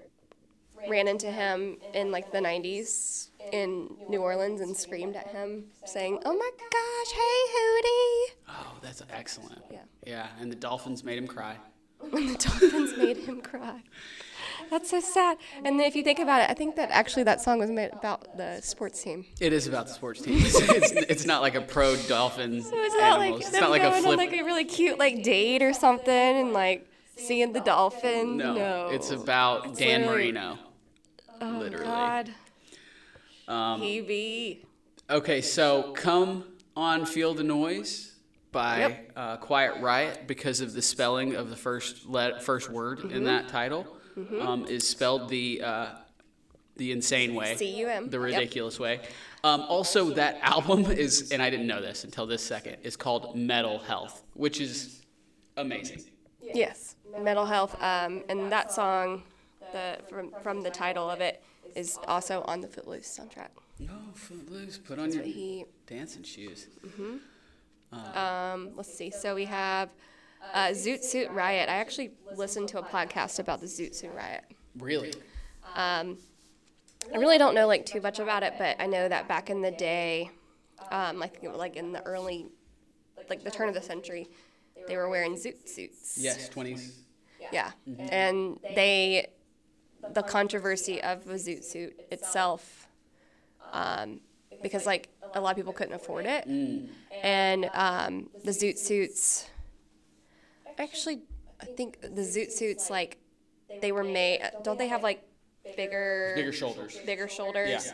[0.88, 6.18] ran into him in like the 90s in New Orleans and screamed at him, saying,
[6.24, 9.62] "Oh my gosh, hey Hootie!" oh, that's excellent.
[9.70, 9.78] Yeah.
[10.06, 11.56] Yeah, and the Dolphins made him cry.
[12.02, 13.82] Hootie!" When the Dolphins made him cry.
[14.70, 15.36] That's so sad.
[15.64, 18.36] And if you think about it, I think that actually that song was made about
[18.36, 19.26] the sports team.
[19.40, 20.36] It is about the sports team.
[20.44, 23.34] It's, it's, it's not like a pro Dolphins So it's not like.
[23.36, 24.16] It's not like a flip.
[24.16, 28.36] like a really cute like date or something and like seeing the dolphin.
[28.36, 30.58] no, No, it's about Dan Marino.
[31.44, 31.84] Oh literally.
[31.86, 32.34] God.
[33.46, 34.64] Um, Hebe.
[35.10, 36.44] Okay, so "Come
[36.76, 38.14] On, Feel the Noise"
[38.52, 39.12] by Yep.
[39.16, 43.10] uh, Quiet Riot because of the spelling of the first let first word Mm-hmm.
[43.10, 43.86] in that title
[44.40, 45.86] um, is spelled the uh,
[46.76, 48.08] the insane way, C-U-M.
[48.10, 48.24] the Yep.
[48.24, 49.00] ridiculous way.
[49.44, 53.36] Um, also, that album is, and I didn't know this until this second, is called
[53.36, 55.02] Metal Health, which is
[55.56, 56.02] amazing.
[56.40, 57.76] Yes, mental health.
[57.82, 59.22] Um, and that song,
[59.74, 61.42] the from from the title of it,
[61.74, 63.50] is also on the Footloose soundtrack.
[63.78, 66.68] No, Footloose, put on your He, dancing shoes.
[67.92, 69.10] um, let's see.
[69.10, 69.90] So we have
[70.52, 71.68] uh, Zoot Suit Riot.
[71.68, 74.44] I actually listened to a podcast about the Zoot Suit Riot.
[74.78, 75.12] Really?
[75.74, 76.18] Um,
[77.12, 79.60] I really don't know like too much about it, but I know that back in
[79.60, 80.30] the day,
[80.90, 82.46] um, like like in the early,
[83.28, 84.28] like the turn of the century,
[84.86, 86.16] they were wearing zoot suits.
[86.18, 86.92] Yes, 20s.
[87.52, 87.72] Yeah,
[88.08, 89.26] and they,
[90.12, 92.88] the controversy of the zoot suit itself,
[93.72, 94.20] um,
[94.62, 96.46] because like a lot of people couldn't afford it,
[97.22, 99.48] and um, the zoot suits.
[100.78, 101.22] Actually,
[101.60, 103.18] I think the zoot suits like
[103.80, 104.40] they were made.
[104.62, 105.22] Don't they have like
[105.76, 106.98] bigger Bigger shoulders.
[107.06, 107.86] bigger shoulders?
[107.86, 107.92] Yeah.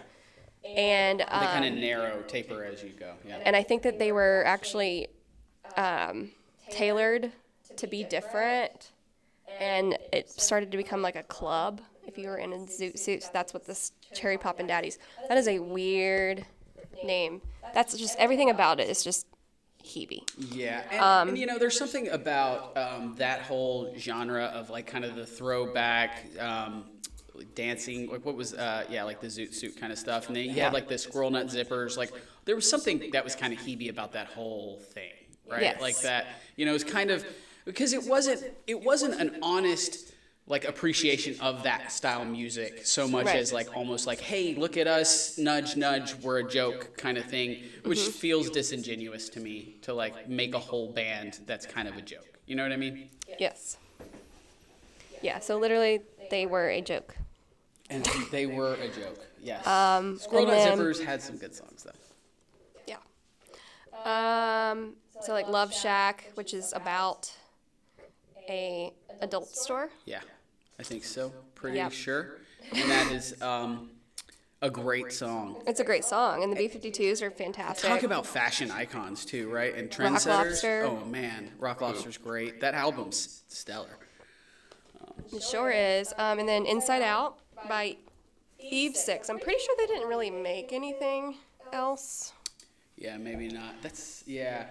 [0.69, 3.15] And They kind um, of narrow, taper as you go.
[3.27, 3.39] Yeah.
[3.45, 5.09] and I think that they were actually
[5.77, 6.33] um,
[6.71, 7.33] tailored
[7.77, 8.93] to be different,
[9.59, 11.81] and it started to become like a club.
[12.11, 14.99] If you were in a zoot suit, so that's what this Cherry Poppin' Daddies.
[15.29, 16.45] That is a weird
[17.05, 17.41] name.
[17.73, 19.27] That's just everything about it is just
[19.85, 20.23] Hebe.
[20.53, 24.87] Yeah, and, Um, and, you know, there's something about um, that whole genre of like
[24.87, 26.85] kind of the throwback um,
[27.55, 30.47] dancing, like what was, uh, yeah, like the zoot suit kind of stuff, and then
[30.47, 31.97] you had like the squirrel nut zippers.
[31.97, 32.13] Like
[32.45, 35.13] there was something that was kind of Hebe about that whole thing,
[35.49, 35.63] right?
[35.63, 35.81] Yes.
[35.81, 36.27] Like that,
[36.57, 37.25] you know, it's kind of
[37.65, 40.13] because it wasn't it wasn't an honest
[40.51, 43.37] like appreciation of that style music so much Right.
[43.37, 47.25] as like almost like hey look at us nudge nudge we're a joke kind of
[47.25, 48.11] thing which Mm-hmm.
[48.11, 52.27] feels disingenuous to me to like make a whole band that's kind of a joke
[52.47, 53.09] you know what i mean
[53.39, 53.79] Yes.
[55.23, 55.39] Yeah.
[55.39, 56.01] So literally,
[56.31, 57.15] they were a joke.
[57.89, 61.99] and they were a joke yes Um, squirrel nut zippers had some good songs though
[62.89, 62.97] Yeah.
[64.73, 64.95] Um.
[65.23, 67.31] So like Love Shack, which is about
[68.49, 69.91] a adult store.
[70.07, 70.21] yeah
[70.81, 71.93] i think so pretty Yep.
[71.93, 72.39] sure
[72.73, 73.91] and that is um,
[74.63, 77.89] a great song It's a great song, and the B52s are fantastic.
[77.89, 79.75] Talk about fashion icons too, right?
[79.75, 80.27] And Rock trendsetters.
[80.27, 80.83] Lobster.
[80.85, 82.61] Oh man, Rock Lobster's great.
[82.61, 83.97] That album's stellar.
[85.33, 86.13] It sure is.
[86.19, 87.39] Um, and then Inside Out
[87.69, 87.97] by
[88.59, 89.31] Eve Six.
[89.31, 91.37] I'm pretty sure they didn't really make anything
[91.73, 92.35] else.
[92.99, 93.81] Yeah, maybe not.
[93.83, 94.67] That's yeah.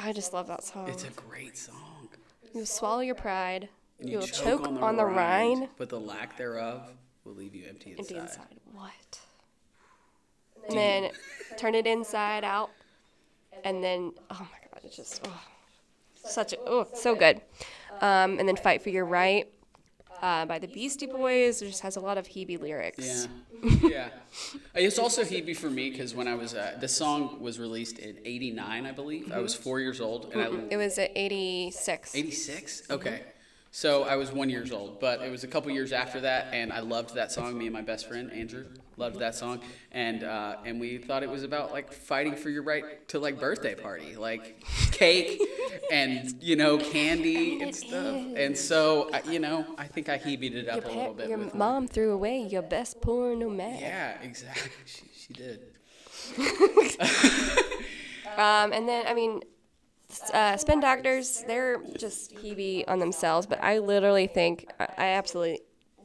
[0.00, 0.88] I just love that song.
[0.88, 2.08] It's a great song.
[2.52, 3.68] You'll swallow your pride.
[4.00, 5.68] And You'll choke on the, rind.
[5.78, 6.82] but the lack thereof
[7.24, 8.00] will leave you empty inside.
[8.00, 8.60] Empty inside.
[8.72, 9.20] What?
[10.68, 11.10] And then
[11.56, 12.70] turn it inside out.
[13.64, 15.40] And then, oh my God, it's just, oh,
[16.24, 17.40] such a, oh, so good.
[18.00, 19.46] Um, and then fight for your right.
[20.20, 21.62] uh, by the Beastie Boys.
[21.62, 23.28] It just has a lot of Hebe lyrics.
[23.62, 24.08] Yeah, yeah.
[24.74, 28.16] It's also Hebe for me because when I was uh, the song was released in
[28.24, 29.30] '89, I believe.
[29.32, 32.14] I was four years old, and I It was at 86.
[32.14, 32.82] 86.
[32.90, 33.22] Okay,
[33.74, 36.72] so I was one years old, but it was a couple years after that, and
[36.72, 37.58] I loved that song.
[37.58, 39.58] Me and my best friend Andrew loved that song,
[39.90, 43.40] and uh, and we thought it was about like fighting for your right to like
[43.40, 45.42] birthday party, like cake,
[45.90, 48.14] and you know candy and stuff.
[48.36, 51.28] And so uh, you know, I think I hebeed it up a little bit.
[51.28, 53.80] your mom threw away your best porno mag.
[53.80, 54.70] yeah, exactly.
[54.86, 55.60] She, she did.
[58.36, 59.42] Um, and then, I mean,
[60.32, 65.60] uh, Spin Doctors, they're just Hebe on themselves, but I literally think, I, I absolutely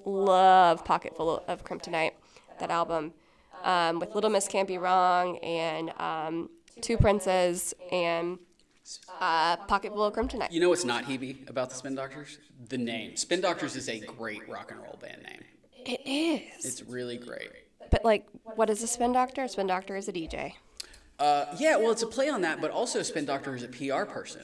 [0.06, 2.12] love Pocket Full of Kryptonite,
[2.60, 3.14] that album,
[3.64, 6.50] um, with Little Miss Can't Be Wrong and um,
[6.82, 8.40] Two Princes and
[9.20, 10.52] uh, Pocket Full of Kryptonite.
[10.52, 12.40] You know what's not Hebe about the Spin Doctors?
[12.70, 13.16] The name.
[13.16, 15.44] Spin Doctors is a great rock and roll band name.
[15.86, 16.66] It is.
[16.66, 17.50] It's really great.
[17.92, 19.44] But, like, what is a Spin Doctor?
[19.44, 20.54] A Spin Doctor is a DJ.
[21.20, 24.06] Uh, yeah, well, it's a play on that, but also Spin Doctor is a PR
[24.06, 24.42] person.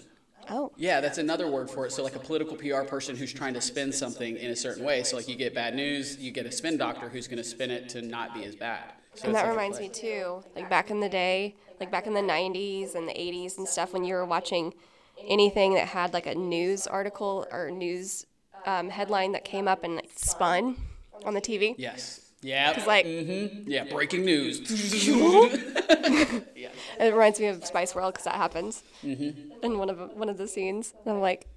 [0.50, 0.72] Oh.
[0.76, 1.92] Yeah, that's another word for it.
[1.92, 5.04] So, like a political PR person who's trying to spin something in a certain way.
[5.04, 7.72] So, like you get bad news, you get a spin doctor who's going to spin
[7.72, 8.94] it to not be as bad.
[9.16, 12.14] So And that like reminds me too, like back in the day, like back in
[12.14, 14.74] the 90s and the 80s and stuff, when you were watching
[15.26, 18.26] anything that had like a news article or news
[18.66, 20.76] um, headline that came up and like spun
[21.24, 21.76] on the TV.
[21.78, 22.25] Yes.
[22.46, 22.74] Yeah.
[22.76, 24.60] It's like, yeah, breaking news.
[26.56, 26.70] yeah.
[27.00, 30.48] it reminds me of Spice World because that happens in one of one of the
[30.48, 30.94] scenes.
[31.04, 31.48] And I'm like,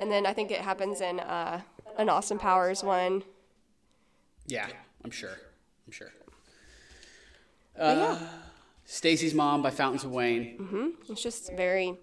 [0.00, 1.62] and then I think it happens in uh,
[1.96, 3.22] an Austin Powers one.
[4.46, 4.68] yeah,
[5.02, 5.38] I'm sure.
[5.86, 6.12] I'm sure.
[7.74, 8.18] But yeah,
[8.84, 10.58] Stacy's Mom by Fountains of Wayne.
[10.58, 11.12] Mm-hmm.
[11.12, 11.98] it's just very,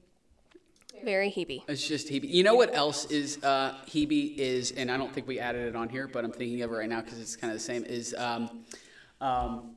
[1.03, 1.63] very Hebe.
[1.67, 2.29] It's just Hebe.
[2.29, 5.75] You know what else is uh, Hebe is, and I don't think we added it
[5.75, 7.83] on here, but I'm thinking of it right now because it's kind of the same.
[7.85, 8.63] Is um,
[9.19, 9.75] um,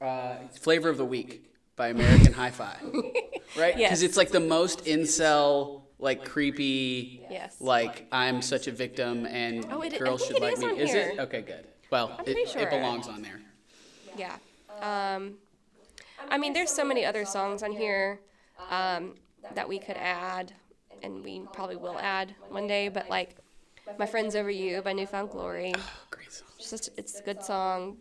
[0.00, 1.44] uh, Flavor of the Week
[1.76, 2.76] by American Hi-Fi,
[3.56, 3.74] right?
[3.74, 4.02] Because Yes.
[4.02, 7.56] it's like the most incel, like creepy, Yes.
[7.60, 10.66] like I'm such a victim and Oh, it- girls should like me.
[10.78, 11.42] Is it okay?
[11.42, 11.66] Good.
[11.90, 12.62] Well, it, sure.
[12.62, 13.40] it belongs on there.
[14.16, 14.36] Yeah.
[14.80, 15.34] Um,
[16.30, 18.20] I mean, there's so many other songs on here
[18.70, 19.14] um,
[19.54, 20.52] that we could add,
[21.02, 22.88] and we probably will add one day.
[22.88, 23.36] But like,
[23.98, 25.74] "My Friends Over You" by New Found Glory,
[26.10, 26.48] Great song.
[26.58, 27.98] it's just it's a good song.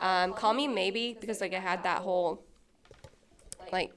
[0.00, 2.44] Um, "Call Me Maybe" because like it had that whole
[3.72, 3.92] like.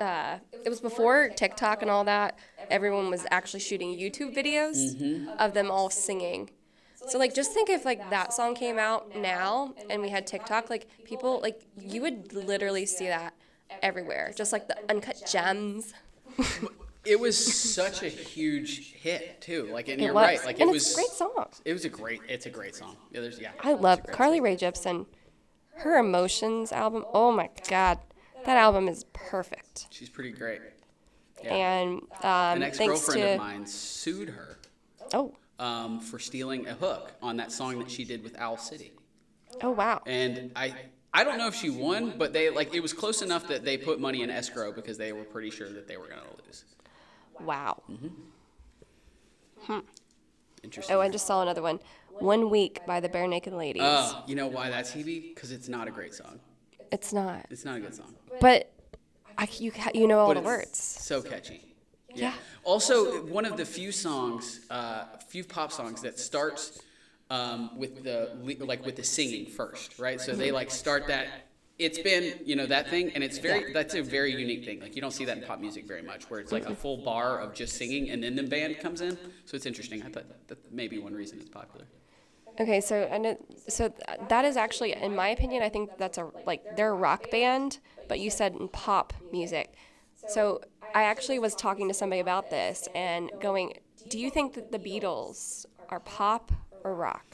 [0.00, 2.38] Uh, it was before TikTok and all that.
[2.70, 6.48] Everyone was actually shooting YouTube videos of them all singing.
[7.08, 10.70] So like just think if like that song came out now and we had TikTok,
[10.70, 13.34] like people like you would literally see that
[13.82, 14.32] everywhere.
[14.36, 15.94] Just like the uncut gems.
[17.04, 17.36] It was
[17.74, 19.68] such a huge hit too.
[19.72, 20.22] Like, and It you're was.
[20.22, 20.44] right.
[20.46, 20.92] Like, and it it's was.
[20.92, 21.46] a great song.
[21.64, 22.20] It was a great.
[22.28, 22.96] It's a great song.
[23.10, 23.50] Yeah, there's yeah.
[23.60, 25.06] I love Carly Rae Jepsen.
[25.74, 27.04] Her Emotions album.
[27.12, 27.98] Oh my god.
[28.44, 29.88] That album is perfect.
[29.90, 30.60] She's pretty great.
[31.42, 31.54] Yeah.
[31.54, 34.58] And um, An ex-girlfriend to of mine sued her
[35.12, 38.92] oh um, for stealing a hook on that song that she did with Owl City,
[39.60, 40.72] oh wow and I.
[41.14, 43.76] I don't know if she won, but they like it was close enough that they
[43.76, 46.64] put money in escrow because they were pretty sure that they were gonna lose.
[47.40, 47.82] wow.
[47.90, 48.08] Mm-hmm.
[49.72, 49.78] Hmm.
[50.62, 50.96] Interesting.
[50.96, 51.80] Oh, I just saw another one.
[52.18, 53.82] One Week by the Barenaked Ladies.
[53.84, 55.34] Oh, you know why that's Hebe?
[55.34, 56.40] Because it's not a great song.
[56.90, 58.14] it's not, It's not a good song.
[58.40, 58.70] but
[59.38, 60.78] I, you you know all but the words.
[60.78, 61.74] So catchy.
[62.14, 62.34] Yeah.
[62.64, 66.80] Also, one of the few songs, uh, few pop songs that starts
[67.32, 68.30] um, with the
[68.60, 70.20] like with the singing first, right?
[70.20, 71.26] So they like start that.
[71.78, 74.80] It's been you know that thing, and it's very that's a very unique thing.
[74.80, 76.98] Like you don't see that in pop music very much, where it's like a full
[76.98, 79.16] bar of just singing, and then the band comes in.
[79.46, 80.02] So it's interesting.
[80.02, 81.86] I thought that may be one reason it's popular.
[82.60, 83.90] Okay, so and it, so
[84.28, 87.78] that is actually, in my opinion, I think that's a like they're a rock band,
[88.08, 89.72] but you said in pop music.
[90.28, 90.60] So
[90.94, 93.72] I actually was talking to somebody about this and going,
[94.08, 96.52] do you think that the Beatles are pop
[96.84, 97.24] or rock?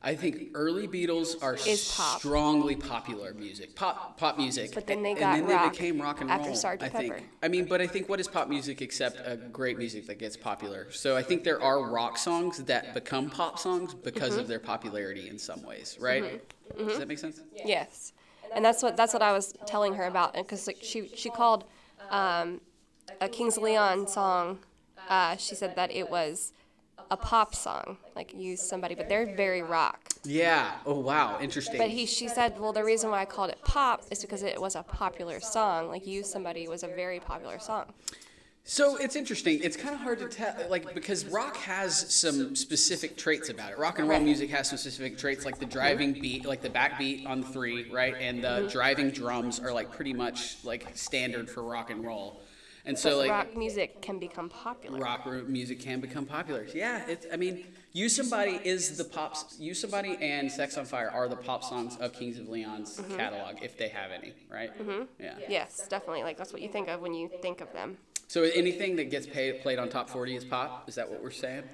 [0.00, 2.20] I think early Beatles are Is pop.
[2.20, 4.72] strongly popular music, pop pop music.
[4.72, 6.56] But then they and got then they rock became rock and after roll.
[6.56, 6.82] Sgt.
[6.82, 7.14] I think.
[7.14, 7.26] Pepper.
[7.42, 10.36] I mean, but I think what is pop music except a great music that gets
[10.36, 10.86] popular?
[10.92, 14.40] So I think there are rock songs that become pop songs because Mm-hmm.
[14.40, 16.40] of their popularity in some ways, right?
[16.76, 17.40] Does that make sense?
[17.64, 18.12] Yes,
[18.54, 21.64] and that's what that's what I was telling her about, because like she she called
[22.10, 22.60] um,
[23.20, 24.60] a Kings of Leon song.
[25.08, 26.52] Uh, she said that it was
[27.10, 30.08] a pop song, like use somebody, but they're very rock.
[30.24, 30.72] Yeah.
[30.84, 31.78] Oh wow, interesting.
[31.78, 34.60] But he, she said, well, the reason why I called it pop is because it
[34.60, 35.88] was a popular song.
[35.88, 37.92] Like "Use Somebody" was a very popular song.
[38.70, 39.60] So it's interesting.
[39.62, 43.78] It's kind of hard to tell, like because rock has some specific traits about it.
[43.78, 47.26] Rock and roll music has some specific traits, like the driving beat, like the backbeat
[47.26, 51.88] on three, right, and the driving drums are like pretty much like standard for rock
[51.88, 52.42] and roll.
[52.88, 54.98] And so like rock music can become popular.
[54.98, 56.66] rock music can become popular.
[56.74, 57.26] Yeah, it's.
[57.30, 59.56] I mean, "Use Somebody" is the pops.
[59.60, 63.16] "Use Somebody" and "Sex on Fire" are the pop songs of Kings of Leon's Mm-hmm.
[63.16, 64.70] catalog, if they have any, right?
[64.78, 65.02] Mm-hmm.
[65.20, 65.34] Yeah.
[65.50, 66.22] Yes, definitely.
[66.22, 67.98] Like that's what you think of when you think of them.
[68.26, 70.88] So anything that gets paid, played on top 40 is pop.
[70.88, 71.64] Is that what we're saying?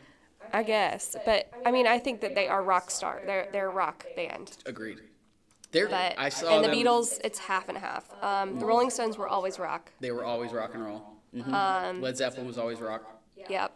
[0.52, 3.22] I guess, but I mean, I think that they are rock star.
[3.24, 4.56] They're they're a rock band.
[4.66, 4.98] Agreed.
[5.74, 6.78] There, But I saw and the them.
[6.78, 8.08] Beatles, it's half and half.
[8.22, 9.90] Um, the Rolling Stones were always rock.
[9.98, 11.02] They were always rock and roll.
[11.34, 11.52] Mhm.
[11.52, 13.20] Um, Led Zeppelin was always rock.
[13.50, 13.72] Yep.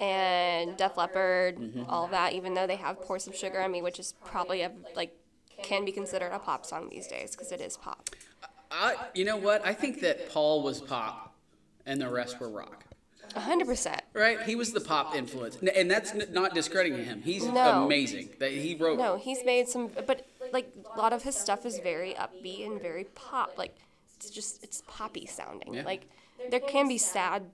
[0.00, 1.84] And Def Leppard, Mm-hmm.
[1.88, 2.32] all of that.
[2.32, 5.16] Even though they have "Pour Some Sugar on Me," which is probably a like
[5.62, 8.10] can be considered a pop song these days because it is pop.
[8.70, 9.64] I, you know what?
[9.64, 11.34] I think that Paul was pop,
[11.86, 12.84] and the rest were rock.
[13.36, 14.00] A hundred percent.
[14.12, 14.40] Right?
[14.42, 17.22] He was the pop influence, and that's n- not discrediting him.
[17.22, 17.84] He's No.
[17.84, 18.30] amazing.
[18.40, 18.98] That he wrote.
[18.98, 22.80] No, he's made some, but like a lot of his stuff is very upbeat and
[22.80, 23.56] very pop.
[23.56, 23.76] Like
[24.16, 25.74] it's just it's poppy sounding.
[25.74, 25.84] Yeah.
[25.84, 26.08] Like
[26.50, 27.44] there can be sad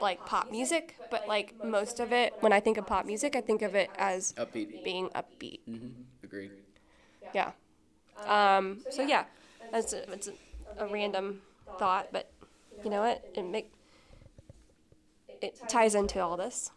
[0.00, 3.40] like pop music, but like most of it, when I think of pop music, I
[3.40, 4.82] think of it as Upbeat.
[4.84, 5.60] being upbeat.
[5.68, 5.88] Mm-hmm.
[6.22, 6.50] Agreed.
[7.34, 7.52] Yeah.
[8.26, 9.24] Um, so yeah,
[9.72, 11.42] that's a, it's a, a random
[11.78, 12.30] thought, but
[12.82, 13.24] you know what?
[13.34, 13.70] It make
[15.40, 16.70] it ties into all this.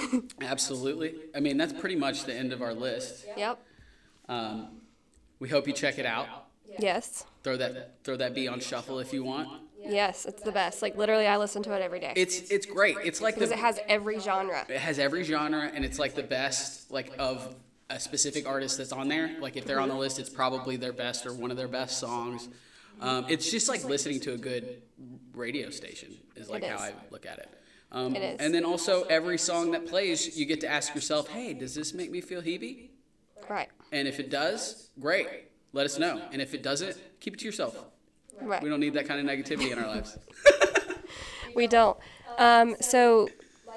[0.40, 1.14] Absolutely.
[1.34, 3.26] I mean, that's pretty much the end of our list.
[3.36, 3.60] Yep.
[4.28, 4.68] Um,
[5.38, 6.26] we hope you check it out.
[6.78, 7.24] Yes.
[7.42, 9.48] Throw that throw that beat on shuffle if you want.
[9.86, 10.80] Yes, it's the best.
[10.82, 12.96] Like literally, I listen to it every day It's it's great.
[13.04, 14.64] It's like because the, it has every genre.
[14.68, 17.54] it has every genre and it's like the best like of
[17.90, 19.36] a specific artist that's on there.
[19.40, 21.98] Like if they're on the list, it's probably their best or one of their best
[21.98, 22.48] songs.
[23.00, 24.80] Um, it's just like listening to a good
[25.34, 26.80] radio station is like It how is.
[26.82, 27.48] I look at it.
[27.92, 28.40] Um, It is.
[28.40, 31.92] And then also every song that plays, you get to ask yourself, "Hey, does this
[31.92, 32.88] make me feel heebie?"
[33.50, 33.68] Right.
[33.94, 35.28] And if it does, great.
[35.72, 36.20] Let us know.
[36.32, 37.78] And if it doesn't, keep it to yourself.
[38.42, 38.60] Right.
[38.60, 40.18] We don't need that kind of negativity in our lives.
[41.54, 41.96] We don't.
[42.38, 43.28] Um, so,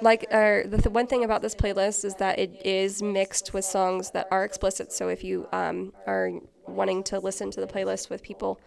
[0.02, 3.64] like, uh, the th- one thing about this playlist is that it is mixed with
[3.64, 4.92] songs that are explicit.
[4.92, 6.32] So, if you um, are
[6.66, 8.60] wanting to listen to the playlist with people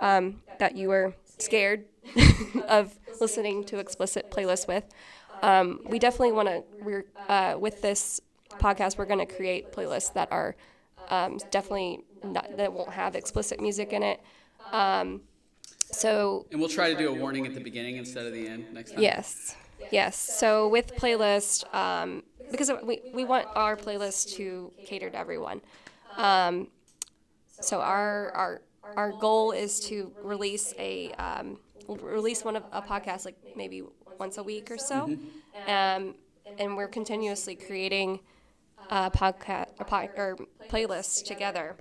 [0.00, 1.84] um, that you are scared
[2.68, 4.84] of listening to explicit playlists with,
[5.42, 6.64] um, we definitely want to.
[6.82, 8.20] We're uh, with this
[8.58, 10.56] podcast, we're going to create playlists that are
[11.08, 14.20] um, definitely not, that won't have explicit music in it.
[14.72, 15.22] Um,
[15.90, 18.66] so And we'll try to do a warning at the beginning instead of the end
[18.72, 19.02] next time.
[19.02, 19.56] Yes,
[19.90, 20.16] yes.
[20.16, 25.60] So with playlist, um, because we, we want our playlist to cater to everyone.
[26.16, 26.68] Um,
[27.60, 28.62] so our our
[28.96, 31.58] our goal is to release a um,
[31.88, 33.82] release one of a podcast like maybe
[34.18, 35.04] once a week or so,
[35.66, 36.14] um,
[36.58, 38.20] and we're continuously creating
[38.90, 40.36] a podcast a pod, or
[40.68, 41.76] playlists together.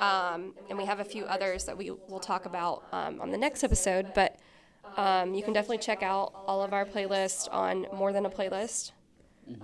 [0.00, 3.38] Um, and we have a few others that we will talk about um, on the
[3.38, 4.36] next episode, but.
[4.96, 8.92] Um, you can definitely check out all of our playlists on More Than a Playlist.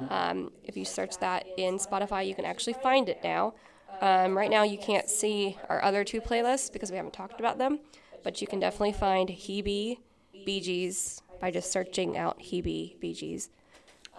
[0.08, 3.54] Um, if you search that in Spotify, you can actually find it now.
[4.00, 7.58] Um, right now, you can't see our other two playlists because we haven't talked about
[7.58, 7.80] them,
[8.22, 9.98] but you can definitely find Hebe
[10.44, 13.50] Bee Gees by just searching out Hebe Bee Gees.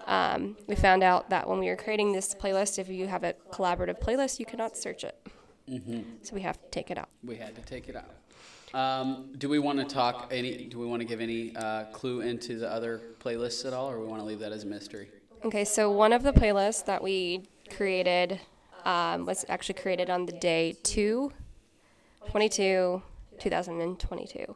[0.05, 3.33] Um, we found out that when we were creating this playlist, if you have a
[3.51, 5.17] collaborative playlist, you cannot search it.
[6.21, 7.09] So we have to take it out.
[7.23, 8.11] We had to take it out.
[8.75, 10.65] Um, do we want to talk any?
[10.65, 13.99] Do we want to give any uh, clue into the other playlists at all, or
[13.99, 15.09] we want to leave that as a mystery?
[15.43, 18.39] Okay, so one of the playlists that we created
[18.83, 21.31] um, was actually created on the day 2
[22.29, 23.01] 22
[23.39, 24.55] 2022.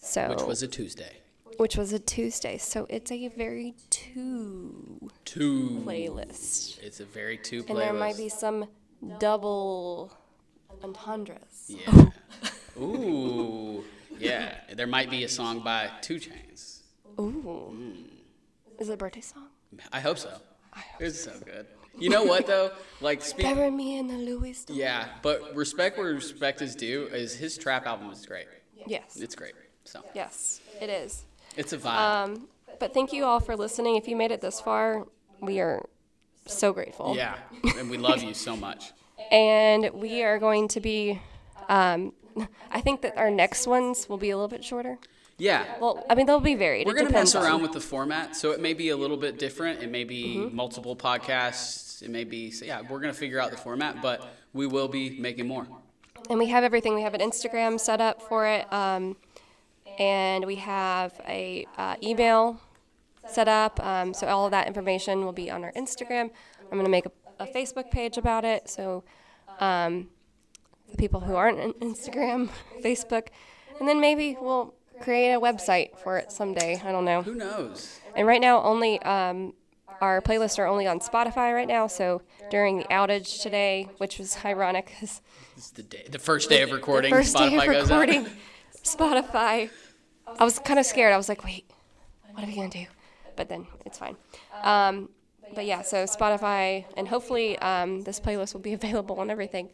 [0.00, 1.12] So Which was a Tuesday.
[1.58, 2.58] Which was a Tuesday.
[2.58, 5.82] So it's a very two Two.
[5.84, 6.82] playlist.
[6.82, 7.70] It's a very two playlist.
[7.70, 8.66] And there might be some
[9.18, 10.12] double
[10.82, 11.68] entendres.
[11.68, 12.06] Yeah.
[12.80, 13.84] Ooh.
[14.18, 14.56] Yeah.
[14.74, 16.80] There might be a song by 2 Chainz.
[17.20, 17.70] Ooh.
[17.70, 17.92] Hmm.
[18.78, 19.48] Is it a birthday song?
[19.92, 20.30] I hope so.
[20.98, 21.66] It's so good.
[21.96, 22.72] You know what though?
[23.00, 23.46] Like speak.
[23.46, 24.64] Bury me in the Louis.
[24.68, 27.06] Yeah, but respect where respect is due.
[27.06, 28.46] Is his trap album is great.
[28.86, 29.16] Yes.
[29.16, 29.54] It's great.
[29.84, 31.24] So Yes, it is.
[31.56, 31.96] It's a vibe.
[31.98, 32.48] Um,
[32.80, 33.96] but thank you all for listening.
[33.96, 35.06] If you made it this far,
[35.40, 35.84] we are
[36.46, 37.14] so grateful.
[37.16, 37.36] yeah,
[37.78, 38.92] and we love you so much.
[39.30, 41.20] And we are going to be,
[41.68, 42.12] um,
[42.70, 44.98] I think that our next ones will be a little bit shorter.
[45.38, 45.64] Yeah.
[45.80, 46.86] Well, I mean, they'll be varied.
[46.86, 48.96] We're It gonna depends mess around on- with the format, so it may be a
[48.96, 49.82] little bit different.
[49.82, 50.56] It may be Mm-hmm.
[50.56, 52.02] multiple podcasts.
[52.02, 52.82] It may be so yeah.
[52.88, 55.66] We're gonna figure out the format, but we will be making more.
[56.28, 56.94] And we have everything.
[56.94, 58.70] We have an Instagram set up for it.
[58.72, 59.16] Um,
[59.98, 62.60] and we have a uh, email
[63.26, 63.84] set up.
[63.84, 66.30] Um, so all of that information will be on our Instagram.
[66.62, 68.68] I'm going to make a, a Facebook page about it.
[68.68, 69.04] So
[69.60, 70.08] um,
[70.90, 72.50] the people who aren't on Instagram,
[72.84, 73.28] Facebook,
[73.78, 76.80] and then maybe we'll create a website for it someday.
[76.84, 77.22] I don't know.
[77.22, 78.00] Who knows?
[78.16, 79.54] And right now, only um,
[80.00, 81.86] our playlists are only on Spotify right now.
[81.86, 85.20] So during the outage today, which was ironic, because
[85.56, 87.10] It's the day, the first day of recording.
[87.14, 88.26] first Spotify day of recording,
[88.82, 89.70] Spotify.
[90.38, 91.12] I was kind of scared.
[91.12, 91.70] I was like, wait,
[92.32, 92.86] what are we gonna do?
[93.36, 94.16] But then it's fine.
[94.62, 95.08] Um,
[95.54, 99.70] but yeah, so Spotify, and hopefully um, this playlist will be available on everything,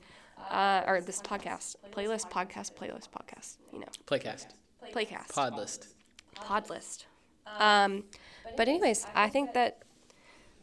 [0.50, 3.56] uh, or this podcast playlist, podcast, playlist, podcast.
[3.72, 4.46] You know, Playcast,
[4.92, 5.88] playcast, pod list.
[6.34, 7.06] pod list.
[7.58, 8.04] Um,
[8.56, 9.82] but anyways, I think that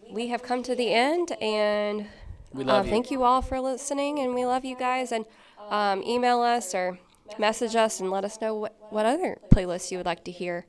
[0.09, 2.07] we have come to the end, and
[2.53, 2.91] We uh, love you.
[2.91, 5.11] thank you all for listening, and we love you guys.
[5.11, 5.25] And
[5.69, 6.97] um, email us or
[7.37, 10.65] message us and let us know what, what other playlists you would like to hear.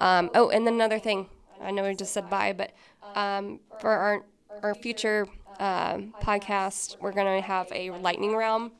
[0.00, 1.28] Um, oh, and then another thing,
[1.60, 2.72] I know we just said bye, but
[3.14, 4.24] um, for our
[4.62, 5.26] our future
[5.58, 8.72] um, podcast, we're going to have a lightning round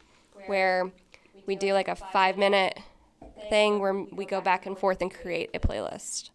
[0.47, 0.91] where
[1.47, 2.79] we do like a five minute
[3.49, 6.31] thing where we go back and forth and create a playlist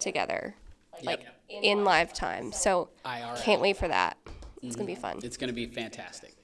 [0.00, 0.54] together,
[1.02, 2.52] like in live time.
[2.52, 3.42] So IRL.
[3.42, 4.16] can't wait for that.
[4.62, 5.20] It's gonna be fun.
[5.22, 6.34] It's going to be fantastic.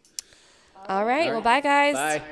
[0.89, 1.31] All right.
[1.31, 1.95] Well, bye guys.
[1.95, 2.23] Bye.